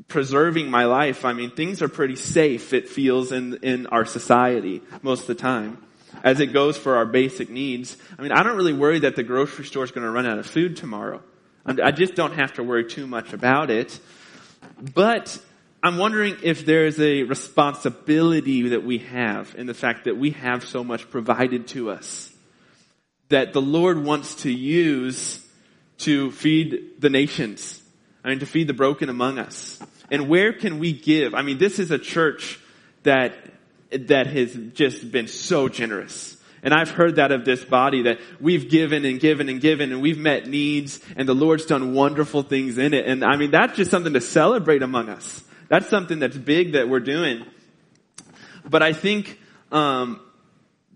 preserving 0.07 0.71
my 0.71 0.85
life. 0.85 1.25
I 1.25 1.33
mean, 1.33 1.51
things 1.51 1.83
are 1.83 1.89
pretty 1.89 2.15
safe, 2.15 2.73
it 2.73 2.89
feels, 2.89 3.33
in, 3.33 3.59
in 3.65 3.89
our 3.89 4.05
society 4.05 4.83
most 5.03 5.23
of 5.23 5.27
the 5.27 5.35
time. 5.35 5.77
As 6.23 6.39
it 6.39 6.53
goes 6.53 6.79
for 6.79 6.99
our 6.99 7.07
basic 7.07 7.51
needs. 7.51 7.97
I 8.17 8.23
mean, 8.23 8.31
I 8.31 8.45
don't 8.45 8.57
really 8.57 8.75
worry 8.75 9.01
that 9.01 9.17
the 9.17 9.25
grocery 9.25 9.65
store 9.65 9.83
is 9.83 9.91
going 9.91 10.05
to 10.05 10.11
run 10.11 10.27
out 10.27 10.39
of 10.39 10.47
food 10.47 10.77
tomorrow. 10.77 11.21
I 11.67 11.91
just 11.91 12.15
don't 12.15 12.35
have 12.35 12.53
to 12.55 12.63
worry 12.63 12.85
too 12.85 13.09
much 13.09 13.33
about 13.33 13.71
it. 13.71 13.99
But 14.81 15.37
I'm 15.83 15.97
wondering 15.97 16.37
if 16.43 16.67
there's 16.67 17.01
a 17.01 17.23
responsibility 17.23 18.69
that 18.69 18.85
we 18.85 18.99
have 18.99 19.55
in 19.57 19.67
the 19.67 19.73
fact 19.73 20.05
that 20.05 20.17
we 20.17 20.33
have 20.33 20.65
so 20.65 20.85
much 20.85 21.09
provided 21.09 21.69
to 21.69 21.91
us 21.91 22.31
that 23.31 23.55
the 23.55 23.63
Lord 23.63 24.05
wants 24.05 24.43
to 24.43 24.51
use 24.51 25.47
to 25.99 26.33
feed 26.33 27.01
the 27.01 27.09
nations. 27.09 27.81
I 28.23 28.29
mean, 28.29 28.41
to 28.41 28.47
feed 28.47 28.67
the 28.67 28.75
broken 28.75 29.09
among 29.09 29.39
us. 29.39 29.81
And 30.11 30.29
where 30.29 30.53
can 30.53 30.81
we 30.81 30.93
give? 30.93 31.35
I 31.35 31.41
mean, 31.41 31.57
this 31.57 31.79
is 31.79 31.91
a 31.91 31.99
church 31.99 32.59
that, 33.05 33.33
that 33.91 34.27
has 34.27 34.55
just 34.75 35.11
been 35.11 35.29
so 35.29 35.69
generous. 35.69 36.37
And 36.63 36.75
I've 36.75 36.91
heard 36.91 37.17
that 37.17 37.33
of 37.33 37.47
this 37.47 37.65
body 37.65 38.03
that 38.03 38.19
we've 38.39 38.69
given 38.69 39.07
and 39.07 39.19
given 39.19 39.49
and 39.49 39.63
given 39.63 39.93
and 39.93 40.03
we've 40.03 40.19
met 40.19 40.47
needs 40.47 41.01
and 41.17 41.27
the 41.27 41.35
Lord's 41.35 41.65
done 41.65 41.95
wonderful 41.95 42.43
things 42.43 42.77
in 42.77 42.93
it. 42.93 43.07
And 43.07 43.25
I 43.25 43.37
mean, 43.37 43.51
that's 43.51 43.77
just 43.77 43.91
something 43.91 44.13
to 44.13 44.21
celebrate 44.21 44.83
among 44.83 45.09
us. 45.09 45.43
That's 45.71 45.89
something 45.89 46.19
that's 46.19 46.37
big 46.37 46.73
that 46.73 46.89
we're 46.89 46.99
doing. 46.99 47.47
But 48.69 48.83
I 48.83 48.93
think, 48.93 49.39
um, 49.71 50.21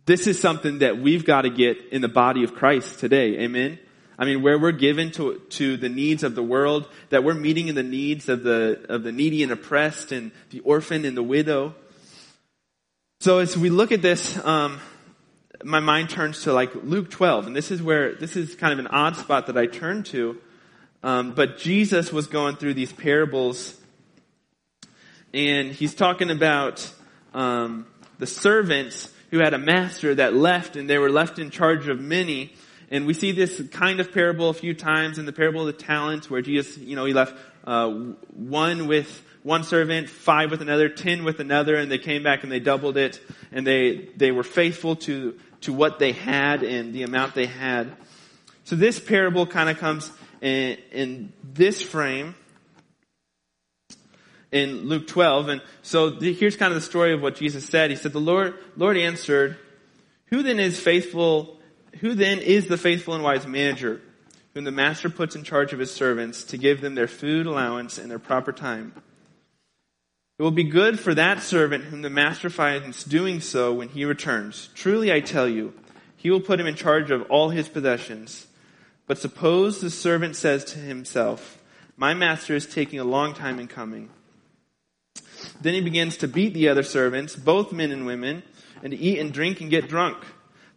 this 0.04 0.26
is 0.26 0.40
something 0.40 0.80
that 0.80 0.98
we've 0.98 1.24
got 1.24 1.42
to 1.42 1.50
get 1.50 1.78
in 1.92 2.02
the 2.02 2.08
body 2.08 2.42
of 2.42 2.54
Christ 2.54 2.98
today. 2.98 3.38
Amen. 3.38 3.78
I 4.18 4.24
mean, 4.24 4.42
where 4.42 4.58
we're 4.58 4.72
given 4.72 5.12
to, 5.12 5.38
to 5.50 5.76
the 5.76 5.88
needs 5.88 6.24
of 6.24 6.34
the 6.34 6.42
world, 6.42 6.88
that 7.10 7.22
we're 7.22 7.34
meeting 7.34 7.68
in 7.68 7.76
the 7.76 7.84
needs 7.84 8.28
of 8.28 8.42
the, 8.42 8.84
of 8.88 9.04
the 9.04 9.12
needy 9.12 9.44
and 9.44 9.52
oppressed 9.52 10.10
and 10.10 10.32
the 10.50 10.58
orphan 10.60 11.04
and 11.04 11.16
the 11.16 11.22
widow. 11.22 11.76
So 13.20 13.38
as 13.38 13.56
we 13.56 13.70
look 13.70 13.92
at 13.92 14.02
this, 14.02 14.44
um, 14.44 14.80
my 15.62 15.78
mind 15.78 16.10
turns 16.10 16.42
to 16.42 16.52
like 16.52 16.74
Luke 16.74 17.10
12, 17.10 17.46
and 17.46 17.54
this 17.54 17.70
is 17.70 17.80
where, 17.80 18.16
this 18.16 18.34
is 18.34 18.56
kind 18.56 18.72
of 18.72 18.80
an 18.80 18.88
odd 18.88 19.14
spot 19.14 19.46
that 19.46 19.56
I 19.56 19.66
turn 19.66 20.02
to. 20.04 20.36
Um, 21.04 21.32
but 21.32 21.58
Jesus 21.58 22.12
was 22.12 22.26
going 22.26 22.56
through 22.56 22.74
these 22.74 22.92
parables, 22.92 23.80
and 25.34 25.72
he's 25.72 25.94
talking 25.94 26.30
about, 26.30 26.90
um, 27.34 27.86
the 28.18 28.26
servants 28.26 29.12
who 29.30 29.38
had 29.40 29.52
a 29.52 29.58
master 29.58 30.14
that 30.14 30.34
left, 30.34 30.76
and 30.76 30.88
they 30.88 30.98
were 30.98 31.10
left 31.10 31.38
in 31.38 31.50
charge 31.50 31.88
of 31.88 32.00
many, 32.00 32.54
and 32.90 33.06
we 33.06 33.14
see 33.14 33.32
this 33.32 33.60
kind 33.72 33.98
of 33.98 34.12
parable 34.12 34.48
a 34.48 34.54
few 34.54 34.74
times 34.74 35.18
in 35.18 35.26
the 35.26 35.32
parable 35.32 35.66
of 35.66 35.66
the 35.66 35.82
talents 35.84 36.30
where 36.30 36.40
Jesus, 36.40 36.78
you 36.78 36.94
know, 36.94 37.04
he 37.04 37.12
left 37.12 37.36
uh, 37.64 37.90
one 37.90 38.86
with 38.86 39.22
one 39.42 39.64
servant, 39.64 40.08
five 40.08 40.50
with 40.50 40.62
another, 40.62 40.88
ten 40.88 41.24
with 41.24 41.40
another, 41.40 41.74
and 41.74 41.90
they 41.90 41.98
came 41.98 42.22
back 42.22 42.44
and 42.44 42.52
they 42.52 42.60
doubled 42.60 42.96
it, 42.96 43.20
and 43.50 43.66
they, 43.66 44.08
they 44.16 44.30
were 44.30 44.44
faithful 44.44 44.96
to, 44.96 45.38
to 45.62 45.72
what 45.72 45.98
they 45.98 46.12
had 46.12 46.62
and 46.62 46.94
the 46.94 47.02
amount 47.02 47.34
they 47.34 47.46
had. 47.46 47.92
So 48.64 48.76
this 48.76 49.00
parable 49.00 49.46
kind 49.46 49.68
of 49.68 49.78
comes 49.78 50.10
in, 50.40 50.78
in 50.92 51.32
this 51.42 51.82
frame 51.82 52.34
in 54.54 54.88
Luke 54.88 55.06
12. 55.06 55.48
And 55.48 55.62
so 55.82 56.12
here's 56.12 56.56
kind 56.56 56.72
of 56.72 56.76
the 56.76 56.86
story 56.86 57.12
of 57.12 57.20
what 57.20 57.34
Jesus 57.34 57.66
said. 57.66 57.90
He 57.90 57.96
said, 57.96 58.12
the 58.12 58.20
Lord, 58.20 58.54
Lord 58.76 58.96
answered, 58.96 59.58
who 60.26 60.42
then 60.42 60.58
is 60.58 60.80
faithful 60.80 61.58
who 62.00 62.14
then 62.14 62.38
is 62.38 62.66
the 62.66 62.76
faithful 62.76 63.14
and 63.14 63.22
wise 63.22 63.46
manager 63.46 64.00
whom 64.52 64.64
the 64.64 64.72
master 64.72 65.08
puts 65.08 65.36
in 65.36 65.44
charge 65.44 65.72
of 65.72 65.78
his 65.78 65.90
servants 65.90 66.44
to 66.44 66.56
give 66.56 66.80
them 66.80 66.94
their 66.94 67.08
food 67.08 67.46
allowance 67.46 67.98
in 67.98 68.08
their 68.08 68.18
proper 68.18 68.52
time? 68.52 68.92
It 70.38 70.42
will 70.42 70.50
be 70.50 70.64
good 70.64 70.98
for 70.98 71.14
that 71.14 71.42
servant 71.42 71.84
whom 71.84 72.02
the 72.02 72.10
master 72.10 72.50
finds 72.50 73.04
doing 73.04 73.40
so 73.40 73.72
when 73.72 73.88
he 73.88 74.04
returns. 74.04 74.68
Truly 74.74 75.12
I 75.12 75.20
tell 75.20 75.48
you, 75.48 75.72
he 76.16 76.30
will 76.30 76.40
put 76.40 76.58
him 76.58 76.66
in 76.66 76.74
charge 76.74 77.10
of 77.10 77.22
all 77.30 77.50
his 77.50 77.68
possessions. 77.68 78.46
But 79.06 79.18
suppose 79.18 79.80
the 79.80 79.90
servant 79.90 80.34
says 80.34 80.64
to 80.66 80.78
himself, 80.78 81.62
my 81.96 82.14
master 82.14 82.56
is 82.56 82.66
taking 82.66 82.98
a 82.98 83.04
long 83.04 83.34
time 83.34 83.60
in 83.60 83.68
coming. 83.68 84.10
Then 85.60 85.74
he 85.74 85.80
begins 85.80 86.16
to 86.18 86.28
beat 86.28 86.54
the 86.54 86.68
other 86.68 86.82
servants, 86.82 87.36
both 87.36 87.72
men 87.72 87.90
and 87.90 88.06
women, 88.06 88.42
and 88.82 88.90
to 88.90 88.98
eat 88.98 89.18
and 89.18 89.32
drink 89.32 89.60
and 89.60 89.70
get 89.70 89.88
drunk. 89.88 90.18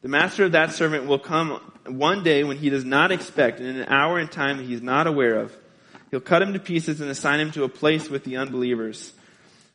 The 0.01 0.07
master 0.07 0.45
of 0.45 0.51
that 0.53 0.71
servant 0.71 1.05
will 1.05 1.19
come 1.19 1.59
one 1.85 2.23
day 2.23 2.43
when 2.43 2.57
he 2.57 2.69
does 2.69 2.85
not 2.85 3.11
expect, 3.11 3.59
in 3.59 3.75
an 3.75 3.87
hour 3.89 4.19
and 4.19 4.31
time 4.31 4.65
he 4.65 4.73
is 4.73 4.81
not 4.81 5.07
aware 5.07 5.39
of. 5.39 5.55
He'll 6.11 6.21
cut 6.21 6.41
him 6.41 6.53
to 6.53 6.59
pieces 6.59 7.01
and 7.01 7.09
assign 7.09 7.39
him 7.39 7.51
to 7.51 7.63
a 7.63 7.69
place 7.69 8.09
with 8.09 8.23
the 8.23 8.37
unbelievers. 8.37 9.11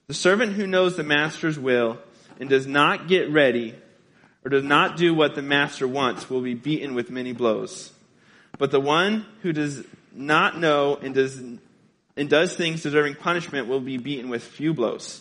The 0.07 0.15
servant 0.15 0.55
who 0.55 0.67
knows 0.67 0.97
the 0.97 1.03
master's 1.03 1.59
will 1.59 1.99
and 2.41 2.49
does 2.49 2.67
not 2.67 3.09
get 3.09 3.31
ready 3.31 3.75
or 4.45 4.51
does 4.51 4.65
not 4.65 4.97
do 4.97 5.15
what 5.15 5.35
the 5.35 5.43
master 5.43 5.87
wants 5.87 6.29
will 6.29 6.41
be 6.41 6.55
beaten 6.55 6.95
with 6.95 7.11
many 7.11 7.33
blows. 7.33 7.93
But 8.59 8.71
the 8.71 8.81
one 8.81 9.27
who 9.43 9.53
does 9.53 9.85
not 10.13 10.59
know 10.59 10.97
and 10.97 11.15
does, 11.15 11.41
and 12.23 12.31
does 12.31 12.55
things 12.55 12.85
deserving 12.85 13.17
punishment 13.17 13.67
will 13.67 13.81
be 13.81 13.97
beaten 13.97 14.31
with 14.31 14.45
few 14.45 14.73
blows. 14.73 15.21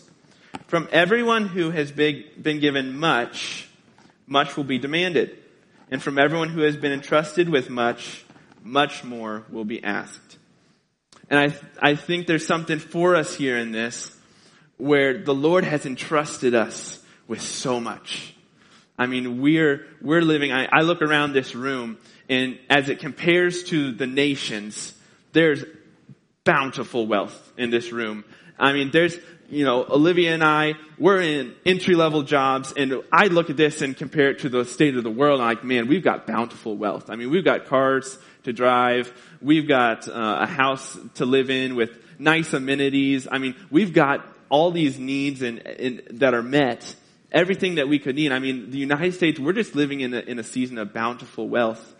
From 0.68 0.88
everyone 0.92 1.48
who 1.48 1.70
has 1.70 1.90
been 1.90 2.60
given 2.60 2.96
much, 2.96 3.68
much 4.28 4.56
will 4.56 4.62
be 4.62 4.78
demanded. 4.78 5.36
And 5.90 6.00
from 6.00 6.16
everyone 6.16 6.48
who 6.50 6.60
has 6.60 6.76
been 6.76 6.92
entrusted 6.92 7.48
with 7.48 7.68
much, 7.68 8.24
much 8.62 9.02
more 9.02 9.44
will 9.50 9.64
be 9.64 9.82
asked. 9.82 10.38
And 11.28 11.40
I, 11.40 11.90
I 11.90 11.96
think 11.96 12.28
there's 12.28 12.46
something 12.46 12.78
for 12.78 13.16
us 13.16 13.34
here 13.34 13.56
in 13.56 13.72
this 13.72 14.16
where 14.76 15.24
the 15.24 15.34
Lord 15.34 15.64
has 15.64 15.84
entrusted 15.86 16.54
us 16.54 17.04
with 17.26 17.40
so 17.40 17.80
much. 17.80 18.32
I 18.96 19.06
mean, 19.06 19.40
we're, 19.40 19.88
we're 20.00 20.22
living, 20.22 20.52
I, 20.52 20.68
I 20.70 20.82
look 20.82 21.02
around 21.02 21.32
this 21.32 21.56
room 21.56 21.98
and 22.28 22.60
as 22.70 22.88
it 22.88 23.00
compares 23.00 23.64
to 23.64 23.90
the 23.90 24.06
nations, 24.06 24.94
there's 25.32 25.64
bountiful 26.44 27.06
wealth 27.06 27.52
in 27.56 27.70
this 27.70 27.92
room. 27.92 28.24
I 28.58 28.72
mean, 28.72 28.90
there's, 28.90 29.16
you 29.48 29.64
know, 29.64 29.84
Olivia 29.88 30.34
and 30.34 30.42
I, 30.42 30.74
we're 30.98 31.20
in 31.20 31.54
entry 31.64 31.94
level 31.94 32.22
jobs 32.22 32.72
and 32.76 33.02
I 33.12 33.26
look 33.26 33.50
at 33.50 33.56
this 33.56 33.82
and 33.82 33.96
compare 33.96 34.30
it 34.30 34.40
to 34.40 34.48
the 34.48 34.64
state 34.64 34.96
of 34.96 35.04
the 35.04 35.10
world 35.10 35.40
I'm 35.40 35.46
like, 35.46 35.64
man, 35.64 35.88
we've 35.88 36.02
got 36.02 36.26
bountiful 36.26 36.76
wealth. 36.76 37.10
I 37.10 37.16
mean, 37.16 37.30
we've 37.30 37.44
got 37.44 37.66
cars 37.66 38.18
to 38.44 38.52
drive. 38.52 39.12
We've 39.40 39.68
got 39.68 40.08
uh, 40.08 40.38
a 40.40 40.46
house 40.46 40.98
to 41.14 41.26
live 41.26 41.50
in 41.50 41.76
with 41.76 41.90
nice 42.18 42.52
amenities. 42.52 43.28
I 43.30 43.38
mean, 43.38 43.56
we've 43.70 43.92
got 43.92 44.26
all 44.48 44.70
these 44.70 44.98
needs 44.98 45.42
and, 45.42 45.58
and 45.58 46.02
that 46.20 46.34
are 46.34 46.42
met. 46.42 46.94
Everything 47.30 47.76
that 47.76 47.88
we 47.88 47.98
could 47.98 48.14
need. 48.14 48.30
I 48.30 48.38
mean, 48.38 48.70
the 48.70 48.78
United 48.78 49.14
States, 49.14 49.40
we're 49.40 49.54
just 49.54 49.74
living 49.74 50.00
in 50.00 50.12
a, 50.12 50.20
in 50.20 50.38
a 50.38 50.42
season 50.42 50.76
of 50.76 50.92
bountiful 50.92 51.48
wealth 51.48 51.94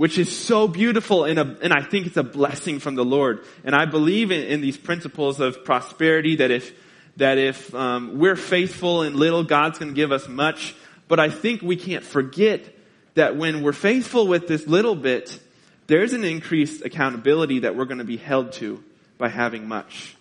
which 0.00 0.16
is 0.16 0.34
so 0.34 0.66
beautiful 0.66 1.26
and, 1.26 1.38
a, 1.38 1.58
and 1.60 1.74
I 1.74 1.82
think 1.82 2.06
it's 2.06 2.16
a 2.16 2.22
blessing 2.22 2.78
from 2.78 2.94
the 2.94 3.04
Lord. 3.04 3.44
And 3.64 3.74
I 3.74 3.84
believe 3.84 4.30
in, 4.30 4.40
in 4.44 4.62
these 4.62 4.78
principles 4.78 5.40
of 5.40 5.62
prosperity 5.62 6.36
that 6.36 6.50
if 6.50 6.72
that 7.18 7.36
if 7.36 7.74
um, 7.74 8.18
we're 8.18 8.34
faithful 8.34 9.02
in 9.02 9.14
little, 9.14 9.44
God's 9.44 9.78
going 9.78 9.90
to 9.90 9.94
give 9.94 10.10
us 10.10 10.26
much. 10.26 10.74
But 11.06 11.20
I 11.20 11.28
think 11.28 11.60
we 11.60 11.76
can't 11.76 12.02
forget 12.02 12.64
that 13.12 13.36
when 13.36 13.62
we're 13.62 13.74
faithful 13.74 14.26
with 14.26 14.48
this 14.48 14.66
little 14.66 14.94
bit, 14.94 15.38
there's 15.86 16.14
an 16.14 16.24
increased 16.24 16.82
accountability 16.82 17.58
that 17.58 17.76
we're 17.76 17.84
going 17.84 17.98
to 17.98 18.04
be 18.04 18.16
held 18.16 18.52
to 18.52 18.82
by 19.18 19.28
having 19.28 19.68
much. 19.68 20.16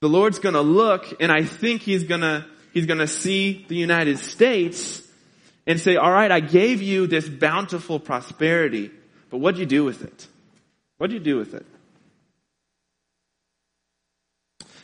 The 0.00 0.08
Lord's 0.08 0.38
going 0.38 0.54
to 0.54 0.62
look, 0.62 1.20
and 1.20 1.30
I 1.30 1.42
think 1.44 1.82
He's 1.82 2.04
going 2.04 2.22
to 2.22 2.46
He's 2.72 2.86
going 2.86 3.00
to 3.00 3.06
see 3.06 3.66
the 3.68 3.76
United 3.76 4.20
States 4.20 5.02
and 5.68 5.78
say, 5.78 5.96
all 5.96 6.10
right, 6.10 6.32
I 6.32 6.40
gave 6.40 6.80
you 6.80 7.06
this 7.06 7.28
bountiful 7.28 8.00
prosperity, 8.00 8.90
but 9.28 9.36
what'd 9.38 9.60
you 9.60 9.66
do 9.66 9.84
with 9.84 10.02
it? 10.02 10.26
What'd 10.96 11.12
you 11.12 11.20
do 11.20 11.36
with 11.36 11.52
it? 11.52 11.66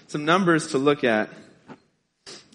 Some 0.08 0.26
numbers 0.26 0.68
to 0.68 0.78
look 0.78 1.02
at. 1.02 1.30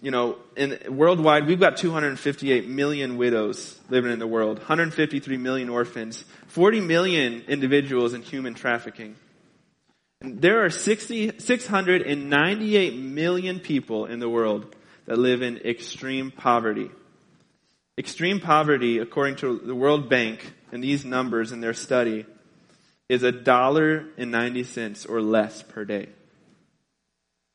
You 0.02 0.12
know, 0.12 0.38
in 0.56 0.78
worldwide, 0.88 1.48
we've 1.48 1.60
got 1.60 1.76
258 1.76 2.70
million 2.70 3.18
widows 3.18 3.78
living 3.90 4.14
in 4.14 4.20
the 4.20 4.28
world, 4.28 4.60
153 4.60 5.36
million 5.36 5.68
orphans, 5.68 6.24
40 6.48 6.80
million 6.82 7.44
individuals 7.50 8.14
in 8.14 8.22
human 8.22 8.54
trafficking. 8.54 9.16
And 10.22 10.40
there 10.40 10.64
are 10.64 10.70
60, 10.70 11.40
698 11.40 12.96
million 12.96 13.60
people 13.60 14.06
in 14.06 14.20
the 14.20 14.30
world 14.30 14.74
that 15.06 15.18
live 15.18 15.42
in 15.42 15.58
extreme 15.58 16.32
poverty. 16.32 16.92
Extreme 18.00 18.40
poverty, 18.40 18.98
according 19.00 19.36
to 19.38 19.60
the 19.60 19.76
World 19.76 20.08
Bank 20.08 20.54
and 20.72 20.82
these 20.82 21.04
numbers 21.04 21.52
in 21.52 21.60
their 21.60 21.74
study, 21.74 22.26
is 23.10 23.24
a 23.24 23.32
dollar 23.34 24.06
and 24.18 24.32
ninety 24.32 24.64
cents 24.64 25.06
or 25.06 25.22
less 25.22 25.62
per 25.64 25.84
day. 25.84 26.08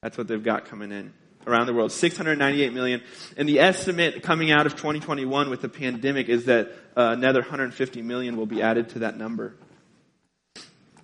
That's 0.03 0.19
what 0.19 0.29
they've 0.29 0.45
got 0.45 0.67
coming 0.67 0.93
in 0.93 1.15
around 1.47 1.65
the 1.65 1.73
world. 1.73 1.93
698 1.93 2.75
million. 2.75 3.01
And 3.39 3.49
the 3.49 3.61
estimate 3.61 4.23
coming 4.23 4.51
out 4.51 4.67
of 4.67 4.73
2021 4.73 5.49
with 5.49 5.63
the 5.63 5.71
pandemic 5.71 6.29
is 6.29 6.45
that 6.45 6.73
uh, 6.95 7.15
another 7.17 7.41
150 7.41 8.03
million 8.03 8.37
will 8.37 8.45
be 8.45 8.61
added 8.61 8.91
to 8.91 8.99
that 9.01 9.17
number. 9.17 9.55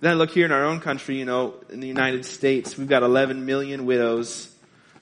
Then 0.01 0.19
look 0.19 0.29
here 0.29 0.45
in 0.45 0.51
our 0.51 0.65
own 0.65 0.81
country, 0.81 1.17
you 1.17 1.25
know, 1.25 1.55
in 1.71 1.79
the 1.79 1.87
United 1.87 2.25
States, 2.25 2.77
we've 2.77 2.87
got 2.87 3.01
11 3.01 3.43
million 3.43 3.87
widows, 3.87 4.53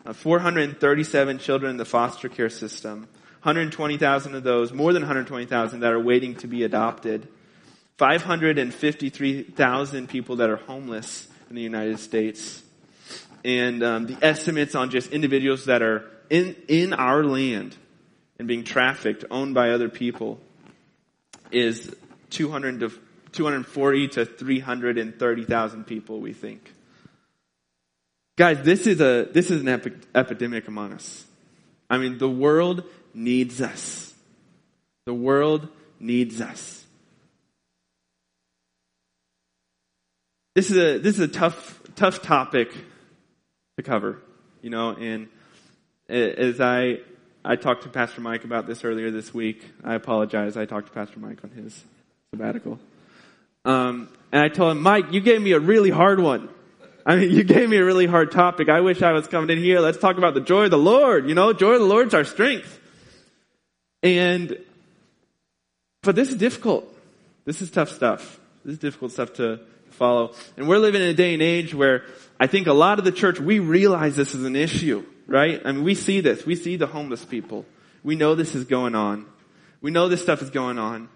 uh, 0.06 0.14
437 0.14 1.40
children 1.40 1.72
in 1.72 1.78
the 1.78 1.84
foster 1.84 2.30
care 2.30 2.50
system, 2.50 3.10
120,000 3.42 4.36
of 4.36 4.44
those, 4.44 4.74
more 4.74 4.94
than 4.94 5.02
120,000 5.02 5.80
that 5.80 5.94
are 5.94 6.00
waiting 6.00 6.36
to 6.36 6.48
be 6.48 6.64
adopted. 6.64 7.28
553,000 7.98 10.10
people 10.10 10.36
that 10.38 10.50
are 10.50 10.58
homeless 10.58 11.28
in 11.50 11.56
the 11.56 11.62
United 11.62 12.00
States. 12.00 12.64
And 13.44 13.84
um, 13.84 14.08
the 14.08 14.18
estimates 14.22 14.76
on 14.76 14.90
just 14.90 15.12
individuals 15.12 15.66
that 15.66 15.82
are 15.82 16.06
in, 16.30 16.56
in 16.68 16.94
our 16.94 17.24
land 17.24 17.76
and 18.38 18.48
being 18.48 18.64
trafficked, 18.64 19.26
owned 19.32 19.54
by 19.54 19.72
other 19.72 19.90
people, 19.90 20.40
is 21.52 21.94
200 22.30 22.80
to 22.82 22.92
240 23.32 24.08
to 24.10 24.26
330,000 24.26 25.84
people, 25.86 26.20
we 26.20 26.34
think. 26.34 26.74
Guys, 28.38 28.62
this 28.64 28.88
is 28.88 29.02
a, 29.02 29.28
this 29.32 29.52
is 29.52 29.62
an 29.62 29.68
epi- 29.68 29.92
epidemic 30.16 30.68
among 30.68 30.94
us. 30.94 31.26
I 31.90 31.98
mean, 31.98 32.18
the 32.18 32.30
world 32.30 32.84
needs 33.20 33.62
us. 33.62 34.14
The 35.06 35.14
world 35.14 35.68
needs 36.00 36.40
us. 36.40 36.86
This 40.56 40.72
is 40.72 40.78
a, 40.78 40.98
this 40.98 41.16
is 41.16 41.22
a 41.22 41.28
tough, 41.28 41.82
tough 41.96 42.22
topic 42.22 42.72
to 43.78 43.84
cover, 43.84 44.20
you 44.62 44.70
know, 44.70 44.92
and 44.92 45.28
as 46.08 46.60
I, 46.60 47.00
I 47.46 47.56
talked 47.56 47.84
to 47.84 47.90
Pastor 47.90 48.22
Mike 48.22 48.44
about 48.46 48.68
this 48.68 48.84
earlier 48.84 49.12
this 49.12 49.34
week. 49.34 49.64
I 49.84 49.94
apologize. 49.94 50.58
I 50.58 50.66
talked 50.66 50.88
to 50.88 50.94
Pastor 50.94 51.20
Mike 51.20 51.44
on 51.44 51.52
his 51.52 51.84
sabbatical. 52.34 52.80
Um, 53.64 54.10
and 54.32 54.42
I 54.42 54.50
told 54.50 54.72
him, 54.72 54.82
Mike, 54.82 55.12
you 55.12 55.22
gave 55.22 55.42
me 55.42 55.52
a 55.52 55.60
really 55.60 55.92
hard 55.92 56.20
one. 56.20 56.50
I 57.06 57.16
mean, 57.16 57.32
you 57.36 57.44
gave 57.44 57.70
me 57.70 57.78
a 57.78 57.86
really 57.86 58.08
hard 58.08 58.32
topic. 58.32 58.70
I 58.70 58.82
wish 58.82 59.02
I 59.02 59.12
was 59.12 59.28
coming 59.28 59.50
in 59.50 59.64
here. 59.64 59.80
Let's 59.82 59.98
talk 59.98 60.18
about 60.18 60.34
the 60.34 60.42
joy 60.42 60.66
of 60.66 60.72
the 60.72 60.78
Lord. 60.78 61.28
You 61.28 61.36
know, 61.36 61.54
joy 61.54 61.74
of 61.74 61.82
the 61.82 61.86
Lord's 61.86 62.14
our 62.14 62.26
strength. 62.26 62.79
And, 64.02 64.58
but 66.04 66.16
this 66.16 66.30
is 66.30 66.36
difficult. 66.36 66.96
This 67.46 67.62
is 67.62 67.72
tough 67.72 67.90
stuff. 67.90 68.40
This 68.64 68.74
is 68.74 68.80
difficult 68.80 69.12
stuff 69.12 69.34
to 69.34 69.60
follow. 69.92 70.34
And 70.58 70.68
we're 70.68 70.78
living 70.78 71.02
in 71.02 71.08
a 71.08 71.14
day 71.14 71.34
and 71.34 71.42
age 71.42 71.74
where 71.74 72.04
I 72.40 72.48
think 72.48 72.68
a 72.68 72.74
lot 72.74 73.00
of 73.00 73.06
the 73.06 73.12
church, 73.12 73.40
we 73.40 73.60
realize 73.60 74.16
this 74.16 74.34
is 74.36 74.46
an 74.46 74.56
issue, 74.56 75.06
right? 75.28 75.62
I 75.66 75.72
mean, 75.72 75.84
we 75.84 75.96
see 75.96 76.22
this. 76.22 76.46
We 76.46 76.56
see 76.56 76.78
the 76.78 76.88
homeless 76.88 77.26
people. 77.26 77.66
We 78.04 78.16
know 78.16 78.36
this 78.36 78.56
is 78.56 78.66
going 78.66 78.96
on. 78.96 79.26
We 79.82 79.92
know 79.92 80.08
this 80.08 80.22
stuff 80.22 80.42
is 80.42 80.50
going 80.50 80.78
on. 80.78 81.10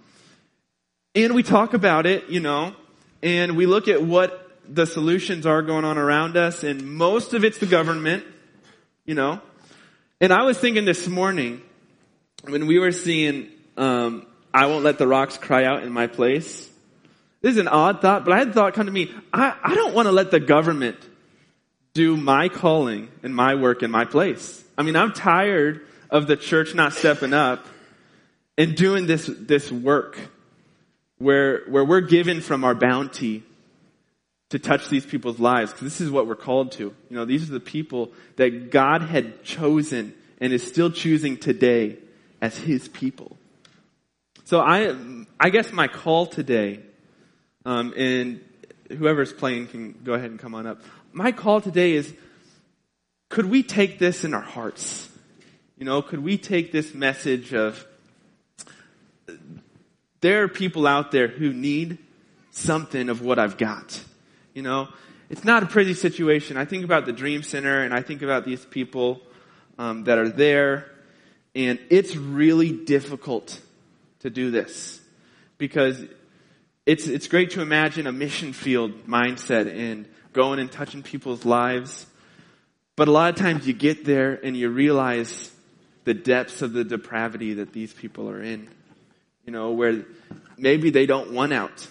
And 1.15 1.35
we 1.35 1.43
talk 1.43 1.73
about 1.73 2.05
it, 2.05 2.29
you 2.29 2.39
know, 2.39 2.75
and 3.21 3.55
we 3.55 3.65
look 3.65 3.87
at 3.87 4.01
what 4.01 4.39
the 4.67 4.85
solutions 4.85 5.45
are 5.45 5.61
going 5.61 5.85
on 5.85 5.97
around 5.97 6.37
us, 6.37 6.63
and 6.63 6.95
most 6.95 7.33
of 7.33 7.43
it's 7.43 7.57
the 7.57 7.65
government, 7.65 8.23
you 9.05 9.13
know. 9.13 9.41
And 10.19 10.33
I 10.33 10.43
was 10.43 10.57
thinking 10.57 10.85
this 10.85 11.07
morning, 11.07 11.61
when 12.43 12.67
we 12.67 12.79
were 12.79 12.91
seeing, 12.91 13.49
um, 13.77 14.25
I 14.53 14.65
won't 14.65 14.83
let 14.83 14.97
the 14.97 15.07
rocks 15.07 15.37
cry 15.37 15.65
out 15.65 15.83
in 15.83 15.91
my 15.91 16.07
place. 16.07 16.69
This 17.41 17.53
is 17.53 17.57
an 17.57 17.67
odd 17.67 18.01
thought, 18.01 18.25
but 18.25 18.33
I 18.33 18.39
had 18.39 18.53
thought 18.53 18.73
come 18.73 18.85
to 18.85 18.91
me, 18.91 19.13
I, 19.33 19.55
I 19.63 19.75
don't 19.75 19.93
want 19.93 20.07
to 20.07 20.11
let 20.11 20.31
the 20.31 20.39
government 20.39 20.97
do 21.93 22.17
my 22.17 22.49
calling 22.49 23.09
and 23.21 23.35
my 23.35 23.55
work 23.55 23.83
in 23.83 23.91
my 23.91 24.05
place. 24.05 24.63
I 24.77 24.83
mean, 24.83 24.95
I'm 24.95 25.13
tired 25.13 25.81
of 26.09 26.27
the 26.27 26.35
church 26.35 26.73
not 26.73 26.93
stepping 26.93 27.33
up 27.33 27.65
and 28.57 28.75
doing 28.75 29.07
this, 29.07 29.27
this 29.27 29.71
work 29.71 30.19
where, 31.17 31.63
where 31.65 31.83
we're 31.83 32.01
given 32.01 32.41
from 32.41 32.63
our 32.63 32.75
bounty 32.75 33.43
to 34.49 34.59
touch 34.59 34.89
these 34.89 35.05
people's 35.05 35.39
lives. 35.39 35.71
Because 35.71 35.85
this 35.85 36.01
is 36.01 36.11
what 36.11 36.27
we're 36.27 36.35
called 36.35 36.73
to. 36.73 36.83
You 36.83 37.15
know, 37.15 37.25
these 37.25 37.49
are 37.49 37.53
the 37.53 37.59
people 37.59 38.11
that 38.35 38.71
God 38.71 39.01
had 39.01 39.43
chosen 39.43 40.13
and 40.39 40.53
is 40.53 40.65
still 40.65 40.91
choosing 40.91 41.37
today 41.37 41.97
as 42.43 42.57
his 42.57 42.89
people. 42.89 43.37
So 44.43 44.59
I, 44.59 44.93
I 45.39 45.49
guess 45.49 45.71
my 45.71 45.87
call 45.87 46.25
today, 46.25 46.81
um, 47.63 47.93
and 47.95 48.41
whoever's 48.89 49.31
playing 49.31 49.67
can 49.67 49.93
go 50.03 50.13
ahead 50.13 50.29
and 50.29 50.37
come 50.37 50.53
on 50.53 50.67
up. 50.67 50.81
My 51.13 51.31
call 51.31 51.61
today 51.61 51.93
is, 51.93 52.13
could 53.29 53.45
we 53.45 53.63
take 53.63 53.97
this 53.97 54.25
in 54.25 54.33
our 54.33 54.41
hearts? 54.41 55.07
You 55.77 55.85
know, 55.85 56.01
could 56.01 56.19
we 56.19 56.37
take 56.37 56.73
this 56.73 56.93
message 56.93 57.53
of 57.53 57.87
there 60.19 60.43
are 60.43 60.49
people 60.49 60.85
out 60.85 61.11
there 61.11 61.29
who 61.29 61.53
need 61.53 61.97
something 62.51 63.07
of 63.07 63.21
what 63.21 63.39
I've 63.39 63.57
got. 63.57 64.03
You 64.53 64.63
know, 64.63 64.89
it's 65.29 65.45
not 65.45 65.63
a 65.63 65.65
pretty 65.65 65.93
situation. 65.93 66.57
I 66.57 66.65
think 66.65 66.83
about 66.83 67.05
the 67.05 67.13
Dream 67.13 67.41
Center 67.41 67.83
and 67.83 67.93
I 67.93 68.01
think 68.01 68.21
about 68.21 68.43
these 68.43 68.65
people 68.65 69.21
um, 69.77 70.03
that 70.03 70.17
are 70.17 70.29
there, 70.29 70.92
and 71.55 71.79
it's 71.89 72.15
really 72.15 72.71
difficult 72.71 73.59
to 74.19 74.29
do 74.29 74.51
this 74.51 74.99
because 75.57 76.03
it's 76.85 77.07
it's 77.07 77.27
great 77.27 77.51
to 77.51 77.61
imagine 77.61 78.07
a 78.07 78.11
mission 78.11 78.53
field 78.53 79.07
mindset 79.07 79.73
and 79.73 80.07
going 80.33 80.59
and 80.59 80.71
touching 80.71 81.03
people's 81.03 81.45
lives, 81.45 82.07
but 82.95 83.07
a 83.07 83.11
lot 83.11 83.29
of 83.29 83.35
times 83.35 83.67
you 83.67 83.73
get 83.73 84.03
there 84.03 84.33
and 84.33 84.57
you 84.57 84.69
realize 84.69 85.51
the 86.05 86.13
depths 86.13 86.61
of 86.61 86.73
the 86.73 86.83
depravity 86.83 87.55
that 87.55 87.71
these 87.71 87.93
people 87.93 88.29
are 88.29 88.41
in. 88.41 88.67
You 89.45 89.53
know, 89.53 89.71
where 89.71 90.05
maybe 90.57 90.89
they 90.89 91.05
don't 91.05 91.31
want 91.31 91.53
out. 91.53 91.87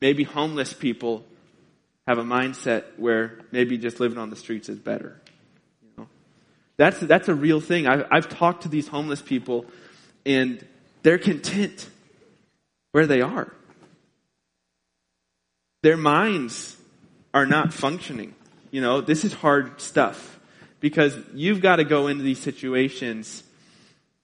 Maybe 0.00 0.24
homeless 0.24 0.72
people 0.72 1.24
have 2.06 2.18
a 2.18 2.24
mindset 2.24 2.84
where 2.96 3.38
maybe 3.52 3.78
just 3.78 4.00
living 4.00 4.18
on 4.18 4.30
the 4.30 4.36
streets 4.36 4.68
is 4.68 4.78
better. 4.78 5.20
That's 6.76 6.98
that's 7.00 7.28
a 7.28 7.34
real 7.34 7.60
thing. 7.60 7.86
I've, 7.86 8.06
I've 8.10 8.28
talked 8.28 8.62
to 8.62 8.68
these 8.68 8.88
homeless 8.88 9.22
people, 9.22 9.66
and 10.24 10.64
they're 11.02 11.18
content 11.18 11.88
where 12.92 13.06
they 13.06 13.20
are. 13.20 13.52
Their 15.82 15.96
minds 15.96 16.76
are 17.34 17.46
not 17.46 17.72
functioning. 17.72 18.34
You 18.70 18.80
know, 18.80 19.00
this 19.00 19.24
is 19.24 19.32
hard 19.32 19.80
stuff 19.80 20.38
because 20.80 21.16
you've 21.34 21.60
got 21.60 21.76
to 21.76 21.84
go 21.84 22.06
into 22.06 22.22
these 22.22 22.38
situations 22.38 23.42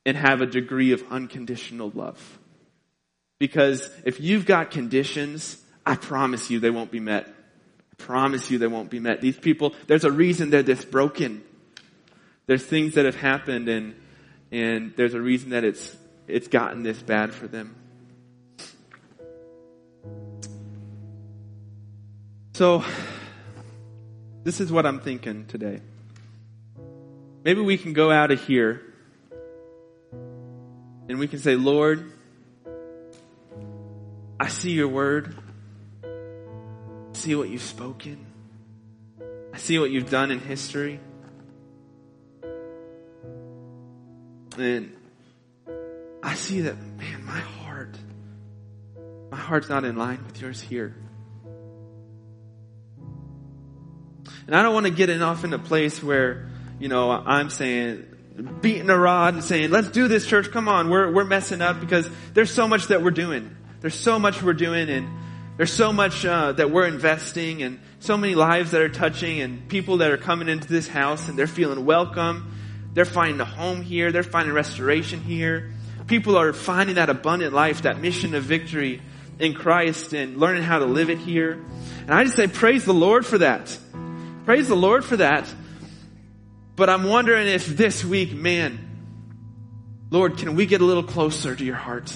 and 0.06 0.16
have 0.16 0.40
a 0.40 0.46
degree 0.46 0.92
of 0.92 1.04
unconditional 1.10 1.90
love. 1.94 2.38
Because 3.38 3.88
if 4.04 4.20
you've 4.20 4.46
got 4.46 4.70
conditions, 4.70 5.62
I 5.84 5.96
promise 5.96 6.50
you 6.50 6.60
they 6.60 6.70
won't 6.70 6.90
be 6.90 7.00
met. 7.00 7.26
I 7.26 8.02
promise 8.02 8.50
you 8.50 8.58
they 8.58 8.66
won't 8.66 8.90
be 8.90 9.00
met. 9.00 9.20
These 9.20 9.38
people, 9.38 9.74
there's 9.86 10.04
a 10.04 10.10
reason 10.10 10.50
they're 10.50 10.62
this 10.62 10.84
broken. 10.84 11.42
There's 12.48 12.64
things 12.64 12.94
that 12.94 13.04
have 13.04 13.14
happened 13.14 13.68
and, 13.68 13.94
and 14.50 14.94
there's 14.96 15.12
a 15.12 15.20
reason 15.20 15.50
that 15.50 15.64
it's, 15.64 15.94
it's 16.26 16.48
gotten 16.48 16.82
this 16.82 17.00
bad 17.00 17.34
for 17.34 17.46
them. 17.46 17.76
So, 22.54 22.82
this 24.44 24.62
is 24.62 24.72
what 24.72 24.86
I'm 24.86 24.98
thinking 24.98 25.44
today. 25.44 25.82
Maybe 27.44 27.60
we 27.60 27.76
can 27.76 27.92
go 27.92 28.10
out 28.10 28.30
of 28.30 28.42
here 28.42 28.80
and 31.06 31.18
we 31.18 31.28
can 31.28 31.38
say, 31.38 31.54
Lord, 31.54 32.10
I 34.40 34.48
see 34.48 34.70
your 34.70 34.88
word. 34.88 35.36
I 36.02 37.12
see 37.12 37.34
what 37.34 37.50
you've 37.50 37.60
spoken. 37.60 38.24
I 39.52 39.58
see 39.58 39.78
what 39.78 39.90
you've 39.90 40.08
done 40.08 40.30
in 40.30 40.40
history. 40.40 40.98
And 44.60 44.92
I 46.22 46.34
see 46.34 46.62
that, 46.62 46.76
man, 46.76 47.24
my 47.24 47.38
heart, 47.38 47.96
my 49.30 49.36
heart's 49.36 49.68
not 49.68 49.84
in 49.84 49.96
line 49.96 50.24
with 50.26 50.40
yours 50.40 50.60
here. 50.60 50.94
And 54.46 54.56
I 54.56 54.62
don't 54.62 54.74
want 54.74 54.86
to 54.86 54.92
get 54.92 55.10
enough 55.10 55.44
in 55.44 55.52
a 55.52 55.58
place 55.58 56.02
where, 56.02 56.48
you 56.78 56.88
know, 56.88 57.10
I'm 57.10 57.50
saying, 57.50 58.06
beating 58.60 58.88
a 58.88 58.96
rod 58.96 59.34
and 59.34 59.44
saying, 59.44 59.70
let's 59.70 59.88
do 59.88 60.08
this 60.08 60.26
church, 60.26 60.50
come 60.50 60.68
on, 60.68 60.90
we're, 60.90 61.12
we're 61.12 61.24
messing 61.24 61.60
up 61.60 61.80
because 61.80 62.08
there's 62.34 62.52
so 62.52 62.66
much 62.66 62.86
that 62.86 63.02
we're 63.02 63.10
doing. 63.10 63.54
There's 63.80 63.94
so 63.94 64.18
much 64.18 64.42
we're 64.42 64.54
doing 64.54 64.88
and 64.88 65.08
there's 65.56 65.72
so 65.72 65.92
much 65.92 66.24
uh, 66.24 66.52
that 66.52 66.70
we're 66.70 66.86
investing 66.86 67.62
and 67.62 67.80
so 68.00 68.16
many 68.16 68.34
lives 68.34 68.70
that 68.70 68.80
are 68.80 68.88
touching 68.88 69.40
and 69.40 69.68
people 69.68 69.98
that 69.98 70.10
are 70.10 70.16
coming 70.16 70.48
into 70.48 70.68
this 70.68 70.88
house 70.88 71.28
and 71.28 71.38
they're 71.38 71.46
feeling 71.46 71.84
welcome. 71.84 72.57
They're 72.94 73.04
finding 73.04 73.40
a 73.40 73.44
home 73.44 73.82
here. 73.82 74.12
They're 74.12 74.22
finding 74.22 74.54
restoration 74.54 75.20
here. 75.20 75.72
People 76.06 76.36
are 76.38 76.52
finding 76.52 76.96
that 76.96 77.10
abundant 77.10 77.52
life, 77.52 77.82
that 77.82 78.00
mission 78.00 78.34
of 78.34 78.42
victory 78.42 79.02
in 79.38 79.54
Christ 79.54 80.12
and 80.14 80.38
learning 80.38 80.62
how 80.62 80.78
to 80.78 80.86
live 80.86 81.10
it 81.10 81.18
here. 81.18 81.52
And 82.02 82.10
I 82.10 82.24
just 82.24 82.36
say 82.36 82.46
praise 82.46 82.84
the 82.84 82.94
Lord 82.94 83.24
for 83.26 83.38
that. 83.38 83.76
Praise 84.44 84.68
the 84.68 84.76
Lord 84.76 85.04
for 85.04 85.16
that. 85.16 85.52
But 86.76 86.88
I'm 86.88 87.04
wondering 87.04 87.46
if 87.48 87.66
this 87.66 88.04
week, 88.04 88.32
man, 88.32 88.78
Lord, 90.10 90.38
can 90.38 90.54
we 90.54 90.66
get 90.66 90.80
a 90.80 90.84
little 90.84 91.02
closer 91.02 91.54
to 91.54 91.64
your 91.64 91.76
heart? 91.76 92.12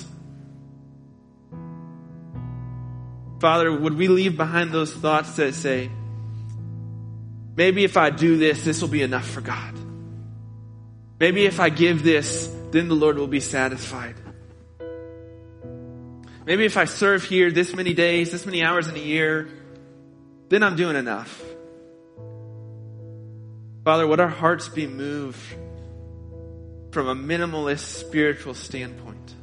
Father, 3.41 3.77
would 3.77 3.95
we 3.95 4.09
leave 4.09 4.37
behind 4.37 4.71
those 4.71 4.93
thoughts 4.95 5.35
that 5.37 5.55
say, 5.55 5.91
maybe 7.57 7.83
if 7.83 7.97
I 7.97 8.11
do 8.11 8.37
this, 8.37 8.65
this 8.65 8.81
will 8.81 8.89
be 8.89 9.03
enough 9.03 9.29
for 9.29 9.41
God. 9.41 9.82
Maybe 11.23 11.45
if 11.45 11.61
I 11.61 11.69
give 11.69 12.03
this, 12.03 12.53
then 12.73 12.89
the 12.89 12.97
Lord 12.97 13.17
will 13.17 13.29
be 13.29 13.39
satisfied. 13.39 14.17
Maybe 16.45 16.65
if 16.65 16.77
I 16.77 16.85
serve 16.85 17.23
here 17.23 17.53
this 17.53 17.77
many 17.77 17.95
days, 17.95 18.33
this 18.33 18.45
many 18.45 18.65
hours 18.65 18.89
in 18.89 18.97
a 18.97 18.99
year, 18.99 19.49
then 20.49 20.65
I'm 20.65 20.75
doing 20.75 20.97
enough. 20.97 21.41
Father, 23.85 24.05
would 24.05 24.19
our 24.19 24.27
hearts 24.27 24.69
be 24.69 24.89
moved 24.89 25.39
from 26.91 27.07
a 27.07 27.15
minimalist 27.15 28.01
spiritual 28.01 28.55
standpoint? 28.55 29.37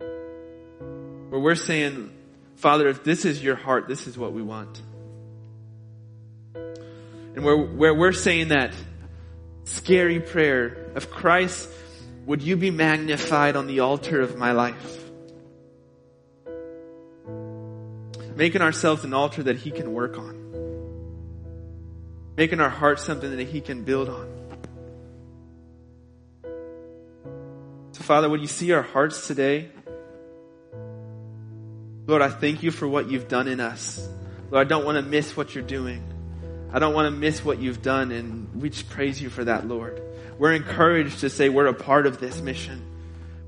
Where 0.00 1.40
we're 1.40 1.54
saying, 1.54 2.10
Father, 2.56 2.88
if 2.88 3.04
this 3.04 3.24
is 3.24 3.40
your 3.40 3.54
heart, 3.54 3.86
this 3.86 4.08
is 4.08 4.18
what 4.18 4.32
we 4.32 4.42
want. 4.42 4.82
And 6.56 7.44
where, 7.44 7.56
where 7.56 7.94
we're 7.94 8.10
saying 8.10 8.48
that 8.48 8.74
scary 9.64 10.20
prayer 10.20 10.90
of 10.94 11.10
Christ, 11.10 11.68
would 12.26 12.42
you 12.42 12.56
be 12.56 12.70
magnified 12.70 13.56
on 13.56 13.66
the 13.66 13.80
altar 13.80 14.20
of 14.20 14.36
my 14.36 14.52
life? 14.52 15.04
Making 18.36 18.62
ourselves 18.62 19.04
an 19.04 19.12
altar 19.12 19.42
that 19.44 19.56
He 19.56 19.70
can 19.70 19.92
work 19.92 20.18
on 20.18 20.40
making 22.40 22.58
our 22.58 22.70
hearts 22.70 23.04
something 23.04 23.36
that 23.36 23.48
He 23.48 23.60
can 23.60 23.84
build 23.84 24.08
on. 24.08 24.26
So, 27.92 28.02
Father, 28.02 28.30
would 28.30 28.40
you 28.40 28.46
see 28.46 28.72
our 28.72 28.80
hearts 28.80 29.26
today? 29.26 29.68
Lord, 32.06 32.22
I 32.22 32.30
thank 32.30 32.62
you 32.62 32.70
for 32.70 32.88
what 32.88 33.10
you've 33.10 33.28
done 33.28 33.46
in 33.46 33.60
us. 33.60 34.08
Lord, 34.50 34.66
I 34.66 34.68
don't 34.68 34.86
want 34.86 34.96
to 34.96 35.02
miss 35.02 35.36
what 35.36 35.54
you're 35.54 35.62
doing. 35.62 36.02
I 36.72 36.78
don't 36.78 36.94
want 36.94 37.12
to 37.12 37.18
miss 37.18 37.44
what 37.44 37.58
you've 37.58 37.82
done, 37.82 38.12
and 38.12 38.62
we 38.62 38.70
just 38.70 38.88
praise 38.88 39.20
you 39.20 39.28
for 39.28 39.44
that, 39.44 39.66
Lord. 39.66 40.00
We're 40.38 40.52
encouraged 40.52 41.20
to 41.20 41.30
say 41.30 41.48
we're 41.48 41.66
a 41.66 41.74
part 41.74 42.06
of 42.06 42.20
this 42.20 42.40
mission. 42.40 42.82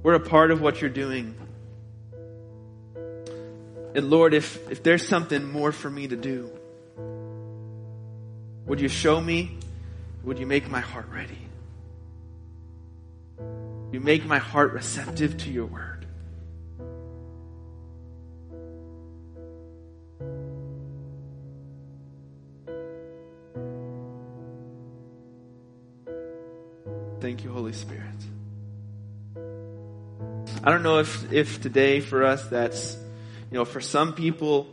We're 0.02 0.14
a 0.14 0.20
part 0.20 0.50
of 0.50 0.60
what 0.60 0.80
you're 0.80 0.90
doing. 0.90 1.36
And 3.94 4.10
Lord, 4.10 4.34
if, 4.34 4.70
if 4.70 4.82
there's 4.82 5.06
something 5.06 5.50
more 5.50 5.70
for 5.70 5.88
me 5.88 6.08
to 6.08 6.16
do, 6.16 6.50
would 8.66 8.80
you 8.80 8.88
show 8.88 9.20
me? 9.20 9.58
Would 10.24 10.38
you 10.38 10.46
make 10.46 10.68
my 10.68 10.80
heart 10.80 11.08
ready? 11.12 11.38
You 13.92 14.00
make 14.00 14.24
my 14.24 14.38
heart 14.38 14.72
receptive 14.72 15.36
to 15.38 15.50
your 15.50 15.66
word. 15.66 16.01
Holy 27.72 27.80
Spirit. 27.80 28.04
I 30.62 30.70
don't 30.70 30.82
know 30.82 30.98
if, 30.98 31.32
if 31.32 31.62
today 31.62 32.00
for 32.00 32.24
us 32.24 32.46
that's, 32.48 32.94
you 33.50 33.58
know, 33.58 33.64
for 33.64 33.80
some 33.80 34.12
people, 34.12 34.68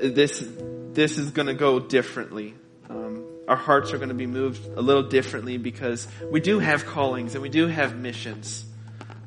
this 0.00 0.46
this 0.92 1.18
is 1.18 1.32
to 1.48 1.54
go 1.54 1.80
differently. 1.80 2.54
Um, 2.88 3.24
our 3.48 3.56
hearts 3.56 3.92
are 3.92 3.98
to 4.08 4.14
be 4.14 4.28
moved 4.28 4.64
a 4.76 4.80
little 4.80 5.02
differently 5.02 5.58
because 5.58 6.06
we 6.30 6.40
do 6.40 6.60
have 6.60 6.86
callings 6.86 7.34
and 7.34 7.42
we 7.42 7.48
do 7.48 7.66
have 7.66 7.96
missions 7.96 8.64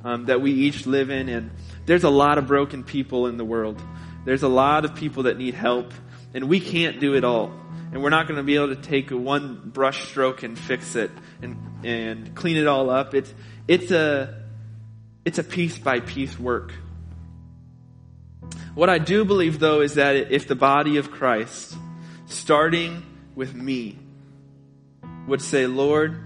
um, 0.05 0.25
that 0.25 0.41
we 0.41 0.51
each 0.53 0.85
live 0.85 1.09
in, 1.09 1.27
and 1.27 1.51
there's 1.85 2.05
a 2.05 2.09
lot 2.09 2.37
of 2.37 2.47
broken 2.47 2.83
people 2.83 3.27
in 3.27 3.35
the 3.35 3.45
world. 3.45 3.81
There's 4.23 4.43
a 4.43 4.49
lot 4.49 4.85
of 4.85 4.95
people 4.95 5.23
that 5.23 5.37
need 5.37 5.53
help, 5.53 5.93
and 6.33 6.47
we 6.47 6.61
can't 6.61 7.01
do 7.01 7.15
it 7.15 7.25
all. 7.25 7.51
And 7.91 8.01
we're 8.01 8.09
not 8.09 8.27
going 8.27 8.37
to 8.37 8.43
be 8.43 8.55
able 8.55 8.69
to 8.69 8.81
take 8.81 9.09
one 9.09 9.69
brush 9.73 10.07
stroke 10.07 10.43
and 10.43 10.57
fix 10.57 10.95
it 10.95 11.11
and 11.41 11.57
and 11.83 12.35
clean 12.35 12.57
it 12.57 12.67
all 12.67 12.89
up. 12.89 13.13
It's 13.13 13.33
it's 13.67 13.91
a 13.91 14.43
it's 15.25 15.39
a 15.39 15.43
piece 15.43 15.77
by 15.77 15.99
piece 15.99 16.39
work. 16.39 16.73
What 18.73 18.89
I 18.89 18.99
do 18.99 19.25
believe, 19.25 19.59
though, 19.59 19.81
is 19.81 19.95
that 19.95 20.15
if 20.31 20.47
the 20.47 20.55
body 20.55 20.97
of 20.97 21.11
Christ, 21.11 21.75
starting 22.27 23.03
with 23.35 23.53
me, 23.53 23.97
would 25.27 25.41
say, 25.41 25.67
Lord, 25.67 26.23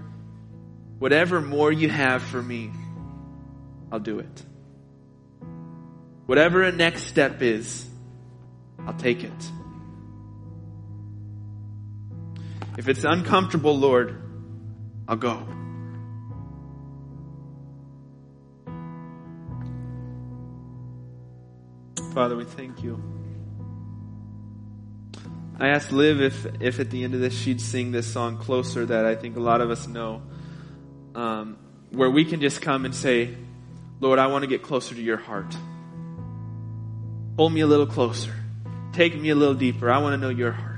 whatever 0.98 1.40
more 1.40 1.72
you 1.72 1.88
have 1.88 2.22
for 2.22 2.42
me, 2.42 2.70
I'll 3.90 4.00
do 4.00 4.20
it. 4.20 4.42
Whatever 6.26 6.62
a 6.62 6.72
next 6.72 7.04
step 7.04 7.42
is, 7.42 7.88
I'll 8.86 8.94
take 8.94 9.24
it. 9.24 9.50
If 12.76 12.88
it's 12.88 13.04
uncomfortable, 13.04 13.76
Lord, 13.78 14.20
I'll 15.08 15.16
go. 15.16 15.46
Father, 22.12 22.36
we 22.36 22.44
thank 22.44 22.82
you. 22.82 23.02
I 25.58 25.68
asked 25.68 25.90
Liv 25.90 26.20
if, 26.20 26.46
if 26.60 26.80
at 26.80 26.90
the 26.90 27.02
end 27.02 27.14
of 27.14 27.20
this 27.20 27.34
she'd 27.34 27.62
sing 27.62 27.92
this 27.92 28.06
song 28.06 28.36
closer 28.36 28.84
that 28.84 29.06
I 29.06 29.14
think 29.14 29.36
a 29.36 29.40
lot 29.40 29.62
of 29.62 29.70
us 29.70 29.86
know, 29.86 30.22
um, 31.14 31.56
where 31.90 32.10
we 32.10 32.26
can 32.26 32.40
just 32.42 32.60
come 32.60 32.84
and 32.84 32.94
say, 32.94 33.34
Lord, 34.00 34.18
I 34.18 34.26
want 34.26 34.42
to 34.42 34.48
get 34.48 34.62
closer 34.62 34.94
to 34.94 35.00
your 35.00 35.16
heart. 35.16 35.56
Hold 37.38 37.52
me 37.52 37.60
a 37.60 37.66
little 37.66 37.86
closer. 37.86 38.34
Take 38.92 39.18
me 39.18 39.30
a 39.30 39.34
little 39.34 39.54
deeper. 39.54 39.90
I 39.90 39.98
want 39.98 40.12
to 40.12 40.18
know 40.18 40.28
your 40.28 40.52
heart. 40.52 40.75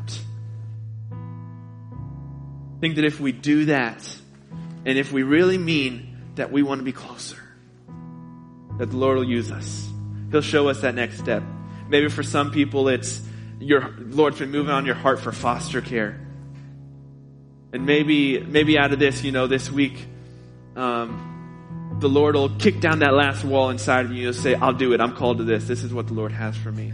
Think 2.80 2.96
that 2.96 3.04
if 3.04 3.20
we 3.20 3.32
do 3.32 3.66
that, 3.66 4.16
and 4.84 4.98
if 4.98 5.12
we 5.12 5.22
really 5.22 5.58
mean 5.58 6.16
that 6.36 6.52
we 6.52 6.62
want 6.62 6.80
to 6.80 6.84
be 6.84 6.92
closer, 6.92 7.42
that 8.78 8.86
the 8.86 8.96
Lord 8.96 9.18
will 9.18 9.24
use 9.24 9.50
us. 9.50 9.88
He'll 10.30 10.40
show 10.40 10.68
us 10.68 10.82
that 10.82 10.94
next 10.94 11.18
step. 11.18 11.42
Maybe 11.88 12.08
for 12.08 12.22
some 12.22 12.50
people 12.50 12.88
it's 12.88 13.20
your 13.60 13.94
Lord's 13.98 14.38
been 14.38 14.50
moving 14.50 14.70
on 14.70 14.86
your 14.86 14.94
heart 14.94 15.20
for 15.20 15.32
foster 15.32 15.80
care. 15.80 16.20
And 17.72 17.84
maybe, 17.84 18.40
maybe 18.40 18.78
out 18.78 18.92
of 18.92 18.98
this, 18.98 19.22
you 19.24 19.32
know, 19.32 19.46
this 19.46 19.70
week, 19.70 20.06
um, 20.76 21.96
the 22.00 22.08
Lord 22.08 22.34
will 22.34 22.50
kick 22.50 22.80
down 22.80 23.00
that 23.00 23.12
last 23.12 23.44
wall 23.44 23.70
inside 23.70 24.06
of 24.06 24.12
you 24.12 24.28
and 24.28 24.36
say, 24.36 24.54
I'll 24.54 24.72
do 24.72 24.92
it. 24.92 25.00
I'm 25.00 25.14
called 25.14 25.38
to 25.38 25.44
this. 25.44 25.66
This 25.66 25.82
is 25.82 25.92
what 25.92 26.06
the 26.06 26.14
Lord 26.14 26.32
has 26.32 26.56
for 26.56 26.72
me. 26.72 26.92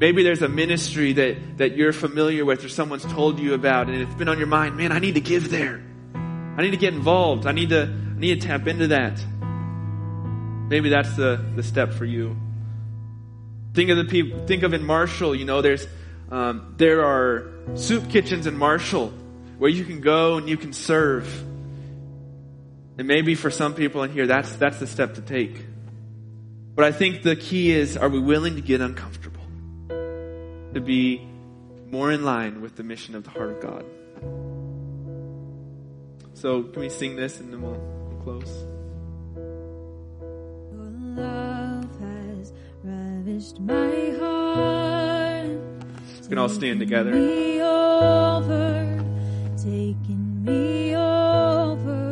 Maybe 0.00 0.22
there's 0.22 0.42
a 0.42 0.48
ministry 0.48 1.12
that, 1.14 1.58
that 1.58 1.76
you're 1.76 1.92
familiar 1.92 2.44
with 2.44 2.64
or 2.64 2.68
someone's 2.68 3.04
told 3.04 3.40
you 3.40 3.54
about 3.54 3.88
and 3.88 4.00
it's 4.00 4.14
been 4.14 4.28
on 4.28 4.38
your 4.38 4.46
mind. 4.46 4.76
Man, 4.76 4.92
I 4.92 5.00
need 5.00 5.14
to 5.14 5.20
give 5.20 5.50
there. 5.50 5.82
I 6.14 6.62
need 6.62 6.70
to 6.70 6.76
get 6.76 6.94
involved. 6.94 7.46
I 7.46 7.52
need 7.52 7.70
to, 7.70 7.82
I 7.82 8.18
need 8.18 8.40
to 8.40 8.46
tap 8.46 8.68
into 8.68 8.88
that. 8.88 9.20
Maybe 10.68 10.88
that's 10.90 11.16
the, 11.16 11.44
the 11.56 11.62
step 11.62 11.92
for 11.92 12.04
you. 12.04 12.36
Think 13.74 13.90
of 13.90 13.96
the 13.96 14.04
people, 14.04 14.46
think 14.46 14.62
of 14.62 14.72
in 14.72 14.84
Marshall, 14.84 15.34
you 15.34 15.44
know, 15.44 15.62
there's, 15.62 15.86
um, 16.30 16.74
there 16.76 17.04
are 17.04 17.50
soup 17.74 18.08
kitchens 18.08 18.46
in 18.46 18.56
Marshall 18.56 19.12
where 19.58 19.70
you 19.70 19.84
can 19.84 20.00
go 20.00 20.36
and 20.36 20.48
you 20.48 20.56
can 20.56 20.72
serve. 20.72 21.26
And 22.98 23.06
maybe 23.06 23.34
for 23.34 23.50
some 23.50 23.74
people 23.74 24.02
in 24.04 24.12
here, 24.12 24.26
that's, 24.26 24.54
that's 24.56 24.78
the 24.78 24.86
step 24.86 25.14
to 25.14 25.22
take. 25.22 25.64
But 26.74 26.84
I 26.84 26.92
think 26.92 27.22
the 27.22 27.34
key 27.34 27.72
is, 27.72 27.96
are 27.96 28.08
we 28.08 28.20
willing 28.20 28.56
to 28.56 28.62
get 28.62 28.80
uncomfortable? 28.80 29.37
to 30.78 30.84
be 30.84 31.26
more 31.90 32.12
in 32.12 32.24
line 32.24 32.60
with 32.60 32.76
the 32.76 32.84
mission 32.84 33.16
of 33.16 33.24
the 33.24 33.30
heart 33.30 33.50
of 33.50 33.60
God. 33.60 33.84
So, 36.34 36.62
can 36.62 36.80
we 36.82 36.88
sing 36.88 37.16
this 37.16 37.40
and 37.40 37.52
then 37.52 37.62
we'll, 37.62 37.72
we'll 37.72 38.22
close? 38.22 38.64
Your 40.72 40.90
love 41.16 42.00
has 42.00 42.52
ravished 42.84 43.58
my 43.58 44.10
heart. 44.20 45.48
We 46.22 46.28
can 46.28 46.38
all 46.38 46.48
stand 46.48 46.78
together. 46.78 47.10
Taking 47.10 47.26
me 47.26 47.60
over, 47.60 49.04
taking 49.56 50.44
me 50.44 50.94
over. 50.94 52.07